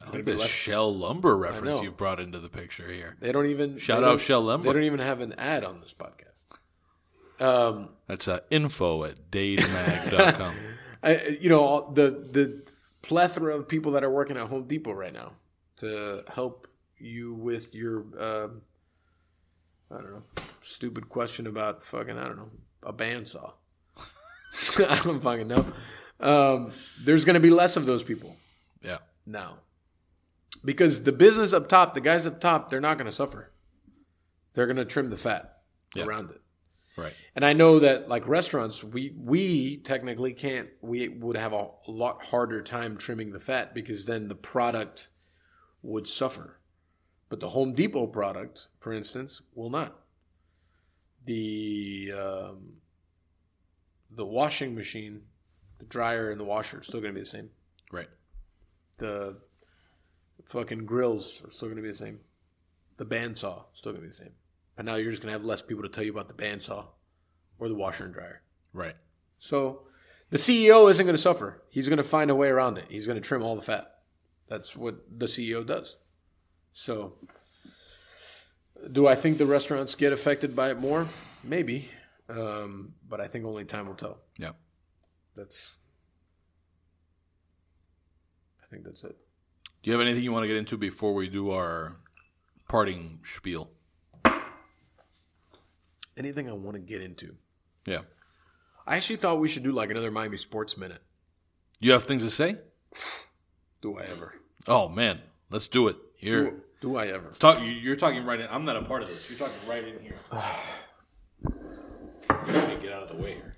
[0.00, 3.16] I like this Shell Lumber reference you brought into the picture here.
[3.18, 4.68] They don't even Shout out Shell Lumber.
[4.68, 7.44] They don't even have an ad on this podcast.
[7.44, 10.54] Um, That's uh, info at dademag.com.
[11.02, 12.62] I, you know the the
[13.02, 15.32] plethora of people that are working at Home Depot right now
[15.78, 18.62] to help you with your um
[19.90, 20.22] I don't know
[20.62, 22.50] stupid question about fucking I don't know
[22.82, 23.52] a bandsaw.
[24.88, 25.64] I don't fucking know.
[26.20, 26.72] Um,
[27.04, 28.36] there's going to be less of those people
[28.82, 28.98] yeah.
[29.26, 29.58] now
[30.64, 33.52] because the business up top, the guys up top, they're not going to suffer.
[34.54, 35.58] They're going to trim the fat
[35.94, 36.04] Yeah.
[36.04, 36.40] around it.
[36.96, 37.14] Right.
[37.36, 40.68] And I know that like restaurants, we we technically can't.
[40.80, 45.08] We would have a lot harder time trimming the fat because then the product
[45.82, 46.57] would suffer.
[47.28, 49.98] But the Home Depot product, for instance, will not.
[51.24, 52.74] The um,
[54.10, 55.22] the washing machine,
[55.78, 57.50] the dryer and the washer are still going to be the same.
[57.92, 58.08] Right.
[58.98, 59.36] The
[60.46, 62.20] fucking grills are still going to be the same.
[62.96, 64.32] The bandsaw is still going to be the same.
[64.74, 66.86] But now you're just going to have less people to tell you about the bandsaw
[67.58, 68.42] or the washer and dryer.
[68.72, 68.96] Right.
[69.38, 69.82] So
[70.30, 71.62] the CEO isn't going to suffer.
[71.68, 72.86] He's going to find a way around it.
[72.88, 73.98] He's going to trim all the fat.
[74.48, 75.96] That's what the CEO does.
[76.78, 77.14] So
[78.92, 81.08] do I think the restaurants get affected by it more?
[81.42, 81.88] Maybe.
[82.28, 84.18] Um, but I think only time will tell.
[84.38, 84.52] Yeah.
[85.34, 85.76] That's.
[88.62, 89.16] I think that's it.
[89.82, 91.96] Do you have anything you want to get into before we do our
[92.68, 93.70] parting spiel?
[96.16, 97.34] Anything I want to get into?
[97.86, 98.02] Yeah.
[98.86, 101.02] I actually thought we should do like another Miami Sports Minute.
[101.80, 102.58] You have things to say?
[103.82, 104.34] Do I ever?
[104.66, 105.96] Oh man, let's do it.
[106.16, 106.50] Here.
[106.50, 107.28] Do, do I ever?
[107.38, 108.48] Talk, you- you're talking right in.
[108.50, 109.28] I'm not a part of this.
[109.28, 110.14] You're talking right in here.
[112.80, 113.54] Get out of the way here.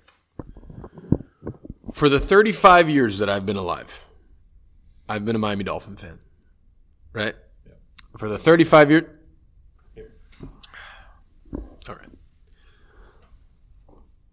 [1.93, 4.05] For the 35 years that I've been alive,
[5.07, 6.19] I've been a Miami Dolphin fan.
[7.13, 7.35] Right?
[8.17, 9.03] For the 35 years.
[11.87, 12.09] All right.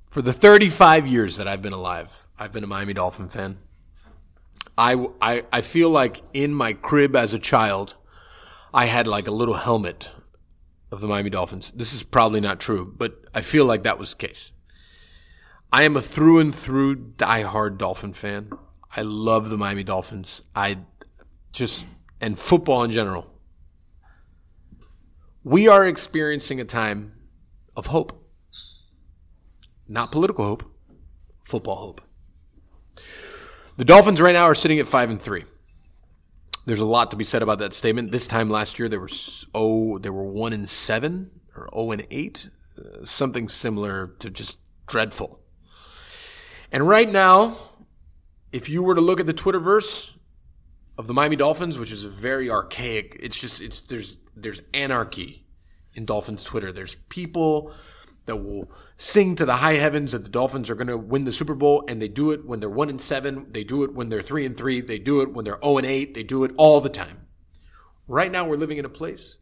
[0.06, 3.58] For the 35 years that I've been alive, I've been a Miami Dolphin fan.
[4.76, 7.94] I, I, I feel like in my crib as a child,
[8.72, 10.10] I had like a little helmet
[10.90, 11.72] of the Miami Dolphins.
[11.74, 14.52] This is probably not true, but I feel like that was the case.
[15.72, 18.50] I am a through and through diehard Dolphin fan.
[18.94, 20.42] I love the Miami Dolphins.
[20.56, 20.78] I
[21.52, 21.86] just,
[22.20, 23.30] and football in general.
[25.44, 27.12] We are experiencing a time
[27.76, 28.24] of hope.
[29.86, 30.64] Not political hope,
[31.44, 32.00] football hope.
[33.76, 35.44] The Dolphins right now are sitting at 5 and 3.
[36.68, 38.12] There's a lot to be said about that statement.
[38.12, 39.08] This time last year, they were
[39.54, 44.58] oh, they were one and seven or zero and eight, uh, something similar to just
[44.86, 45.40] dreadful.
[46.70, 47.56] And right now,
[48.52, 50.10] if you were to look at the Twitterverse
[50.98, 55.46] of the Miami Dolphins, which is very archaic, it's just it's there's there's anarchy
[55.94, 56.70] in Dolphins Twitter.
[56.70, 57.72] There's people
[58.28, 61.32] that will sing to the high heavens that the Dolphins are going to win the
[61.32, 63.48] Super Bowl, and they do it when they're one and seven.
[63.50, 64.80] They do it when they're three and three.
[64.80, 66.14] They do it when they're zero and eight.
[66.14, 67.26] They do it all the time.
[68.06, 69.38] Right now, we're living in a place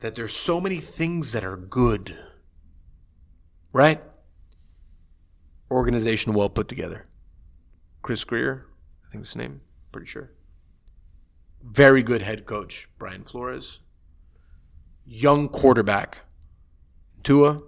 [0.00, 2.16] that there's so many things that are good.
[3.72, 4.02] Right?
[5.70, 7.06] Organization well put together.
[8.02, 8.66] Chris Grier,
[9.06, 9.60] I think his name,
[9.92, 10.32] pretty sure.
[11.62, 13.80] Very good head coach, Brian Flores.
[15.04, 16.25] Young quarterback,
[17.26, 17.60] Tua.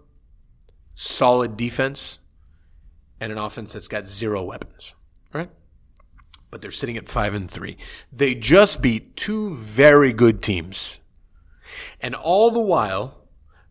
[0.94, 2.20] Solid defense,
[3.20, 4.94] and an offense that's got zero weapons.
[5.32, 5.50] Right?
[6.48, 7.76] But they're sitting at five and three.
[8.12, 11.00] They just beat two very good teams.
[12.00, 13.26] And all the while,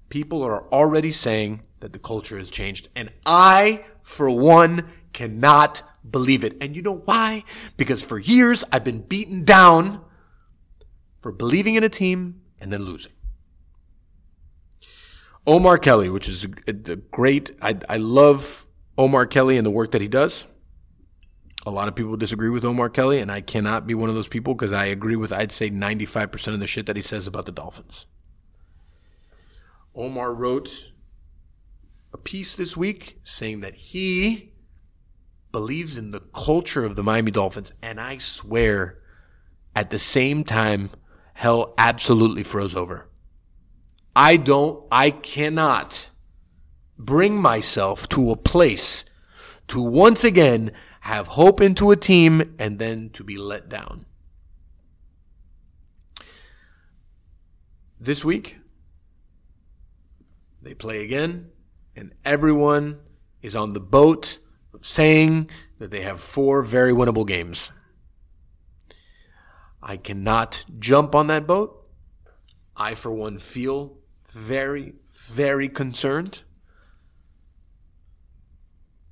[0.09, 2.89] people are already saying that the culture has changed.
[2.93, 6.57] And I, for one, cannot believe it.
[6.59, 7.45] And you know why?
[7.77, 10.01] Because for years I've been beaten down
[11.21, 13.13] for believing in a team and then losing.
[15.47, 18.67] Omar Kelly, which is a, a great, I, I love
[18.97, 20.45] Omar Kelly and the work that he does.
[21.65, 24.27] A lot of people disagree with Omar Kelly, and I cannot be one of those
[24.27, 27.45] people because I agree with, I'd say, 95% of the shit that he says about
[27.45, 28.05] the Dolphins.
[29.95, 30.91] Omar wrote
[32.13, 34.51] a piece this week saying that he
[35.53, 38.99] believes in the culture of the Miami Dolphins, and I swear
[39.73, 40.89] at the same time,
[41.35, 43.07] hell absolutely froze over.
[44.19, 46.09] I don't, I cannot
[46.97, 49.05] bring myself to a place
[49.67, 50.71] to once again
[51.01, 54.07] have hope into a team and then to be let down.
[57.99, 58.57] This week,
[60.63, 61.51] they play again,
[61.95, 62.97] and everyone
[63.43, 64.39] is on the boat
[64.81, 67.71] saying that they have four very winnable games.
[69.79, 71.87] I cannot jump on that boat.
[72.75, 73.96] I, for one, feel
[74.37, 76.43] very, very concerned.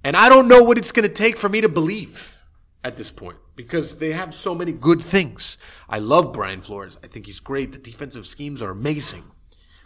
[0.03, 2.39] And I don't know what it's going to take for me to believe
[2.83, 5.57] at this point because they have so many good things.
[5.89, 6.97] I love Brian Flores.
[7.03, 7.71] I think he's great.
[7.71, 9.23] The defensive schemes are amazing.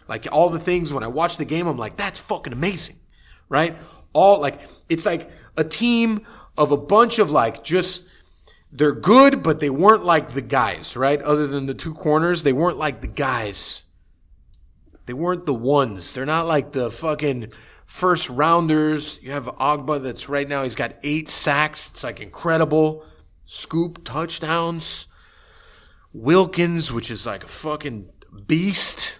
[0.06, 2.96] Like all the things when I watch the game, I'm like, that's fucking amazing.
[3.48, 3.76] Right?
[4.12, 6.26] All like, it's like a team
[6.58, 8.02] of a bunch of like just,
[8.70, 11.20] they're good, but they weren't like the guys, right?
[11.22, 13.84] Other than the two corners, they weren't like the guys.
[15.10, 16.12] They weren't the ones.
[16.12, 17.52] They're not like the fucking
[17.84, 19.18] first rounders.
[19.20, 21.90] You have Ogbah that's right now, he's got eight sacks.
[21.90, 23.04] It's like incredible.
[23.44, 25.08] Scoop touchdowns.
[26.12, 28.08] Wilkins, which is like a fucking
[28.46, 29.18] beast.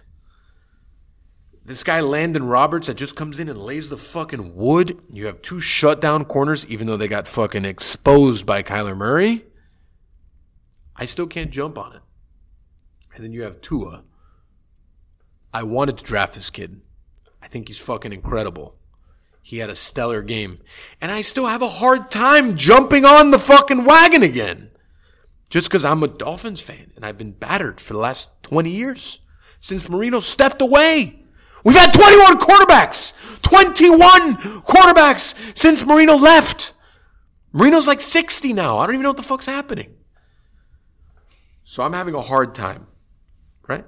[1.65, 4.97] This guy, Elandon Roberts, that just comes in and lays the fucking wood.
[5.11, 9.43] You have two shutdown corners, even though they got fucking exposed by Kyler Murray.
[10.95, 12.01] I still can't jump on it.
[13.13, 14.05] And then you have Tua.
[15.53, 16.81] I wanted to draft this kid.
[17.41, 18.75] I think he's fucking incredible.
[19.41, 20.59] He had a stellar game.
[21.01, 24.69] And I still have a hard time jumping on the fucking wagon again.
[25.49, 29.19] Just because I'm a Dolphins fan and I've been battered for the last 20 years
[29.59, 31.23] since Marino stepped away.
[31.63, 33.13] We've had 21 quarterbacks.
[33.41, 36.73] 21 quarterbacks since Marino left.
[37.51, 38.77] Marino's like 60 now.
[38.77, 39.93] I don't even know what the fuck's happening.
[41.63, 42.87] So I'm having a hard time,
[43.67, 43.85] right?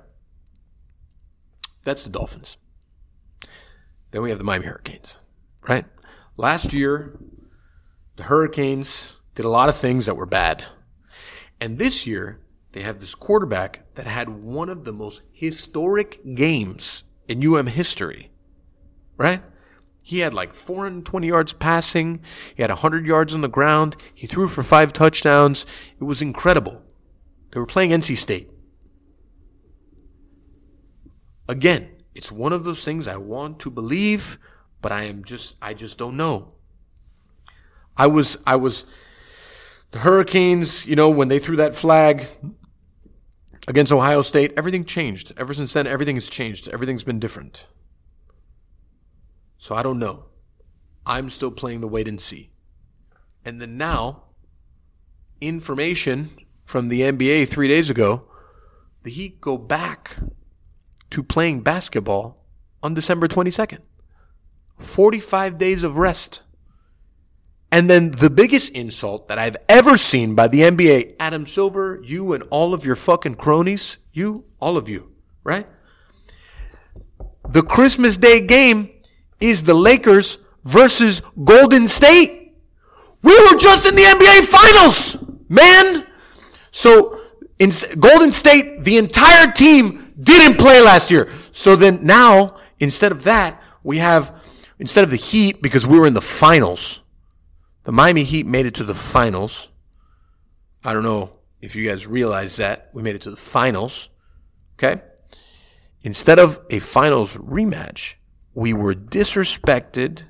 [1.83, 2.57] That's the Dolphins.
[4.11, 5.19] Then we have the Miami Hurricanes,
[5.67, 5.85] right?
[6.37, 7.19] Last year,
[8.15, 10.65] the Hurricanes did a lot of things that were bad.
[11.59, 12.39] And this year,
[12.73, 18.31] they have this quarterback that had one of the most historic games in UM history,
[19.17, 19.41] right?
[20.03, 22.21] He had like 420 yards passing.
[22.55, 23.95] He had 100 yards on the ground.
[24.13, 25.65] He threw for five touchdowns.
[25.99, 26.81] It was incredible.
[27.51, 28.51] They were playing NC State.
[31.47, 34.37] Again, it's one of those things I want to believe,
[34.81, 36.53] but I am just I just don't know.
[37.97, 38.85] I was I was
[39.91, 42.27] the Hurricanes, you know, when they threw that flag
[43.67, 45.31] against Ohio State, everything changed.
[45.37, 46.67] Ever since then, everything has changed.
[46.69, 47.65] Everything's been different.
[49.57, 50.25] So I don't know.
[51.05, 52.51] I'm still playing the wait and see.
[53.45, 54.23] And then now,
[55.41, 56.29] information
[56.65, 58.25] from the NBA three days ago,
[59.03, 60.17] the Heat go back
[61.13, 62.43] to playing basketball
[62.81, 63.77] on December 22nd.
[64.79, 66.41] 45 days of rest.
[67.71, 72.33] And then the biggest insult that I've ever seen by the NBA, Adam Silver, you
[72.33, 75.11] and all of your fucking cronies, you, all of you,
[75.43, 75.67] right?
[77.47, 78.89] The Christmas Day game
[79.39, 82.55] is the Lakers versus Golden State.
[83.21, 85.17] We were just in the NBA Finals,
[85.47, 86.07] man.
[86.71, 87.21] So
[87.59, 91.29] in Golden State, the entire team didn't play last year.
[91.51, 94.33] So then now, instead of that, we have,
[94.79, 97.01] instead of the Heat, because we were in the finals,
[97.83, 99.69] the Miami Heat made it to the finals.
[100.83, 101.31] I don't know
[101.61, 102.89] if you guys realize that.
[102.93, 104.09] We made it to the finals.
[104.77, 105.01] Okay?
[106.01, 108.15] Instead of a finals rematch,
[108.53, 110.23] we were disrespected,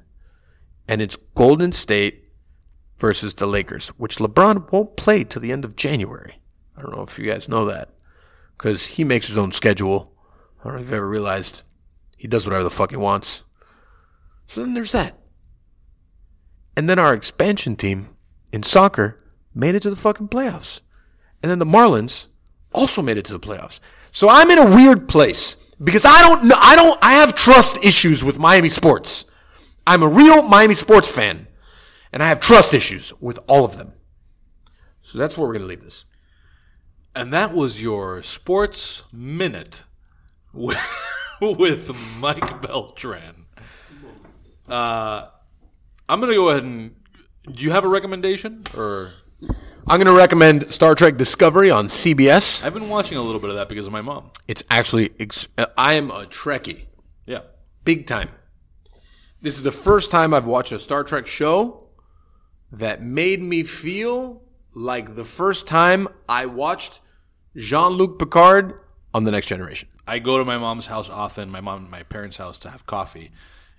[0.88, 2.26] and it's Golden State
[2.97, 6.39] versus the Lakers, which LeBron won't play till the end of January.
[6.77, 7.93] I don't know if you guys know that
[8.64, 10.14] because he makes his own schedule.
[10.61, 11.64] I don't know if you've ever realized
[12.15, 13.44] he does whatever the fuck he wants.
[14.48, 15.19] So then there's that.
[16.77, 18.15] And then our expansion team
[18.53, 19.22] in soccer
[19.53, 20.80] made it to the fucking playoffs.
[21.41, 22.27] And then the Marlins
[22.72, 23.81] also made it to the playoffs.
[24.11, 27.77] So I'm in a weird place because I don't know, I don't, I have trust
[27.84, 29.26] issues with Miami sports.
[29.85, 31.48] I'm a real Miami sports fan
[32.14, 33.91] and I have trust issues with all of them.
[35.02, 36.06] So that's where we're going to leave this.
[37.15, 39.84] And that was your sports minute
[40.52, 40.77] with,
[41.41, 43.45] with Mike Beltran.
[44.68, 45.27] Uh,
[46.10, 46.95] I'm gonna go ahead and.
[47.52, 49.11] Do you have a recommendation or?
[49.85, 52.64] I'm going to recommend Star Trek Discovery on CBS.
[52.64, 54.31] I've been watching a little bit of that because of my mom.
[54.48, 56.85] It's actually, ex- uh, I am a Trekkie,
[57.26, 57.40] Yeah.
[57.84, 58.30] big time.
[59.41, 61.90] This is the first time I've watched a Star Trek show
[62.72, 67.02] that made me feel like the first time I watched
[67.55, 68.80] Jean Luc Picard
[69.13, 69.89] on The Next Generation.
[70.07, 72.85] I go to my mom's house often, my mom and my parents' house to have
[72.85, 73.31] coffee,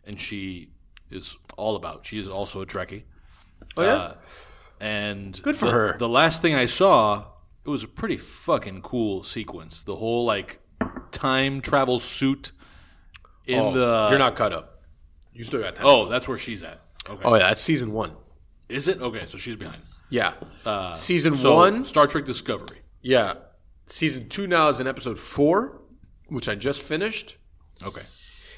[0.05, 0.71] and she
[1.11, 2.07] is all about.
[2.07, 3.03] She is also a Trekkie.
[3.77, 3.95] Oh, yeah?
[3.95, 4.15] Uh,
[4.81, 5.99] and Good for the- her.
[5.99, 7.27] The last thing I saw,
[7.65, 9.83] it was a pretty fucking cool sequence.
[9.83, 10.61] The whole like
[11.11, 12.53] time travel suit
[13.47, 14.83] in Oh, the you're not cut up.
[15.33, 15.87] You still got time.
[15.87, 16.81] Oh, that's where she's at.
[17.09, 17.23] Okay.
[17.25, 18.13] Oh, yeah, that's season one.
[18.69, 19.01] Is it?
[19.01, 19.83] Okay, so she's behind.
[20.11, 20.33] Yeah.
[20.95, 22.79] season So one, Star Trek Discovery.
[23.03, 23.35] yeah.
[23.87, 25.81] Season two now is in episode four,
[26.29, 27.37] which I just finished.
[27.83, 28.03] Okay.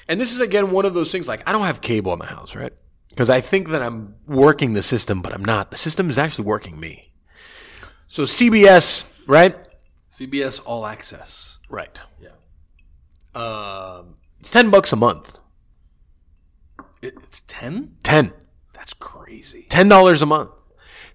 [0.07, 2.25] And this is again one of those things like I don't have cable in my
[2.25, 2.73] house, right?
[3.09, 5.71] Because I think that I'm working the system, but I'm not.
[5.71, 7.11] The system is actually working me.
[8.07, 9.55] So CBS, right?
[10.11, 11.57] CBS All Access.
[11.69, 11.99] Right.
[12.21, 12.29] Yeah.
[13.39, 15.37] Um, it's ten bucks a month.
[17.01, 17.97] It, it's ten.
[18.03, 18.33] Ten.
[18.73, 19.65] That's crazy.
[19.69, 20.51] Ten dollars a month.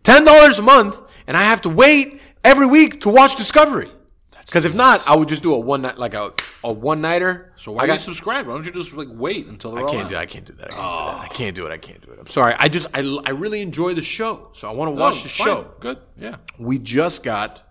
[0.02, 3.90] Ten dollars a month, and I have to wait every week to watch Discovery.
[4.52, 6.30] Because if not, I would just do a one night, like a
[6.62, 7.54] a one nighter.
[7.56, 8.46] So why I do you subscribe?
[8.46, 10.16] Why don't you just like wait until they're I can't do.
[10.16, 10.64] I can't do that.
[10.64, 10.84] I can't, do that.
[10.84, 11.18] Oh.
[11.22, 11.72] I can't do it.
[11.72, 12.18] I can't do it.
[12.20, 12.54] I'm sorry.
[12.58, 15.30] I just I, I really enjoy the show, so I want to Oh, watch the
[15.30, 15.46] fine.
[15.46, 15.70] show.
[15.80, 16.00] Good.
[16.18, 16.36] Yeah.
[16.58, 17.62] We just got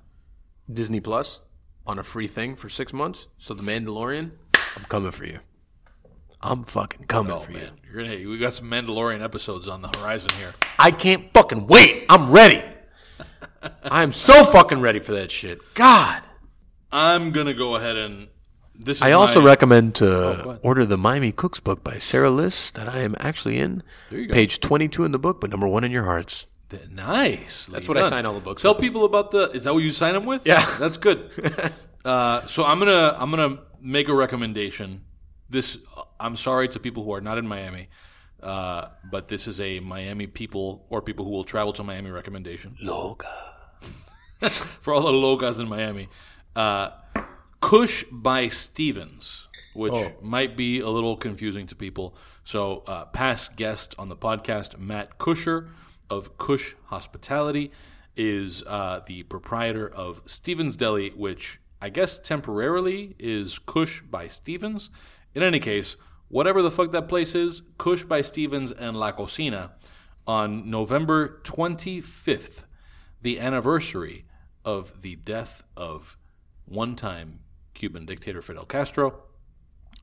[0.74, 1.42] Disney Plus
[1.86, 3.28] on a free thing for six months.
[3.38, 4.32] So the Mandalorian,
[4.76, 5.38] I'm coming for you.
[6.42, 7.60] I'm fucking coming oh, for you.
[7.60, 8.28] Oh, Man, you're gonna.
[8.28, 10.56] We got some Mandalorian episodes on the horizon here.
[10.80, 12.06] I can't fucking wait.
[12.10, 12.64] I'm ready.
[13.84, 15.60] I'm so fucking ready for that shit.
[15.76, 16.24] God.
[16.92, 18.28] I'm gonna go ahead and.
[18.74, 20.60] This is I also my- recommend to go ahead.
[20.64, 23.84] order the Miami Cooks book by Sara Liss that I am actually in.
[24.10, 24.34] There you go.
[24.34, 26.48] Page 22 in the book, but number one in your hearts.
[26.70, 27.68] Th- Nice.
[27.68, 28.82] That's what I sign all the books Tell with.
[28.82, 29.52] people about the.
[29.52, 30.42] Is that what you sign them with?
[30.46, 30.66] Yeah.
[30.80, 31.30] that's good.
[32.06, 35.02] uh, so I'm gonna I'm gonna make a recommendation.
[35.50, 35.78] This
[36.20, 37.90] I'm sorry to people who are not in Miami,
[38.42, 42.78] uh, but this is a Miami people or people who will travel to Miami recommendation
[42.82, 43.28] Loga.
[44.82, 46.10] for all the logos in Miami.
[46.56, 46.92] Uh,
[47.62, 50.14] Kush by Stephen's, which Oh.
[50.22, 52.16] might be a little confusing to people.
[52.44, 55.70] So, uh, past guest on the podcast, Matt Kuscher
[56.10, 57.72] of Kush Hospitality,
[58.18, 64.90] is uh, the proprietor of Stephen's Deli, which I guess temporarily is Kush by Stephen's.
[65.34, 65.96] In any case,
[66.28, 69.72] whatever the fuck that place is, Kush by Stephen's and La Cocina
[70.28, 72.66] on November 25th
[73.22, 74.26] the anniversary
[74.66, 76.18] of the death of
[76.72, 77.40] one time
[77.74, 79.24] Cuban dictator Fidel Castro,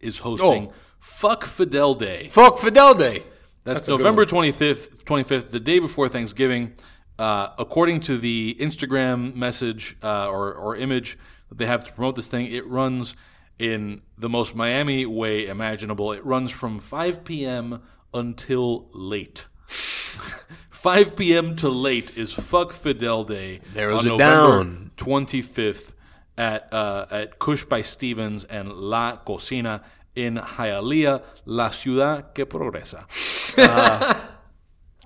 [0.01, 0.73] is hosting Oh.
[1.01, 2.28] Fuck Fidel Day.
[2.28, 3.23] Fuck Fidel Day.
[3.65, 6.74] That's, good November 25th, 25th, the day before Thanksgiving.
[7.19, 11.19] Uh, according to the Instagram message uh, or, or image
[11.49, 13.16] that they have to promote this thing, it runs
[13.59, 16.12] in the most Miami way imaginable.
[16.12, 17.82] It runs from 5 p.m.
[18.15, 19.47] until late.
[20.70, 21.57] 5 p.m.
[21.57, 24.90] to late is Fuck Fidel Day Narrows on it November down.
[24.97, 25.93] 25th
[26.39, 29.82] at uh, at Kush by Stephen's and La Cocina
[30.15, 33.05] in Hialeah, La Ciudad que Progresa.
[33.59, 34.15] Uh,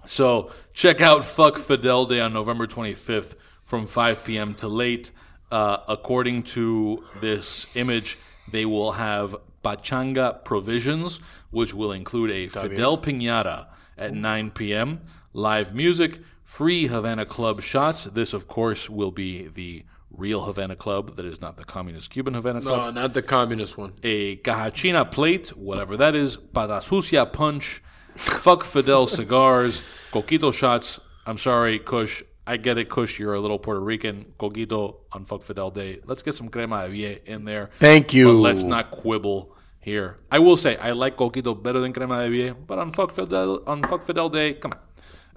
[0.05, 3.35] so check out Fuck Fidel Day on November 25th
[3.65, 4.55] from 5 p.m.
[4.57, 5.11] to late.
[5.51, 8.19] Uh, according to this image,
[8.51, 9.35] they will have
[9.65, 11.19] Pachanga provisions,
[11.51, 15.01] which will include a Fidel Pinata at 9 p.m.,
[15.33, 18.05] live music, free Havana Club shots.
[18.05, 19.85] This, of course, will be the
[20.17, 23.77] real Havana Club that is not the communist Cuban Havana Club No, not the communist
[23.79, 23.95] one.
[24.03, 27.83] a caja china plate, whatever that is, para sucia punch,
[28.17, 29.83] fuck Fidel cigars,
[30.13, 31.01] coquito shots.
[31.27, 32.23] I'm sorry, Kush.
[32.47, 33.21] I get it, Kush.
[33.21, 34.33] You're a little Puerto Rican.
[34.39, 36.01] Coquito on fuck Fidel Day.
[36.05, 37.69] Let's get some crema de vie in there.
[37.79, 38.33] Thank you.
[38.33, 40.19] But let's not quibble here.
[40.31, 43.63] I will say I like coquito better than crema de vie, but on fuck Fidel
[43.67, 44.79] on fuck Fidel Day, come on.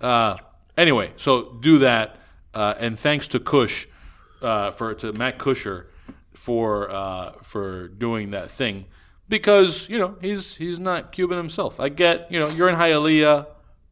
[0.09, 0.37] Uh,
[0.77, 2.17] anyway, so do that,
[2.55, 3.87] uh, and thanks to Kush
[4.45, 5.85] uh, for to Matt Kuscher
[6.33, 8.85] for uh, for doing that thing
[9.27, 11.79] because you know he's he's not Cuban himself.
[11.79, 13.47] I get you know you're in Hialeah,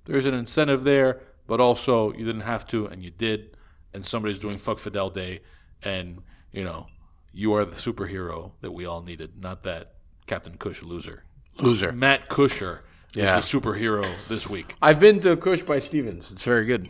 [0.06, 3.58] there's an incentive there, but also you didn't have to and you did,
[3.94, 5.42] and somebody's doing fuck Fidel Day,
[5.82, 6.20] and
[6.52, 6.88] you know
[7.32, 9.94] you are the superhero that we all needed, not that
[10.28, 11.24] Captain Kush loser.
[11.60, 11.92] Loser.
[11.92, 12.80] Matt Kuscher
[13.16, 13.38] Yeah.
[13.40, 14.76] is the superhero this week.
[14.82, 16.32] I've been to Kush by Stephen's.
[16.32, 16.90] It's very good.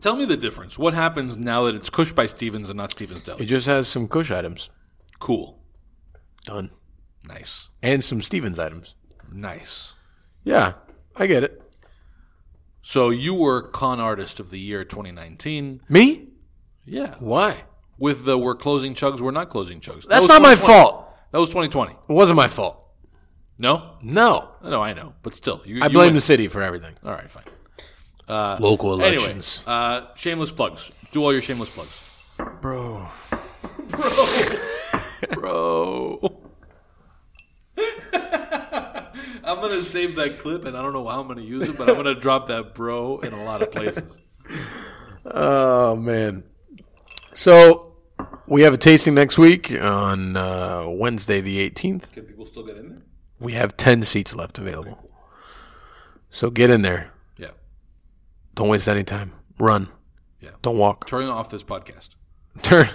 [0.00, 0.78] Tell me the difference.
[0.78, 3.42] What happens now that it's Kush by Stephen's and not Stephen's Deli?
[3.42, 4.70] It just has some Kush items.
[5.18, 5.58] Cool.
[6.44, 6.70] Done.
[7.26, 7.68] Nice.
[7.82, 8.94] And some Stephen's items.
[9.32, 9.92] Nice.
[10.44, 10.74] Yeah,
[11.16, 11.62] I get it.
[12.82, 15.82] So you were con artist of the year 2019.
[15.88, 16.28] Me?
[16.86, 17.16] Yeah.
[17.18, 17.64] Why?
[17.98, 20.02] With the we're closing chugs, we're not closing chugs.
[20.02, 20.66] That That's was not my 2020.
[20.72, 21.14] fault.
[21.32, 21.92] That was 2020.
[21.92, 22.82] It wasn't my fault.
[23.58, 23.96] No?
[24.00, 24.52] No.
[24.62, 25.14] No, I know.
[25.22, 25.60] But still.
[25.66, 26.14] You, I you blame win.
[26.14, 26.94] the city for everything.
[27.04, 27.44] All right, fine.
[28.28, 29.62] Local Anyway, elections.
[29.66, 30.90] uh, shameless plugs.
[31.12, 31.90] Do all your shameless plugs.
[32.60, 33.08] Bro.
[33.88, 34.26] Bro.
[35.32, 36.36] Bro.
[39.44, 41.68] I'm going to save that clip, and I don't know how I'm going to use
[41.68, 44.18] it, but I'm going to drop that bro in a lot of places.
[45.24, 46.42] Oh man.
[47.34, 47.96] So
[48.46, 52.12] we have a tasting next week on uh, Wednesday the 18th.
[52.12, 53.02] Can people still get in there?
[53.40, 55.10] We have 10 seats left available.
[56.30, 57.12] So get in there.
[58.58, 59.30] Don't waste any time.
[59.60, 59.86] Run.
[60.40, 60.50] Yeah.
[60.62, 61.06] Don't walk.
[61.06, 62.08] Turn off this podcast.
[62.62, 62.88] Turn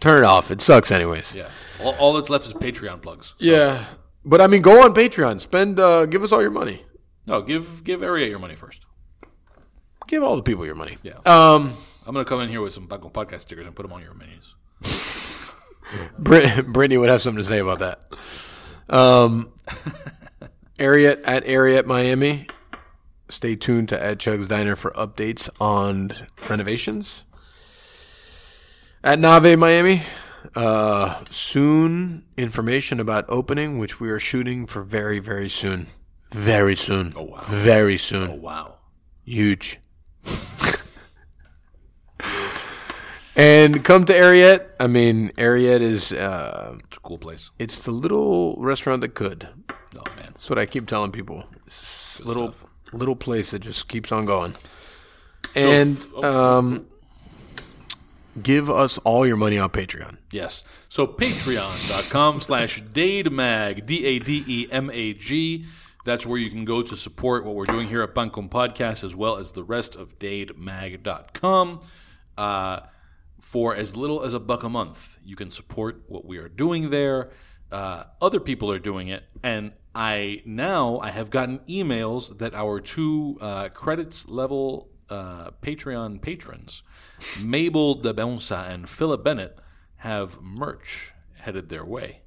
[0.00, 0.50] turn it off.
[0.50, 1.36] It sucks anyways.
[1.36, 1.50] Yeah.
[1.80, 3.36] All, all that's left is Patreon plugs.
[3.38, 3.86] Yeah.
[4.24, 5.40] But I mean go on Patreon.
[5.40, 6.84] Spend uh, give us all your money.
[7.28, 8.86] No, give give Ariete your money first.
[10.08, 10.98] Give all the people your money.
[11.04, 11.18] Yeah.
[11.24, 14.02] Um I'm going to come in here with some podcast stickers and put them on
[14.02, 14.54] your menus.
[16.18, 18.02] Brit- Brittany would have something to say about that.
[18.90, 19.52] Um,
[20.78, 22.48] Ariete at Ariete Miami.
[23.34, 26.12] Stay tuned to Ed Chug's Diner for updates on
[26.48, 27.24] renovations.
[29.02, 30.02] At Nave Miami,
[30.54, 35.88] uh, soon information about opening, which we are shooting for very, very soon.
[36.30, 37.12] Very soon.
[37.16, 37.40] Oh, wow.
[37.48, 38.30] Very soon.
[38.30, 38.74] Oh, wow.
[39.24, 39.80] Huge.
[43.34, 44.64] and come to Ariete.
[44.78, 47.50] I mean, Ariete is uh, It's a cool place.
[47.58, 49.48] it's the little restaurant that could.
[49.96, 50.26] Oh, man.
[50.26, 51.44] That's what I keep telling people.
[51.66, 52.54] It's little
[52.92, 54.54] little place that just keeps on going.
[55.54, 56.58] And oh.
[56.58, 56.86] um,
[58.42, 60.18] give us all your money on Patreon.
[60.30, 60.64] Yes.
[60.88, 65.64] So patreon.com slash dademag, D-A-D-E-M-A-G.
[66.04, 69.02] That's where you can go to support what we're doing here at Pan Con Podcast
[69.04, 71.80] as well as the rest of dademag.com.
[72.36, 72.80] Uh,
[73.40, 76.90] for as little as a buck a month, you can support what we are doing
[76.90, 77.30] there.
[77.70, 82.80] Uh, other people are doing it, and I now I have gotten emails that our
[82.80, 86.82] two uh, credits level uh, Patreon patrons,
[87.40, 89.58] Mabel De DeBonsa and Philip Bennett,
[89.98, 92.22] have merch headed their way.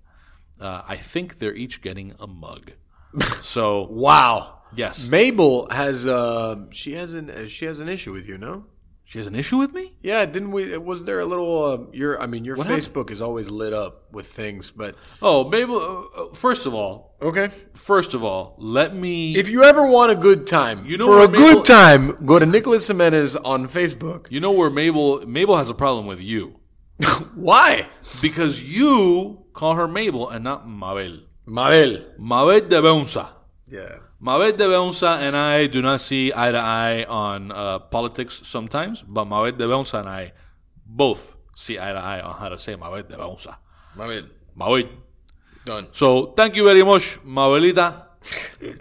[0.60, 2.72] Uh, I think they're each getting a mug.
[3.42, 4.62] So Wow.
[4.76, 8.66] yes, Mabel has uh she has an uh, she has an issue with you, no?
[9.10, 9.94] She has an issue with me.
[10.04, 10.78] Yeah, didn't we?
[10.78, 11.64] Wasn't there a little?
[11.64, 12.76] Uh, your, I mean, your happened?
[12.76, 15.78] Facebook is always lit up with things, but Oh, Mabel.
[15.80, 17.50] Uh, uh, first of all, okay.
[17.74, 19.36] first of all, let me.
[19.38, 22.38] If you ever want a good time, You know for a Mabel- good time, go
[22.38, 24.28] to Nicholas Jimenez on Facebook.
[24.30, 26.60] you know where Mabel Mabel has a problem with you
[27.36, 27.88] Why?
[28.22, 31.20] because you call her Mabel and not Mabel.
[31.46, 32.04] Mabel.
[32.20, 33.30] Mabel de Bonsa.
[33.72, 33.96] Yeah.
[34.20, 39.04] Mabel de Bonsa and I do not see eye to eye on uh, politics sometimes,
[39.08, 40.34] but Mabel de Bonsa and I
[40.86, 43.58] both see eye to eye on how to say Mabel de Bonsa.
[43.96, 44.24] Mabel.
[44.56, 44.90] Mabel.
[45.66, 45.88] Done.
[45.92, 48.04] So thank you very much, Mabelita.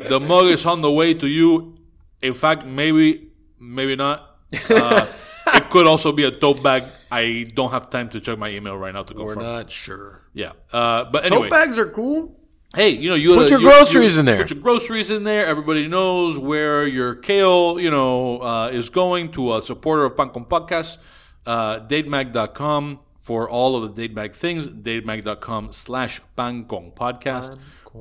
[0.08, 1.76] the mug is on the way to you.
[2.22, 3.30] In fact, maybe,
[3.60, 4.38] maybe not.
[4.70, 5.06] Uh,
[5.54, 6.84] it could also be a tote bag.
[7.10, 9.42] I don't have time to check my email right now to We're confirm.
[9.44, 10.22] not sure.
[10.32, 12.34] Yeah, uh, but anyway, Tote bags are cool.
[12.74, 14.38] Hey, you know, you Put gotta- your groceries in there.
[14.38, 15.46] Put your groceries in there.
[15.46, 20.30] Everybody knows where your kale, you know, uh, is going to a supporter of Pan
[20.30, 20.98] Con Podcast.
[21.46, 24.68] Uh, dademag.com for all of the Dademag things.
[24.68, 27.56] Dademag.com slash Pan Con Podcast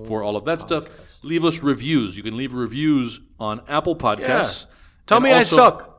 [0.06, 0.86] for all of that stuff.
[1.24, 2.18] Leave us reviews.
[2.18, 4.66] You can leave reviews on Apple Podcasts.
[5.08, 5.95] Tell And me I suck.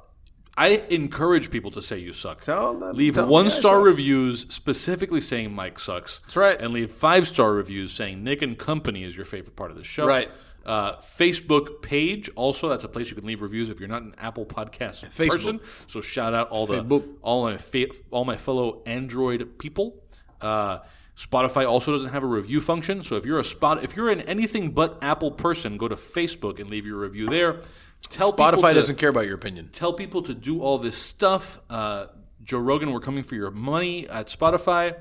[0.58, 2.42] I encourage people to say you suck.
[2.44, 6.20] Tell them- leave tell one star reviews specifically saying Mike sucks.
[6.20, 6.58] That's right.
[6.58, 9.84] And leave five star reviews saying Nick and Company is your favorite part of the
[9.84, 10.06] show.
[10.06, 10.30] Right.
[10.64, 14.14] Uh, Facebook page also that's a place you can leave reviews if you're not an
[14.18, 15.28] Apple Podcast Facebook.
[15.30, 15.60] person.
[15.86, 17.04] So shout out all the Facebook.
[17.22, 20.02] all my fa- all my fellow Android people.
[20.40, 20.78] Uh,
[21.16, 24.20] Spotify also doesn't have a review function, so if you're a spot if you're an
[24.22, 27.62] anything but Apple person, go to Facebook and leave your review there.
[28.08, 29.68] Tell people Spotify to- doesn't care about your opinion.
[29.72, 31.60] tell people to do all this stuff.
[31.68, 32.06] Uh,
[32.42, 34.96] Joe Rogan, we're coming for your money at Spotify.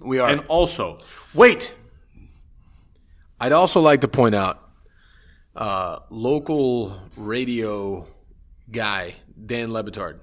[0.00, 0.28] We are.
[0.30, 0.98] And also,
[1.34, 1.74] Wait.
[3.40, 4.68] I'd also like to point out
[5.56, 8.06] uh, local radio
[8.70, 9.16] guy,
[9.46, 10.20] Dan Le Batard.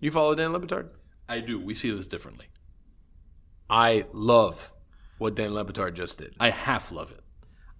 [0.00, 0.90] You follow Dan Le Batard?
[1.28, 1.60] I do.
[1.60, 2.46] We see this differently.
[3.70, 4.72] I love
[5.18, 6.34] what Dan Le Batard just did.
[6.40, 7.20] I half love it.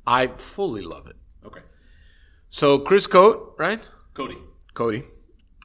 [0.06, 1.16] I fully love it.
[2.50, 3.80] So Chris Cote, right?
[4.14, 4.32] Cote,
[4.74, 5.04] Cote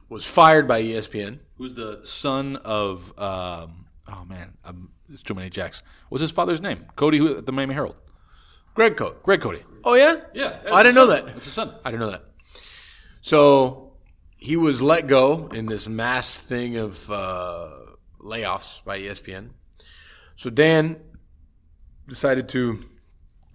[0.08, 1.40] was fired by ESPN.
[1.56, 5.82] who's the son of, um, oh man, um, it's too many Jacks.
[6.08, 6.86] What's his father's name?
[6.96, 7.96] Cote, who at the Miami Herald.
[8.74, 9.22] Greg Cote.
[9.22, 9.62] Greg Cote.
[9.84, 10.58] Oh yeah, Yeah.
[10.72, 11.28] I didn't know that.
[11.28, 11.74] It's his son.
[11.84, 12.24] I didn't know that.
[13.22, 13.92] So
[14.36, 17.70] he was let go in this mass thing of uh,
[18.20, 19.50] layoffs by ESPN.
[20.36, 21.00] So Dan
[22.08, 22.80] decided to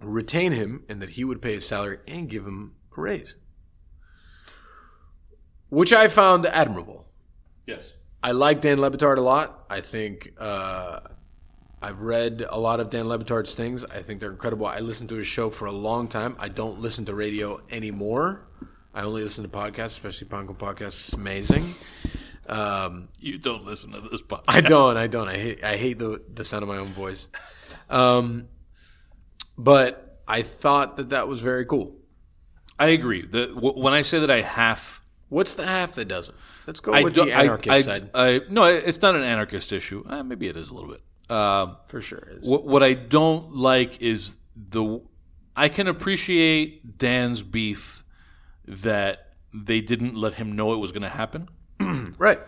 [0.00, 3.36] retain him and that he would pay his salary and give him a raise,
[5.68, 7.06] which I found admirable.
[7.66, 7.94] Yes.
[8.22, 9.64] I like Dan Le Batard a lot.
[9.70, 11.00] I think uh,
[11.80, 13.84] I've read a lot of Dan Le Batard's things.
[13.84, 14.66] I think they're incredible.
[14.66, 16.36] I listened to his show for a long time.
[16.38, 18.46] I don't listen to radio anymore.
[18.92, 21.04] I only listen to podcasts, especially Pan Con podcasts.
[21.06, 21.64] It's amazing.
[22.48, 24.44] Um, You don't listen to this podcast.
[24.48, 24.96] I don't.
[24.96, 25.28] I don't.
[25.28, 25.62] I hate.
[25.64, 27.28] I hate the the sound of my own voice.
[27.88, 28.48] Um,
[29.56, 31.96] but I thought that that was very cool.
[32.80, 33.22] I agree.
[33.26, 36.36] The, w- when I say that I half What's the half that doesn't?
[36.66, 38.10] Let's go I with don't- the I- anarchist I, side.
[38.14, 40.02] I- no, it's not an anarchist issue.
[40.08, 41.02] Uh, maybe it is a little bit.
[41.30, 42.26] Um, for sure.
[42.32, 42.48] Is.
[42.48, 45.00] what, what I don't like is the.
[45.54, 48.02] I can appreciate Dan's beef
[48.66, 51.48] that they didn't let him know it was going to happen.
[52.18, 52.40] Right.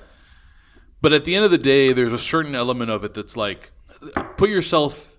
[1.00, 3.70] But at the end of the day, there's a certain element of it that's like,
[4.36, 5.11] put yourself.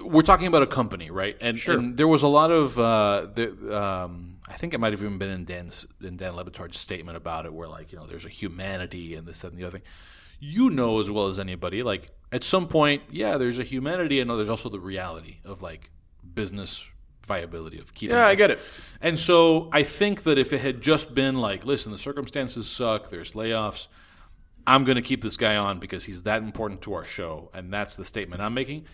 [0.00, 1.36] We're talking about a company, right?
[1.40, 5.02] And, and there was a lot of, uh, the, um, I think it might have
[5.02, 8.06] even been in Dan's in Dan Le Batard's statement about it, where like you know,
[8.06, 9.86] there's a humanity and this, that, and the other thing.
[10.40, 14.28] You know as well as anybody, like at some point, yeah, there's a humanity, and
[14.28, 15.90] there's also the reality of like
[16.34, 16.84] business
[17.26, 18.16] viability of keeping.
[18.16, 18.60] Yeah, I get it.
[19.00, 23.10] And so I think that if it had just been like, listen, the circumstances suck,
[23.10, 23.86] there's layoffs,
[24.66, 27.72] I'm going to keep this guy on because he's that important to our show, and
[27.72, 28.86] that's the statement I'm making.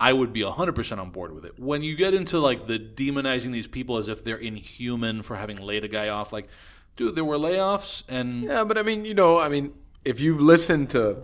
[0.00, 1.58] I would be 100% on board with it.
[1.58, 5.58] When you get into like the demonizing these people as if they're inhuman for having
[5.58, 6.48] laid a guy off, like,
[6.96, 9.74] dude, there were layoffs, and Yeah, but I mean, you know, I mean,
[10.04, 11.22] if you've listened to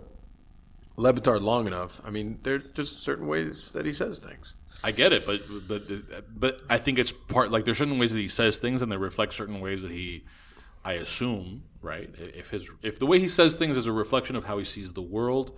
[0.95, 4.55] Le Batard long enough, I mean, there's just certain ways that he says things.
[4.83, 5.83] I get it, but but
[6.39, 8.97] but I think it's part like there's certain ways that he says things, and they
[8.97, 10.23] reflect certain ways that he,
[10.85, 12.09] I assume, right?
[12.17, 14.93] If his if the way he says things is a reflection of how he sees
[14.93, 15.57] the world,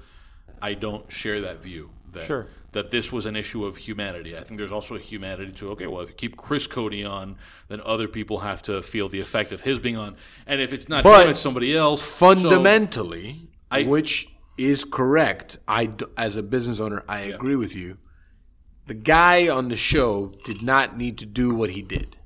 [0.61, 1.91] I don't share that view.
[2.13, 2.47] That, Sure.
[2.73, 4.37] That this was an issue of humanity.
[4.37, 7.37] I think there's also a humanity to okay, well, if you keep Chris Cote on,
[7.67, 10.15] then other people have to feel the effect of his being on,
[10.45, 12.01] and if it's not But him, it's somebody else.
[12.01, 14.27] So- Fundamentally, I- which
[14.57, 17.97] is correct, I as a business owner, I agree with you.
[18.87, 22.17] The guy on the show did not need to do what he did.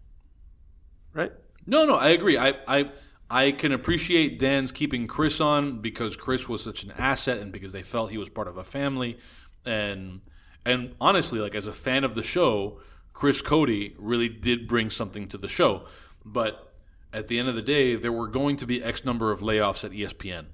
[1.13, 1.31] Right?
[1.65, 2.37] No, no, I agree.
[2.37, 2.89] I, I,
[3.29, 7.71] I can appreciate Dan's keeping Chris on because Chris was such an asset, and because
[7.71, 9.17] they felt he was part of a family,
[9.65, 10.21] and
[10.65, 12.79] and honestly, like as a fan of the show,
[13.13, 15.85] Chris Cote really did bring something to the show.
[16.23, 16.73] But
[17.13, 19.83] at the end of the day, there were going to be X number of layoffs
[19.83, 20.47] at ESPN,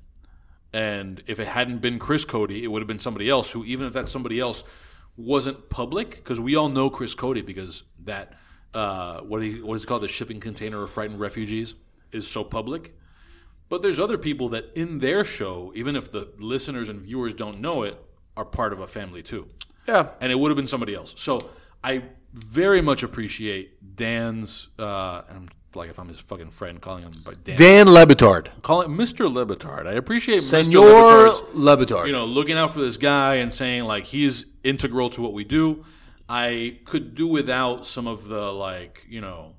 [0.73, 3.51] and if it hadn't been Chris Cote, it would have been somebody else.
[3.51, 4.63] Who, even if that somebody else
[5.17, 8.33] wasn't public, because we all know Chris Cote because that
[8.73, 11.75] uh, what he what is called the shipping container of frightened refugees
[12.11, 12.95] is so public.
[13.69, 17.61] But there's other people that in their show, even if the listeners and viewers don't
[17.61, 17.97] know it,
[18.37, 19.47] are part of a family too.
[19.87, 20.09] Yeah.
[20.19, 21.13] And it would have been somebody else.
[21.17, 21.49] So
[21.83, 22.03] I
[22.33, 24.69] very much appreciate Dan's.
[24.79, 27.57] Uh, and I'm like if I'm his fucking friend, calling him by Dan.
[27.57, 28.49] Dan Le Batard.
[28.61, 29.31] Call it Mr.
[29.31, 29.87] Le Batard.
[29.87, 30.63] I appreciate Mr.
[30.65, 32.07] Senor Le Batard's Lebitard.
[32.07, 35.43] you know, looking out for this guy and saying like he's integral to what we
[35.43, 35.85] do.
[36.29, 39.55] I could do without some of the like, you know,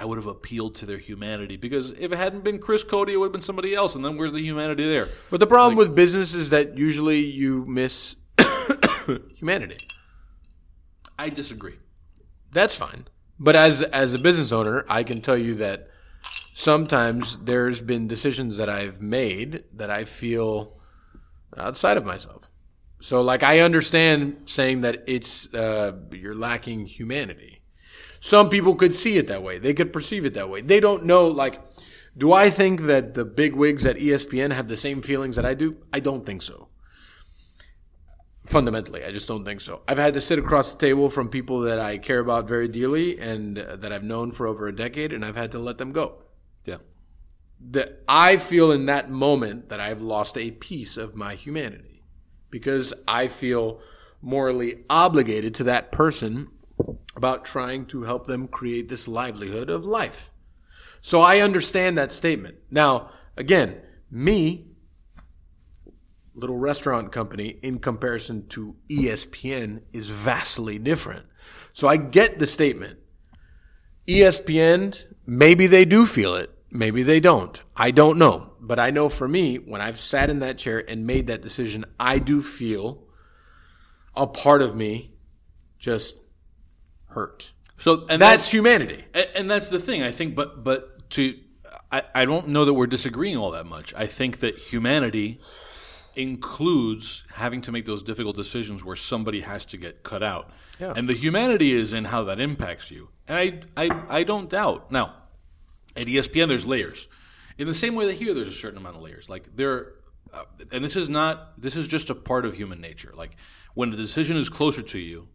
[0.00, 3.16] I would have appealed to their humanity because if it hadn't been Chris Cote, it
[3.16, 5.08] would have been somebody else, and then where's the humanity there?
[5.28, 8.14] But the problem with business is that usually you miss
[9.34, 9.88] humanity.
[11.18, 11.78] I disagree.
[12.52, 13.08] That's fine.
[13.40, 15.88] But as as a business owner, I can tell you that
[16.54, 20.76] sometimes there's been decisions that I've made that I feel
[21.56, 22.48] outside of myself.
[23.00, 27.57] So like I understand saying that it's uh, you're lacking humanity.
[28.20, 29.58] Some people could see it that way.
[29.58, 30.60] They could perceive it that way.
[30.60, 31.60] They don't know like
[32.18, 35.54] do I think that the big wigs at ESPN have the same feelings that I
[35.54, 35.76] do?
[35.92, 36.68] I don't think so.
[38.44, 39.82] Fundamentally, I just don't think so.
[39.86, 43.20] I've had to sit across the table from people that I care about very dearly
[43.20, 45.92] and uh, that I've known for over a decade, and I've had to let them
[45.92, 46.22] go.
[46.64, 46.78] Yeah.
[47.70, 52.02] That I feel in that moment that I've lost a piece of my humanity
[52.50, 53.80] because I feel
[54.20, 56.48] morally obligated to that person
[57.16, 60.30] about trying to help them create this livelihood of life.
[61.00, 62.56] So I understand that statement.
[62.70, 63.80] Now, again,
[64.10, 64.66] me,
[66.34, 71.26] little restaurant company, in comparison to ESPN, is vastly different.
[71.72, 72.98] So I get the statement.
[74.06, 76.50] ESPN, maybe they do feel it.
[76.70, 77.60] Maybe they don't.
[77.76, 78.52] I don't know.
[78.60, 81.84] But I know for me, when I've sat in that chair and made that decision,
[81.98, 83.04] I do feel
[84.14, 85.14] a part of me
[85.78, 86.16] just
[87.08, 87.52] hurt.
[87.78, 89.04] So and That's humanity.
[89.14, 90.34] And, and that's the thing, I think.
[90.34, 91.38] But but to
[91.90, 93.94] I, I don't know that we're disagreeing all that much.
[93.94, 95.40] I think that humanity
[96.16, 100.50] includes having to make those difficult decisions where somebody has to get cut out.
[100.80, 100.92] Yeah.
[100.96, 103.08] And the humanity is in how that impacts you.
[103.26, 103.36] And
[103.76, 104.90] I, I, I don't doubt.
[104.90, 105.14] Now,
[105.96, 107.08] at ESPN, there's layers.
[107.56, 109.28] In the same way that here, there's a certain amount of layers.
[109.28, 109.94] Like there,
[110.32, 111.60] uh, and this is not.
[111.60, 113.12] This is just a part of human nature.
[113.16, 113.36] Like
[113.74, 115.28] when the decision is closer to you,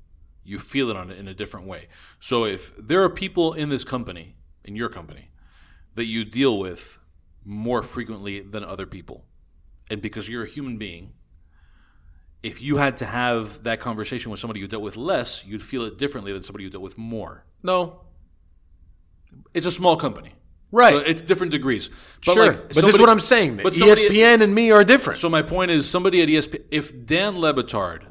[0.43, 1.87] you feel it on it in a different way.
[2.19, 5.29] So if there are people in this company, in your company,
[5.95, 6.99] that you deal with
[7.45, 9.25] more frequently than other people,
[9.89, 11.13] and because you're a human being,
[12.41, 15.83] if you had to have that conversation with somebody you dealt with less, you'd feel
[15.83, 17.45] it differently than somebody you dealt with more.
[17.61, 18.01] No.
[19.53, 20.33] It's a small company.
[20.71, 20.93] Right.
[20.93, 21.89] So it's different degrees.
[22.25, 22.47] But sure.
[22.47, 23.57] like, but this is what I'm saying.
[23.57, 25.19] But somebody- ESPN and me are different.
[25.19, 28.01] So my point is, somebody at ESPN, if Dan Le Batard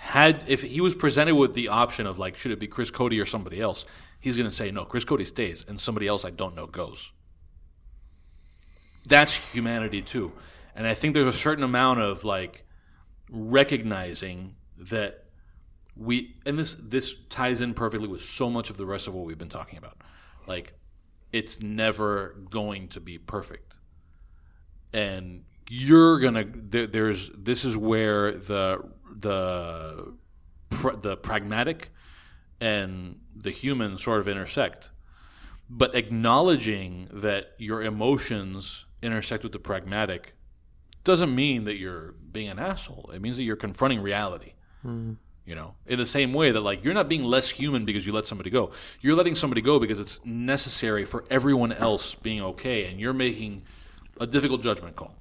[0.00, 3.12] had, if he was presented with the option of like, should it be Chris Cote
[3.14, 3.84] or somebody else,
[4.18, 4.84] he's going to say no.
[4.84, 7.12] Chris Cote stays, and somebody else I don't know goes.
[9.06, 10.32] That's humanity too,
[10.74, 12.64] and I think there's a certain amount of like
[13.30, 15.24] recognizing that
[15.96, 19.24] we, and this this ties in perfectly with so much of the rest of what
[19.24, 19.96] we've been talking about,
[20.46, 20.74] like
[21.32, 23.78] it's never going to be perfect
[24.92, 28.78] and you're gonna there, there's this is where the
[29.20, 30.14] the
[30.70, 31.90] pr- the pragmatic
[32.60, 34.90] and the human sort of intersect.
[35.68, 40.34] But acknowledging that your emotions intersect with the pragmatic
[41.04, 43.10] doesn't mean that you're being an asshole.
[43.14, 44.52] It means that you're confronting reality
[44.82, 45.12] hmm.
[45.46, 48.12] you know in the same way that like you're not being less human because you
[48.12, 48.70] let somebody go.
[49.00, 53.62] You're letting somebody go because it's necessary for everyone else being okay and you're making
[54.20, 55.14] a difficult judgment call.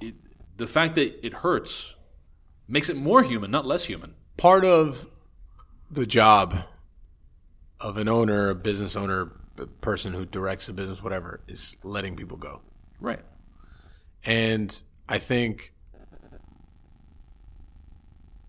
[0.00, 0.14] It,
[0.56, 1.95] the fact that it hurts
[2.68, 5.06] makes it more human not less human part of
[5.90, 6.64] the job
[7.80, 12.16] of an owner, a business owner, a person who directs a business, whatever, is letting
[12.16, 12.60] people go.
[13.00, 13.20] right
[14.24, 15.72] And I think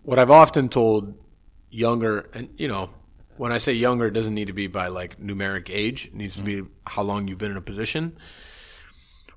[0.02, 1.22] what I've often told
[1.70, 2.90] younger, and you know,
[3.36, 6.06] when I say younger, it doesn't need to be by like numeric age.
[6.06, 8.16] It needs to be how long you've been in a position.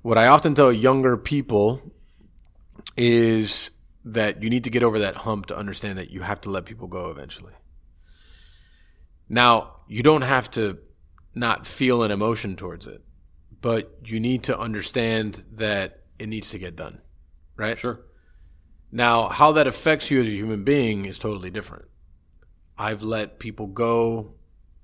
[0.00, 1.92] What I often tell younger people
[2.96, 3.70] is
[4.04, 6.64] that you need to get over that hump to understand that you have to let
[6.64, 7.52] people go eventually.
[9.28, 10.78] Now, you don't have to
[11.34, 13.02] not feel an emotion towards it,
[13.60, 17.00] but you need to understand that it needs to get done,
[17.56, 17.78] right?
[17.78, 18.00] sure
[18.90, 21.86] Now, how that affects you as a human being is totally different.
[22.76, 24.34] I've let people go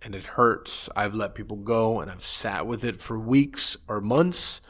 [0.00, 0.88] and it hurts.
[0.94, 4.60] I've let people go and I've sat with it for weeks or months.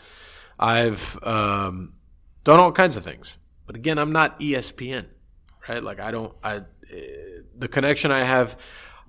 [0.59, 1.93] I've um,
[2.45, 3.37] done all kinds of things.
[3.69, 5.05] But again, I'm not ESPN,
[5.69, 5.85] right?
[5.85, 6.35] Like I don't.
[6.43, 6.63] I uh,
[7.57, 8.59] the connection I have.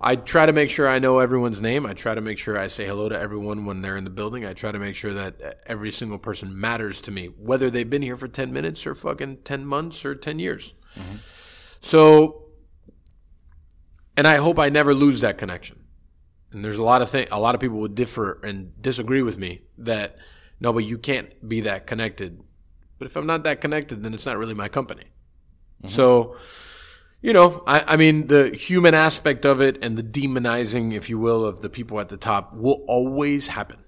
[0.02, 1.86] I try to make sure I know everyone's name.
[1.86, 4.44] I try to make sure I say hello to everyone when they're in the building.
[4.46, 8.02] I try to make sure that every single person matters to me, whether they've been
[8.02, 10.72] here for 10 minutes or fucking 10 months or 10 years.
[11.80, 12.46] So,
[14.16, 15.80] and I hope I never lose that connection.
[16.52, 19.36] And there's a lot of thing, a lot of people would differ and disagree with
[19.36, 20.16] me that
[20.60, 22.40] no, but you can't be that connected.
[23.00, 25.06] But if I'm not that connected, then it's not really my company.
[25.88, 26.36] So,
[27.22, 31.18] you know, I, I mean, the human aspect of it and the demonizing, if you
[31.18, 33.78] will, of the people at the top will always happen.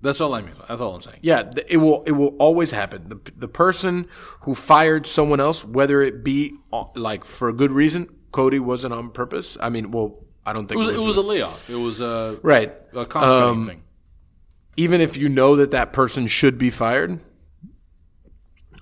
[0.00, 2.04] that's all i mean that's all i'm saying Yeah, it will.
[2.06, 3.00] It will always happen.
[3.08, 4.06] The the person
[4.44, 8.94] who fired someone else, whether it be uh, like for a good reason, Cote wasn't
[8.94, 9.58] on purpose.
[9.60, 10.08] I mean, well,
[10.46, 12.70] I don't it think was, it was a layoff it was a, right.
[12.94, 13.82] a cost Um, thing
[14.76, 17.18] Even if you know that that person should be fired,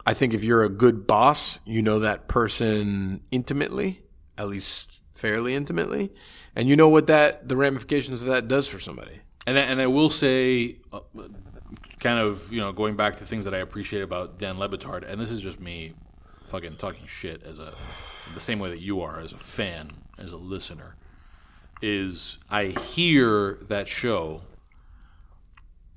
[0.06, 4.02] I think if you're a good boss, you know that person intimately,
[4.38, 6.12] at least fairly intimately,
[6.54, 9.20] and you know what that the ramifications of that does for somebody.
[9.48, 11.00] And I, and I will say, uh,
[11.98, 15.10] kind of, you know, going back to things that I appreciate about Dan Le Batard,
[15.10, 15.94] and this is just me
[16.44, 17.74] fucking talking shit as a,
[18.34, 20.96] the same way that you are as a fan, as a listener,
[21.82, 24.42] is I hear that show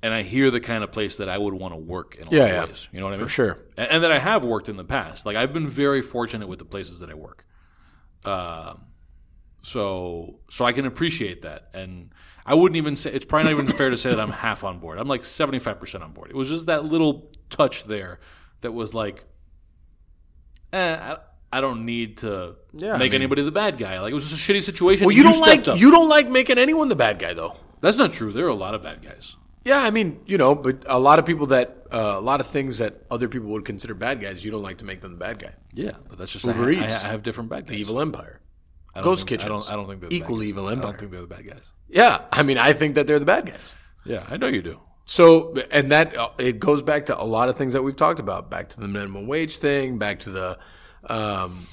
[0.02, 2.30] and I hear the kind of place that I would want to work in a
[2.30, 2.62] Yeah, lot yeah.
[2.62, 2.88] of ways.
[2.92, 3.26] You know what I mean?
[3.26, 3.58] For sure.
[3.76, 5.26] And, and that I have worked in the past.
[5.26, 7.44] Like I've been very fortunate with the places that I work.
[8.24, 8.82] Um,
[9.62, 12.12] so so I can appreciate that, and
[12.46, 14.78] I wouldn't even say it's probably not even fair to say that I'm half on
[14.78, 14.98] board.
[14.98, 16.30] I'm like 75 percent on board.
[16.30, 18.20] It was just that little touch there
[18.62, 19.24] that was like,
[20.72, 21.16] eh, I,
[21.52, 24.00] I don't need to Yeah, I make mean- anybody the bad guy.
[24.00, 25.06] Like it was just a shitty situation.
[25.06, 25.78] Well, you, don't like up.
[25.78, 27.56] you don't like making anyone the bad guy though.
[27.80, 28.32] That's not true.
[28.32, 29.36] There are a lot of bad guys.
[29.64, 32.46] Yeah, I mean, you know, but a lot of people that uh, a lot of
[32.46, 35.18] things that other people would consider bad guys, you don't like to make them the
[35.18, 35.52] bad guy.
[35.74, 37.04] Yeah, but that's just Uber I, Eats.
[37.04, 37.76] I have different bad guys.
[37.76, 38.40] The evil empire.
[38.94, 39.44] I don't Ghost think, Kitchens.
[39.46, 39.70] I don't.
[39.72, 40.46] I don't think they're the bad Equal guys.
[40.46, 40.90] evil I empire.
[40.92, 41.70] don't think they're the bad guys.
[41.88, 43.74] Yeah, I mean, I think that they're the bad guys.
[44.04, 44.80] Yeah, I know you do.
[45.04, 48.20] So, and that uh, it goes back to a lot of things that we've talked
[48.20, 50.58] about, back to the minimum wage thing, back to the
[51.06, 51.66] um,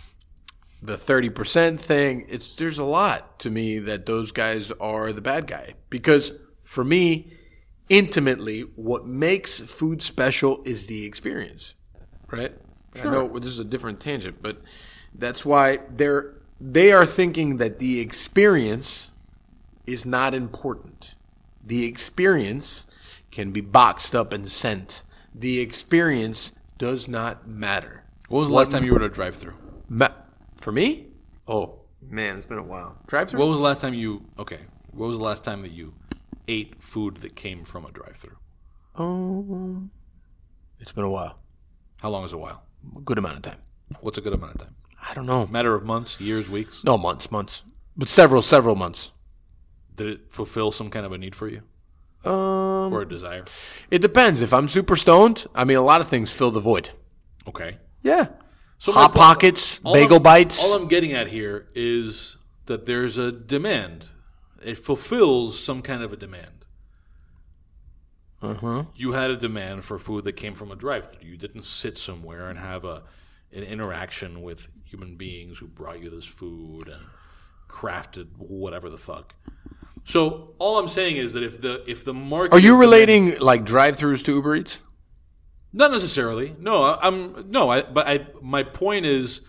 [0.81, 2.25] the thirty percent thing.
[2.27, 6.31] It's there's a lot to me that those guys are the bad guy because
[6.63, 7.36] for me,
[7.89, 11.75] intimately, what makes food special is the experience,
[12.29, 12.53] right?
[12.95, 13.09] Sure.
[13.09, 14.61] I know this is a different tangent, but
[15.13, 19.11] that's why they're they are thinking that the experience
[19.85, 21.15] is not important.
[21.63, 22.87] The experience
[23.29, 25.03] can be boxed up and sent.
[25.35, 28.03] The experience does not matter.
[28.29, 29.53] What was the last time you were at a drive-through?
[29.87, 30.09] Ma-
[30.57, 31.07] for me?
[31.47, 32.97] Oh man, it's been a while.
[33.07, 33.39] Drive through.
[33.39, 34.25] What was the last time you?
[34.39, 34.59] Okay,
[34.91, 35.93] what was the last time that you
[36.47, 38.37] ate food that came from a drive-through?
[38.95, 39.91] Um,
[40.79, 41.39] it's been a while.
[42.01, 42.63] How long is a while?
[42.95, 43.59] A good amount of time.
[44.01, 44.75] What's a good amount of time?
[45.01, 45.47] I don't know.
[45.47, 46.83] Matter of months, years, weeks?
[46.83, 47.63] No months, months,
[47.95, 49.11] but several, several months.
[49.95, 51.61] Did it fulfill some kind of a need for you
[52.29, 53.45] Um, or a desire?
[53.89, 54.41] it depends.
[54.41, 56.91] If I'm super stoned, I mean, a lot of things fill the void.
[57.47, 57.77] Okay.
[58.03, 58.27] Yeah.
[58.79, 60.63] So Hot po- pockets, bagel I'm- bites.
[60.63, 62.37] All I'm getting at here is
[62.67, 64.09] that there's a demand.
[64.63, 66.65] It fulfills some kind of a demand.
[68.41, 68.83] uh-huh.
[68.95, 71.27] You had a demand for food that came from a drive-through.
[71.27, 73.03] You didn't sit somewhere and have a
[73.53, 77.01] an interaction with human beings who brought you this food and
[77.69, 79.33] crafted whatever the fuck.
[80.03, 83.63] So all I'm saying is that if the if the market Are you relating like
[83.65, 84.79] drive-throughs to Uber Eats?
[85.73, 86.55] Not necessarily.
[86.59, 87.69] No, I- I'm no.
[87.69, 89.41] I but I my point is,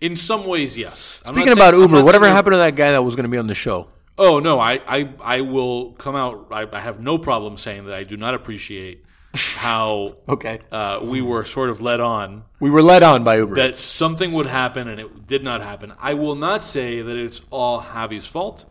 [0.00, 1.20] in some ways, yes.
[1.24, 3.46] I'm Speaking about Uber, whatever happened to that guy that was going to be on
[3.46, 3.88] the show?
[4.18, 6.48] Oh no, I I, I will come out.
[6.50, 10.60] I, I have no problem saying that I do not appreciate how Okay.
[10.72, 13.54] uh, we were sort of led on We were led on by Uber.
[13.56, 15.92] that something would happen and it did not happen.
[15.98, 18.64] I will not say that it's all Javi's fault.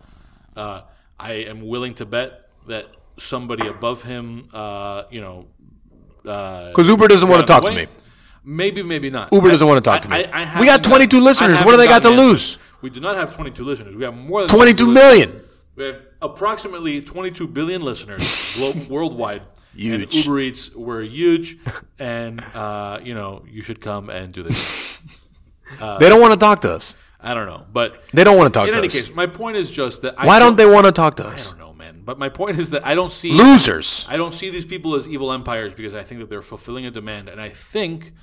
[0.55, 0.81] Uh,
[1.19, 5.45] I am willing to bet that somebody above him, uh, you know,
[6.23, 7.87] Because Uber doesn't want to talk to me.
[8.43, 9.31] Maybe, maybe not.
[9.31, 10.23] Uber I- doesn't want to talk to me.
[10.25, 11.59] I- I- We got haven't 22 listeners.
[11.63, 12.57] What do they got to lose?
[12.85, 13.95] We do not have 22 listeners.
[13.95, 15.41] We have more than 22 listeners.
[15.75, 18.55] We have approximately 22 billion listeners
[18.89, 19.41] worldwide.
[19.41, 20.17] And Huge.
[20.27, 21.57] Uber Eats, we're huge,
[21.97, 24.59] and uh, you know you should come and do this.
[25.79, 26.95] they don't want to talk to us.
[27.19, 28.77] I don't know, but They don't want to talk to us.
[28.77, 29.07] in to any us.
[29.07, 30.13] case, my point is just that.
[30.19, 31.47] I Why don't they want to talk to us?
[31.47, 32.03] I don't know, man.
[32.05, 34.05] But my point is that I don't see Losers.
[34.07, 36.91] I don't see these people as evil empires because I think that they're fulfilling a
[36.91, 38.13] demand, and I think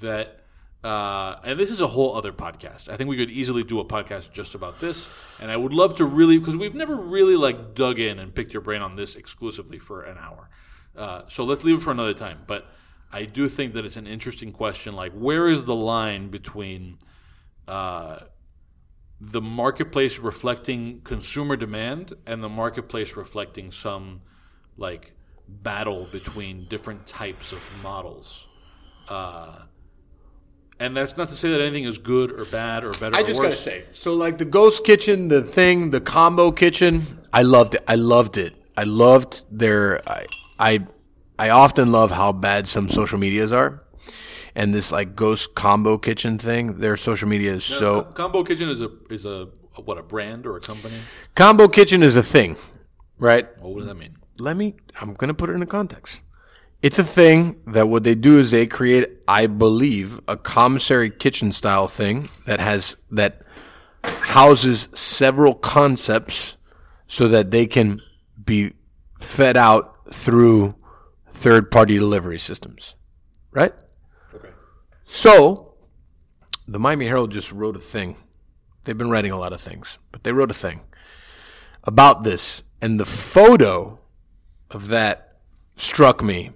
[0.00, 0.39] that.
[0.82, 2.88] Uh, and this is a whole other podcast.
[2.88, 5.08] I think we could easily do a podcast just about this,
[5.38, 8.54] and I would love to really because we've never really like dug in and picked
[8.54, 10.48] your brain on this exclusively for an hour.
[10.96, 12.40] Uh, so let's leave it for another time.
[12.46, 12.66] But
[13.12, 14.94] I do think that it's an interesting question.
[14.94, 16.98] Like, where is the line between
[17.68, 18.20] uh,
[19.20, 24.22] the marketplace reflecting consumer demand and the marketplace reflecting some
[24.78, 25.12] like
[25.46, 28.46] battle between different types of models.
[29.08, 29.64] Uh,
[30.80, 33.40] and that's not to say that anything is good or bad or better I just
[33.40, 37.84] gotta say, so like the ghost kitchen, the thing, the combo kitchen, I loved it.
[37.86, 38.54] I loved it.
[38.76, 40.00] I loved their.
[40.08, 40.26] I
[40.58, 40.80] I,
[41.38, 43.84] I often love how bad some social medias are,
[44.54, 46.80] and this like ghost combo kitchen thing.
[46.80, 49.48] Their social media is so uh, Combo Kitchen is a is a
[49.84, 50.96] what a brand or a company.
[51.34, 52.56] combo kitchen is a thing,
[53.18, 53.46] right?
[53.60, 54.16] What does that mean?
[54.40, 56.22] let me i'm going to put it in a context
[56.82, 61.52] it's a thing that what they do is they create i believe a commissary kitchen
[61.52, 63.42] style thing that has that
[64.04, 66.56] houses several concepts
[67.06, 68.00] so that they can
[68.42, 68.72] be
[69.18, 70.74] fed out through
[71.28, 72.94] third party delivery systems.
[73.52, 73.74] Right?
[74.32, 74.50] Okay.
[75.04, 75.74] so
[76.68, 78.16] the miami herald just wrote a thing.
[78.84, 80.82] They've been writing a lot of things but they wrote a thing
[81.84, 82.62] about this.
[82.80, 84.00] And the photo
[84.70, 85.40] of that
[85.76, 86.50] struck me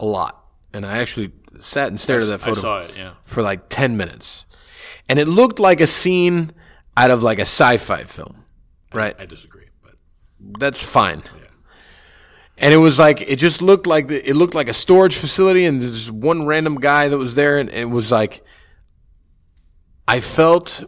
[0.00, 0.44] a lot.
[0.72, 2.96] And I actually sat and stared at that I photo saw it.
[2.96, 3.14] Yeah.
[3.24, 4.46] for like 10 minutes.
[5.08, 6.52] And it looked like a scene
[6.96, 8.44] out of like a sci fi film,
[8.92, 9.14] right?
[9.18, 9.94] I disagree, but
[10.58, 11.22] That's fine.
[12.56, 15.64] And it was like, it just looked like, the, it looked like a storage facility
[15.64, 18.44] and there's one random guy that was there and it was like,
[20.06, 20.84] I felt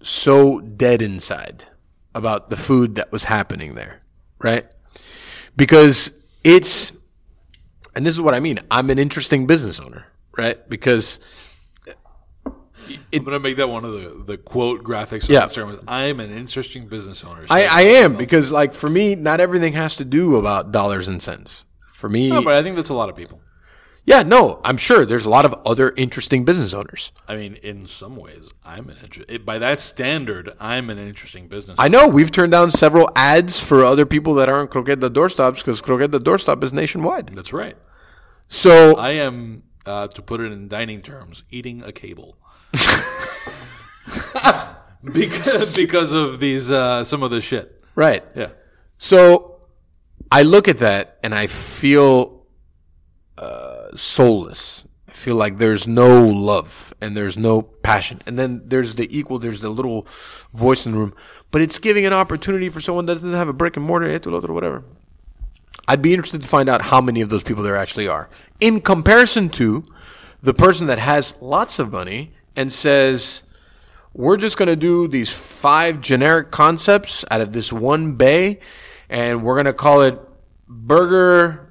[0.00, 1.66] so dead inside
[2.14, 4.00] about the food that was happening there,
[4.38, 4.66] right?
[5.54, 6.12] Because
[6.42, 6.92] it's,
[7.94, 8.58] and this is what I mean.
[8.70, 10.06] I'm an interesting business owner,
[10.36, 10.68] right?
[10.68, 11.18] Because
[13.14, 15.28] I'm gonna make that one of the, the quote graphics.
[15.28, 15.42] Yeah.
[15.42, 15.82] Instagram.
[15.86, 17.44] I am an interesting business owner.
[17.48, 21.08] I, So- I am because like for me, not everything has to do about dollars
[21.08, 21.64] and cents.
[21.92, 23.40] For me, No, but I think that's a lot of people.
[24.04, 27.12] Yeah, no, I'm sure there's a lot of other interesting business owners.
[27.28, 31.76] I mean, in some ways, I'm an inter- by that standard, I'm an interesting business.
[31.78, 35.80] I know we've turned down several ads for other people that aren't Croqueta doorstops because
[35.80, 37.28] Croqueta doorstop is nationwide.
[37.28, 37.76] That's right.
[38.48, 42.36] So I am, uh, to put it in dining terms, eating a cable.
[45.12, 47.82] because, because of these uh, some of the shit.
[47.94, 48.24] right.
[48.34, 48.48] Yeah.
[48.98, 49.60] So
[50.30, 52.46] I look at that and I feel
[53.38, 54.84] uh, soulless.
[55.08, 58.22] I feel like there's no love and there's no passion.
[58.26, 60.06] And then there's the equal, there's the little
[60.54, 61.14] voice in the room.
[61.50, 64.40] But it's giving an opportunity for someone that doesn't have a brick and mortar, lo
[64.40, 64.84] whatever.
[65.86, 68.30] I'd be interested to find out how many of those people there actually are.
[68.60, 69.84] In comparison to
[70.42, 73.42] the person that has lots of money and says,
[74.14, 78.60] we're just going to do these five generic concepts out of this one bay,
[79.08, 80.18] and we're going to call it
[80.68, 81.61] burger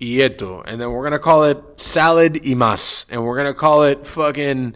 [0.00, 3.04] y and then we're going to call it salad imas.
[3.08, 4.74] and we're going to call it fucking,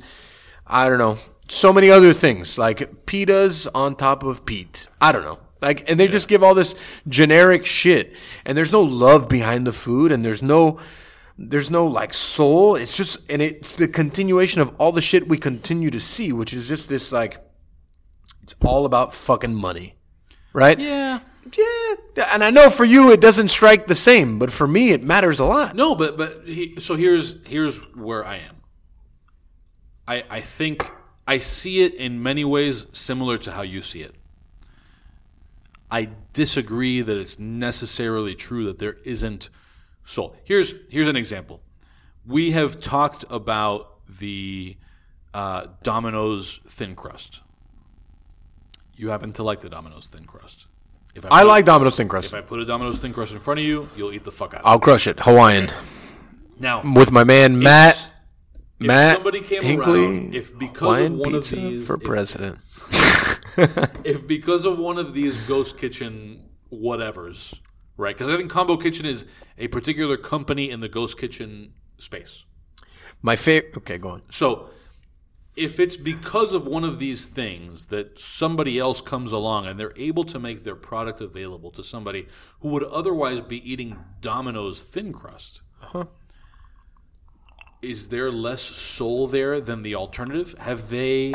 [0.67, 1.19] I don't know,
[1.49, 4.89] so many other things, like pitas on top of Pete.
[5.01, 5.39] I don't know.
[5.61, 6.75] Like, and they just give all this
[7.07, 10.81] generic shit, and there's no love behind the food, and there's no,
[11.39, 12.75] there's no like soul.
[12.75, 16.53] It's just, and it's the continuation of all the shit we continue to see, which
[16.53, 17.39] is just this like,
[18.43, 19.95] it's all about fucking money,
[20.53, 20.81] right?
[20.81, 21.21] Yeah.
[21.45, 25.03] Yeah, and I know for you it doesn't strike the same, but for me it
[25.03, 25.75] matters a lot.
[25.75, 28.57] No, but but he, so here's here's where I am.
[30.07, 30.89] I I think
[31.27, 34.15] I see it in many ways similar to how you see it.
[35.91, 39.51] I disagree that it's necessarily true that there isn't
[40.05, 40.37] soul.
[40.45, 41.61] Here's here's an example.
[42.25, 44.77] We have talked about the
[45.35, 47.41] uh, Domino's thin crust.
[48.97, 50.62] You happen to like the Domino's thin crust.
[51.15, 52.29] If I put- like Domino's thin crust.
[52.29, 54.55] If I put a Domino's thin crust in front of you, you'll eat the fuck
[54.55, 54.69] out of it.
[54.69, 55.21] I'll crush it.
[55.21, 55.71] Hawaiian
[56.59, 57.97] Now, with my man Matt.
[58.81, 60.05] if Matt somebody came Hinckley.
[60.05, 62.59] around, if because Hawaiian of one of these, for if- president.
[64.05, 67.59] if because of one of these ghost kitchen whatevers,
[67.97, 68.15] right?
[68.17, 69.25] Because I think Combo Kitchen is
[69.59, 72.45] a particular company in the ghost kitchen space.
[73.21, 73.77] My favorite.
[73.79, 74.23] Okay, go on.
[74.31, 74.71] So,
[75.55, 79.93] if it's because of one of these things that somebody else comes along and they're
[79.97, 82.27] able to make their product available to somebody
[82.61, 86.05] who would otherwise be eating Domino's thin crust, uh-huh.
[87.83, 90.55] is there less soul there than the alternative?
[90.59, 91.35] Have they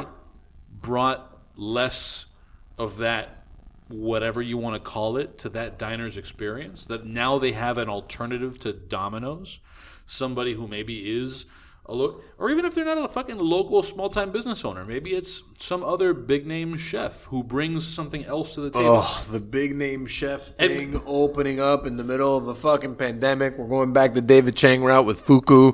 [0.72, 2.26] brought less
[2.80, 3.46] of that,
[3.88, 6.88] whatever you want to call it, to that diner's experience?
[6.88, 9.60] That now they have an alternative to Domino's?
[10.08, 11.46] Somebody who maybe is
[11.94, 15.44] lo- or even if they're not a fucking local small time business owner, maybe it's
[15.60, 19.02] some other big name chef who brings something else to the table.
[19.04, 22.96] Oh, the big name chef And- thing opening up in the middle of a fucking
[22.96, 23.58] pandemic.
[23.58, 25.74] We're going back the David Chang route with Fuku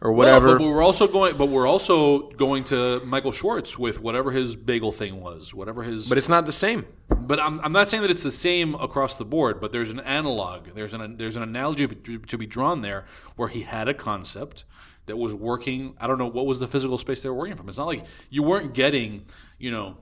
[0.00, 0.58] or Well, whatever.
[0.58, 4.90] but we're also going, but we're also going to Michael Schwartz with whatever his bagel
[4.90, 6.08] thing was, whatever his.
[6.08, 6.86] but it's not the same.
[7.08, 10.00] But I'm, I'm not saying that it's the same across the board, but there's an
[10.00, 10.70] analog.
[10.74, 13.04] There's an there's an analogy to be drawn there
[13.36, 14.64] where he had a concept
[15.06, 15.94] that was working.
[16.00, 17.68] I don't know what was the physical space they were working from.
[17.68, 19.26] It's not like you weren't getting,
[19.58, 19.96] you know,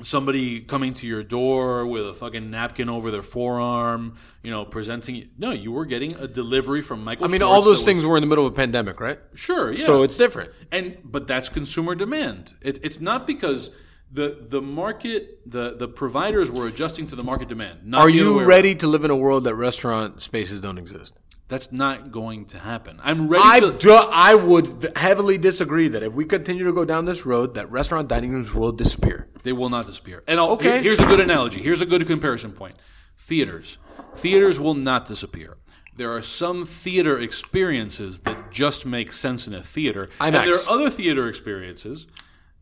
[0.00, 5.28] somebody coming to your door with a fucking napkin over their forearm, you know, presenting.
[5.36, 7.26] No, you were getting a delivery from Michael.
[7.26, 9.18] I mean, Schwartz all those things was- were in the middle of a pandemic, right?
[9.34, 9.84] sure, yeah.
[9.86, 10.50] So it's different.
[10.70, 12.54] and but that's consumer demand.
[12.60, 13.70] It, it's not because.
[14.14, 17.86] The, the market the, the providers were adjusting to the market demand.
[17.86, 21.14] Not Are you ready to live in a world that restaurant spaces don't exist?
[21.52, 22.98] That's not going to happen.
[23.02, 23.72] I'm ready I, to.
[23.72, 27.70] do, I would heavily disagree that if we continue to go down this road, that
[27.70, 29.28] restaurant dining rooms will disappear.
[29.42, 30.24] They will not disappear.
[30.26, 30.70] And I'll, Okay.
[30.76, 31.60] here- here's a good analogy.
[31.60, 32.76] Here's a good comparison point.
[33.18, 33.76] Theaters.
[34.16, 35.58] Theaters will not disappear.
[35.94, 40.08] There are some theater experiences that just make sense in a theater.
[40.22, 40.44] And IMAX.
[40.46, 42.06] there are other theater experiences,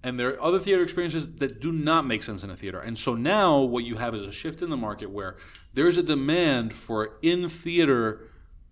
[0.02, 2.80] and there are other theater experiences that do not make sense in a theater.
[2.80, 5.36] And so now what you have is a shift in the market where
[5.74, 8.26] there's a demand for in theater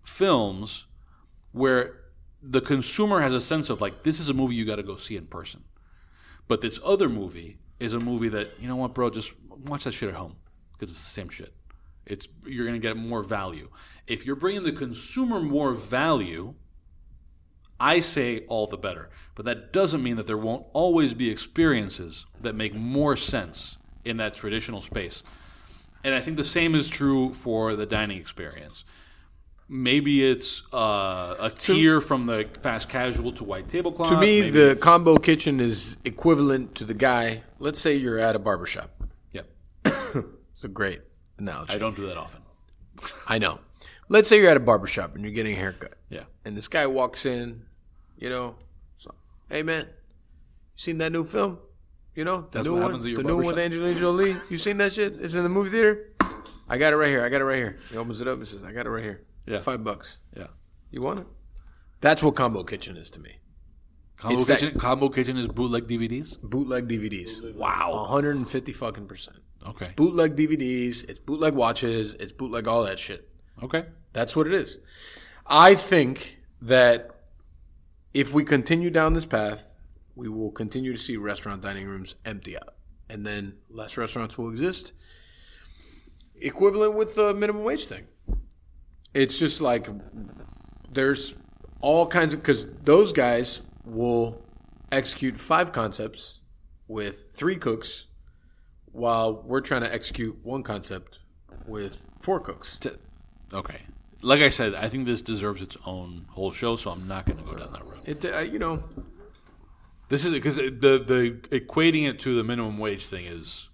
[0.09, 0.85] films
[1.51, 2.01] where
[2.41, 4.95] the consumer has a sense of like this is a movie you got to go
[4.95, 5.63] see in person.
[6.47, 9.93] But this other movie is a movie that you know what, bro, just watch that
[9.93, 10.35] shit at home
[10.73, 11.53] because it's the same shit.
[12.05, 13.69] It's you're gonna get more value
[14.07, 16.55] if you're bringing the consumer more value.
[17.81, 22.25] I say all the better, but that doesn't mean that there won't always be experiences
[22.41, 25.23] that make more sense in that traditional space.
[26.03, 28.83] And I think the same is true for the dining experience.
[29.71, 34.09] Maybe it's uh, a tier from the fast casual to white tablecloth.
[34.09, 37.43] To me, Maybe the it's- combo kitchen is equivalent to the guy.
[37.59, 38.89] Let's say you're at a barbershop.
[39.33, 39.47] Yep.
[40.55, 40.99] It's a great
[41.37, 41.71] analogy.
[41.73, 42.41] I don't do that often.
[43.27, 43.59] I know.
[44.09, 46.23] let's say you're at a barber shop and you're getting a haircut, Yeah.
[46.43, 47.61] and this guy walks in,
[48.17, 48.55] you know,
[48.97, 49.13] so,
[49.49, 49.93] hey man, you
[50.75, 51.59] seen that new film?
[52.13, 53.71] You know, the That's new what one, happens at your the new one with barbershop?
[53.71, 54.35] Angelina Jolie.
[54.49, 55.13] You seen that shit?
[55.21, 56.09] It's in the movie theater.
[56.67, 57.23] I got it right here.
[57.23, 57.77] I got it right here.
[57.89, 59.21] He opens it up and says, "I got it right here.
[59.45, 59.59] Yeah.
[59.59, 60.17] five bucks.
[60.35, 60.47] Yeah.
[60.91, 61.27] You want it?"
[62.01, 63.37] That's what Combo Kitchen is to me.
[64.17, 64.79] Combo It's that- kitchen.
[64.79, 66.37] Combo kitchen is bootleg DVDs.
[66.41, 67.55] Bootleg DVDs.
[67.55, 69.37] Wow, 150 fucking percent.
[69.65, 69.85] Okay.
[69.85, 71.03] It's bootleg DVDs.
[71.09, 72.15] It's bootleg watches.
[72.15, 73.29] It's bootleg all that shit.
[73.63, 73.85] Okay.
[74.13, 74.79] That's what it is.
[75.47, 77.09] I think that
[78.13, 79.71] if we continue down this path,
[80.15, 82.75] we will continue to see restaurant dining rooms empty out.
[83.09, 84.91] And then less restaurants will exist.
[86.41, 88.07] Equivalent with the minimum wage thing.
[89.13, 89.87] It's just like
[90.91, 91.35] there's
[91.81, 94.41] all kinds of, because those guys will
[94.91, 96.39] execute five concepts
[96.87, 98.07] with three cooks
[98.91, 101.19] while we're trying to execute one concept
[101.67, 102.77] with four cooks.
[102.77, 102.89] T-
[103.53, 103.81] Okay.
[104.21, 107.37] Like I said, I think this deserves its own whole show, so I'm not going
[107.39, 108.01] to go down that road.
[108.05, 108.83] It, uh, you know,
[110.09, 110.69] This is because the
[111.05, 113.69] the equating it to the minimum wage thing is,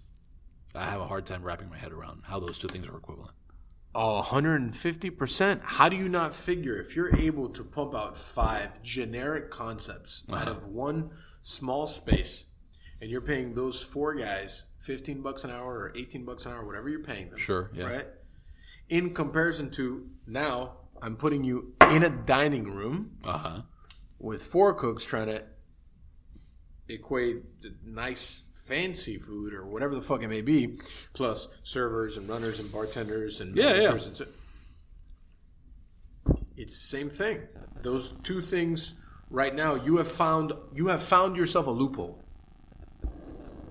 [0.74, 3.32] I have a hard time wrapping my head around how those two things are equivalent.
[3.98, 5.62] A hundred and fifty percent.
[5.64, 10.38] How do you not figure if you're able to pump out five generic concepts Uh-huh.
[10.42, 11.10] out of one
[11.40, 12.44] small space,
[13.00, 16.66] and you're paying those four guys fifteen bucks an hour or eighteen bucks an hour,
[16.66, 17.86] whatever you're paying them, Sure, yeah.
[17.86, 18.06] right?
[18.90, 23.62] In comparison to now, I'm putting you in a dining room Uh huh.
[24.18, 25.42] with four cooks trying to
[26.88, 30.78] equate the nice fancy food or whatever the fuck it may be,
[31.12, 34.08] plus servers and runners and bartenders and Yeah, managers yeah.
[34.08, 34.26] and so-
[36.56, 37.42] it's the same thing.
[37.82, 38.94] Those two things
[39.30, 42.22] right now you have found you have found yourself a loophole.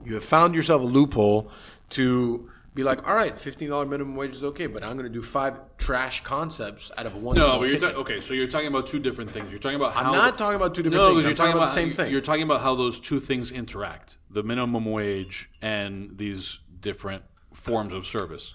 [0.06, 1.52] You have found yourself a loophole
[1.92, 5.14] to be like, all right, fifteen dollar minimum wage is okay, but I'm going to
[5.14, 7.38] do five trash concepts out of one.
[7.38, 8.20] No, but you're ta- okay.
[8.20, 9.50] So you're talking about two different things.
[9.50, 11.24] You're talking about how I'm not talking about two different no, things.
[11.24, 12.12] because you're talking about the same thing.
[12.12, 17.24] You're talking about how those two things interact: the minimum wage and these different
[17.54, 18.54] forms of service.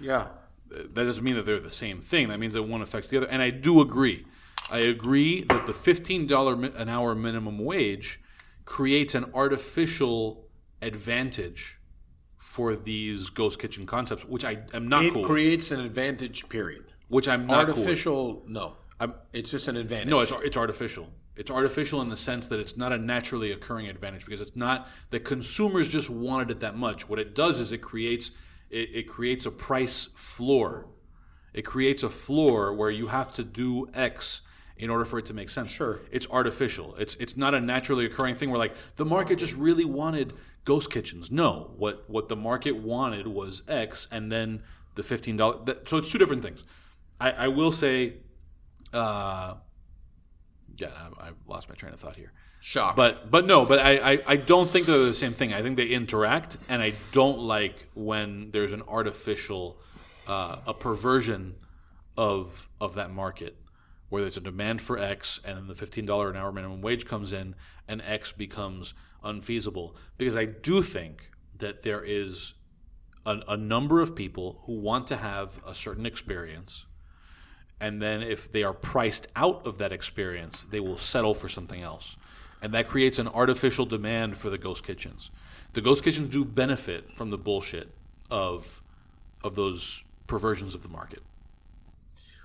[0.00, 0.28] yeah.
[0.70, 2.28] that doesn't mean that they're the same thing.
[2.28, 3.26] That means that one affects the other.
[3.26, 4.24] And I do agree.
[4.70, 8.22] I agree that the fifteen dollar an hour minimum wage
[8.64, 10.46] creates an artificial
[10.80, 11.79] advantage
[12.40, 15.24] for these ghost kitchen concepts, which I am not It cool.
[15.26, 16.48] creates an advantage.
[16.48, 16.84] Period.
[17.08, 17.76] Which I'm not cool.
[17.76, 18.76] Artificial, no.
[18.98, 20.08] I'm- it's just an advantage.
[20.08, 21.10] No, it's it's artificial.
[21.36, 24.88] It's artificial in the sense that it's not a naturally occurring advantage because it's not
[25.10, 27.08] that consumers just wanted it that much.
[27.08, 28.30] What it does is it creates
[28.70, 30.86] it, it creates a price floor.
[31.52, 34.40] It creates a floor where you have to do X
[34.76, 35.70] in order for it to make sense.
[35.70, 36.00] Sure.
[36.10, 36.94] It's artificial.
[36.96, 40.32] It's it's not a naturally occurring thing where like the market just really wanted
[40.64, 41.30] ghost kitchens.
[41.30, 44.62] No, what what the market wanted was X, and then
[44.94, 45.78] the fifteen dollars.
[45.86, 46.64] So it's two different things.
[47.20, 48.14] I, I will say.
[48.92, 49.54] Uh,
[50.76, 50.88] yeah,
[51.20, 52.32] I, I lost my train of thought here.
[52.60, 52.96] shocked.
[52.96, 55.52] But but no, but I, I, I don't think they're the same thing.
[55.52, 59.78] I think they interact, and I don't like when there's an artificial,
[60.26, 61.56] uh, a perversion
[62.16, 63.56] of of that market,
[64.08, 67.06] where there's a demand for X, and then the fifteen dollar an hour minimum wage
[67.06, 67.54] comes in,
[67.88, 69.96] and X becomes unfeasible.
[70.18, 72.54] Because I do think that there is
[73.26, 76.86] a, a number of people who want to have a certain experience
[77.80, 81.82] and then if they are priced out of that experience, they will settle for something
[81.82, 82.16] else.
[82.62, 85.30] And that creates an artificial demand for the ghost kitchens.
[85.72, 87.94] The ghost kitchens do benefit from the bullshit
[88.30, 88.82] of
[89.42, 91.22] of those perversions of the market.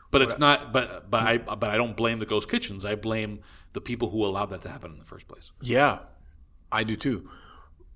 [0.09, 2.85] But it's not but but I but I don't blame the ghost kitchens.
[2.85, 3.41] I blame
[3.73, 5.51] the people who allowed that to happen in the first place.
[5.61, 5.99] yeah,
[6.71, 7.29] I do too.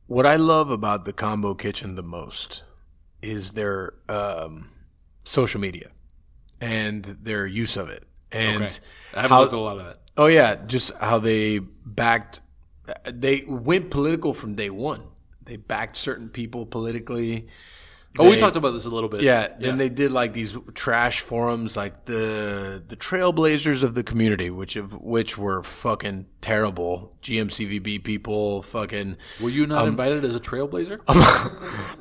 [0.07, 2.63] What I love about the combo kitchen the most
[3.21, 4.69] is their um,
[5.23, 5.91] social media
[6.61, 8.75] and their use of it, and Okay.
[9.13, 9.97] I haven't how- looked at a lot of it.
[10.17, 12.41] Oh yeah, just how they backed.
[13.05, 15.03] They went political from day one.
[15.43, 17.47] They backed certain people politically.
[18.19, 19.21] Oh, we talked about this a little bit.
[19.21, 24.49] Yeah, and they did like these trash forums, like the the Trailblazers of the community,
[24.49, 27.15] which of which were fucking terrible.
[27.23, 29.17] GMCVB people, fucking.
[29.41, 30.99] Were you not invited as a trailblazer?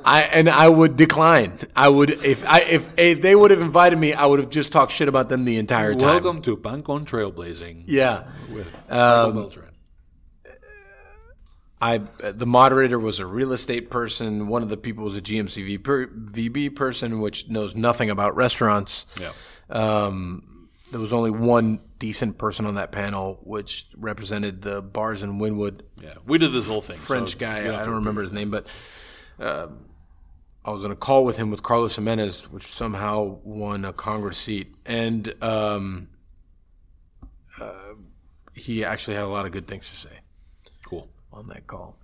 [0.05, 1.59] I and I would decline.
[1.75, 4.71] I would if I if if they would have invited me, I would have just
[4.71, 6.09] talked shit about them the entire time.
[6.09, 8.23] Welcome to Pan Con Trailblazing Yeah.
[8.51, 9.49] with Um.
[11.81, 14.47] I the moderator was a real estate person.
[14.47, 19.05] One of the people was a per, VB person, which knows nothing about restaurants.
[19.19, 19.31] Yeah.
[19.69, 25.39] Um, there was only one decent person on that panel, which represented the bars in
[25.39, 25.81] Wynwood.
[26.01, 26.15] Yeah.
[26.25, 26.97] We did this whole thing.
[26.97, 28.65] French so guy, I don't remember his name, but
[29.39, 29.67] uh,
[30.65, 34.37] I was on a call with him with Carlos Gimenez, which somehow won a Congress
[34.37, 36.09] seat, and um,
[37.59, 37.93] uh,
[38.53, 40.18] he actually had a lot of good things to say.
[41.39, 41.95] On that call.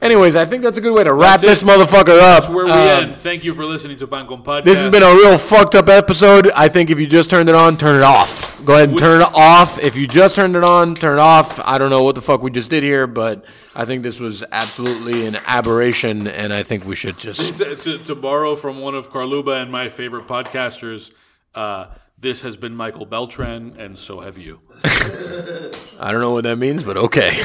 [0.00, 2.48] Anyways, I think that's a good way to wrap That's this motherfucker up.
[2.48, 3.16] Where we Um, end.
[3.16, 4.64] Thank you for listening to Pan Con Podcast.
[4.64, 6.50] This has been a real fucked up episode.
[6.52, 8.58] I think if you just turned it on, turn it off.
[8.64, 9.78] Go ahead and turn it off.
[9.78, 11.60] If you just turned it on, turn it off.
[11.62, 13.44] I don't know what the fuck we just did here, but
[13.76, 17.58] I think this was absolutely an aberration, and I think we should just.
[17.58, 21.10] to, to borrow from one of Carluba and my favorite podcasters,
[21.54, 21.88] uh,
[22.20, 24.60] this has been Michael Beltran, and so have you.
[24.84, 27.38] I don't know what that means, but okay.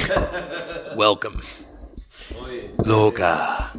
[0.96, 1.42] Welcome.
[2.80, 3.72] Loca.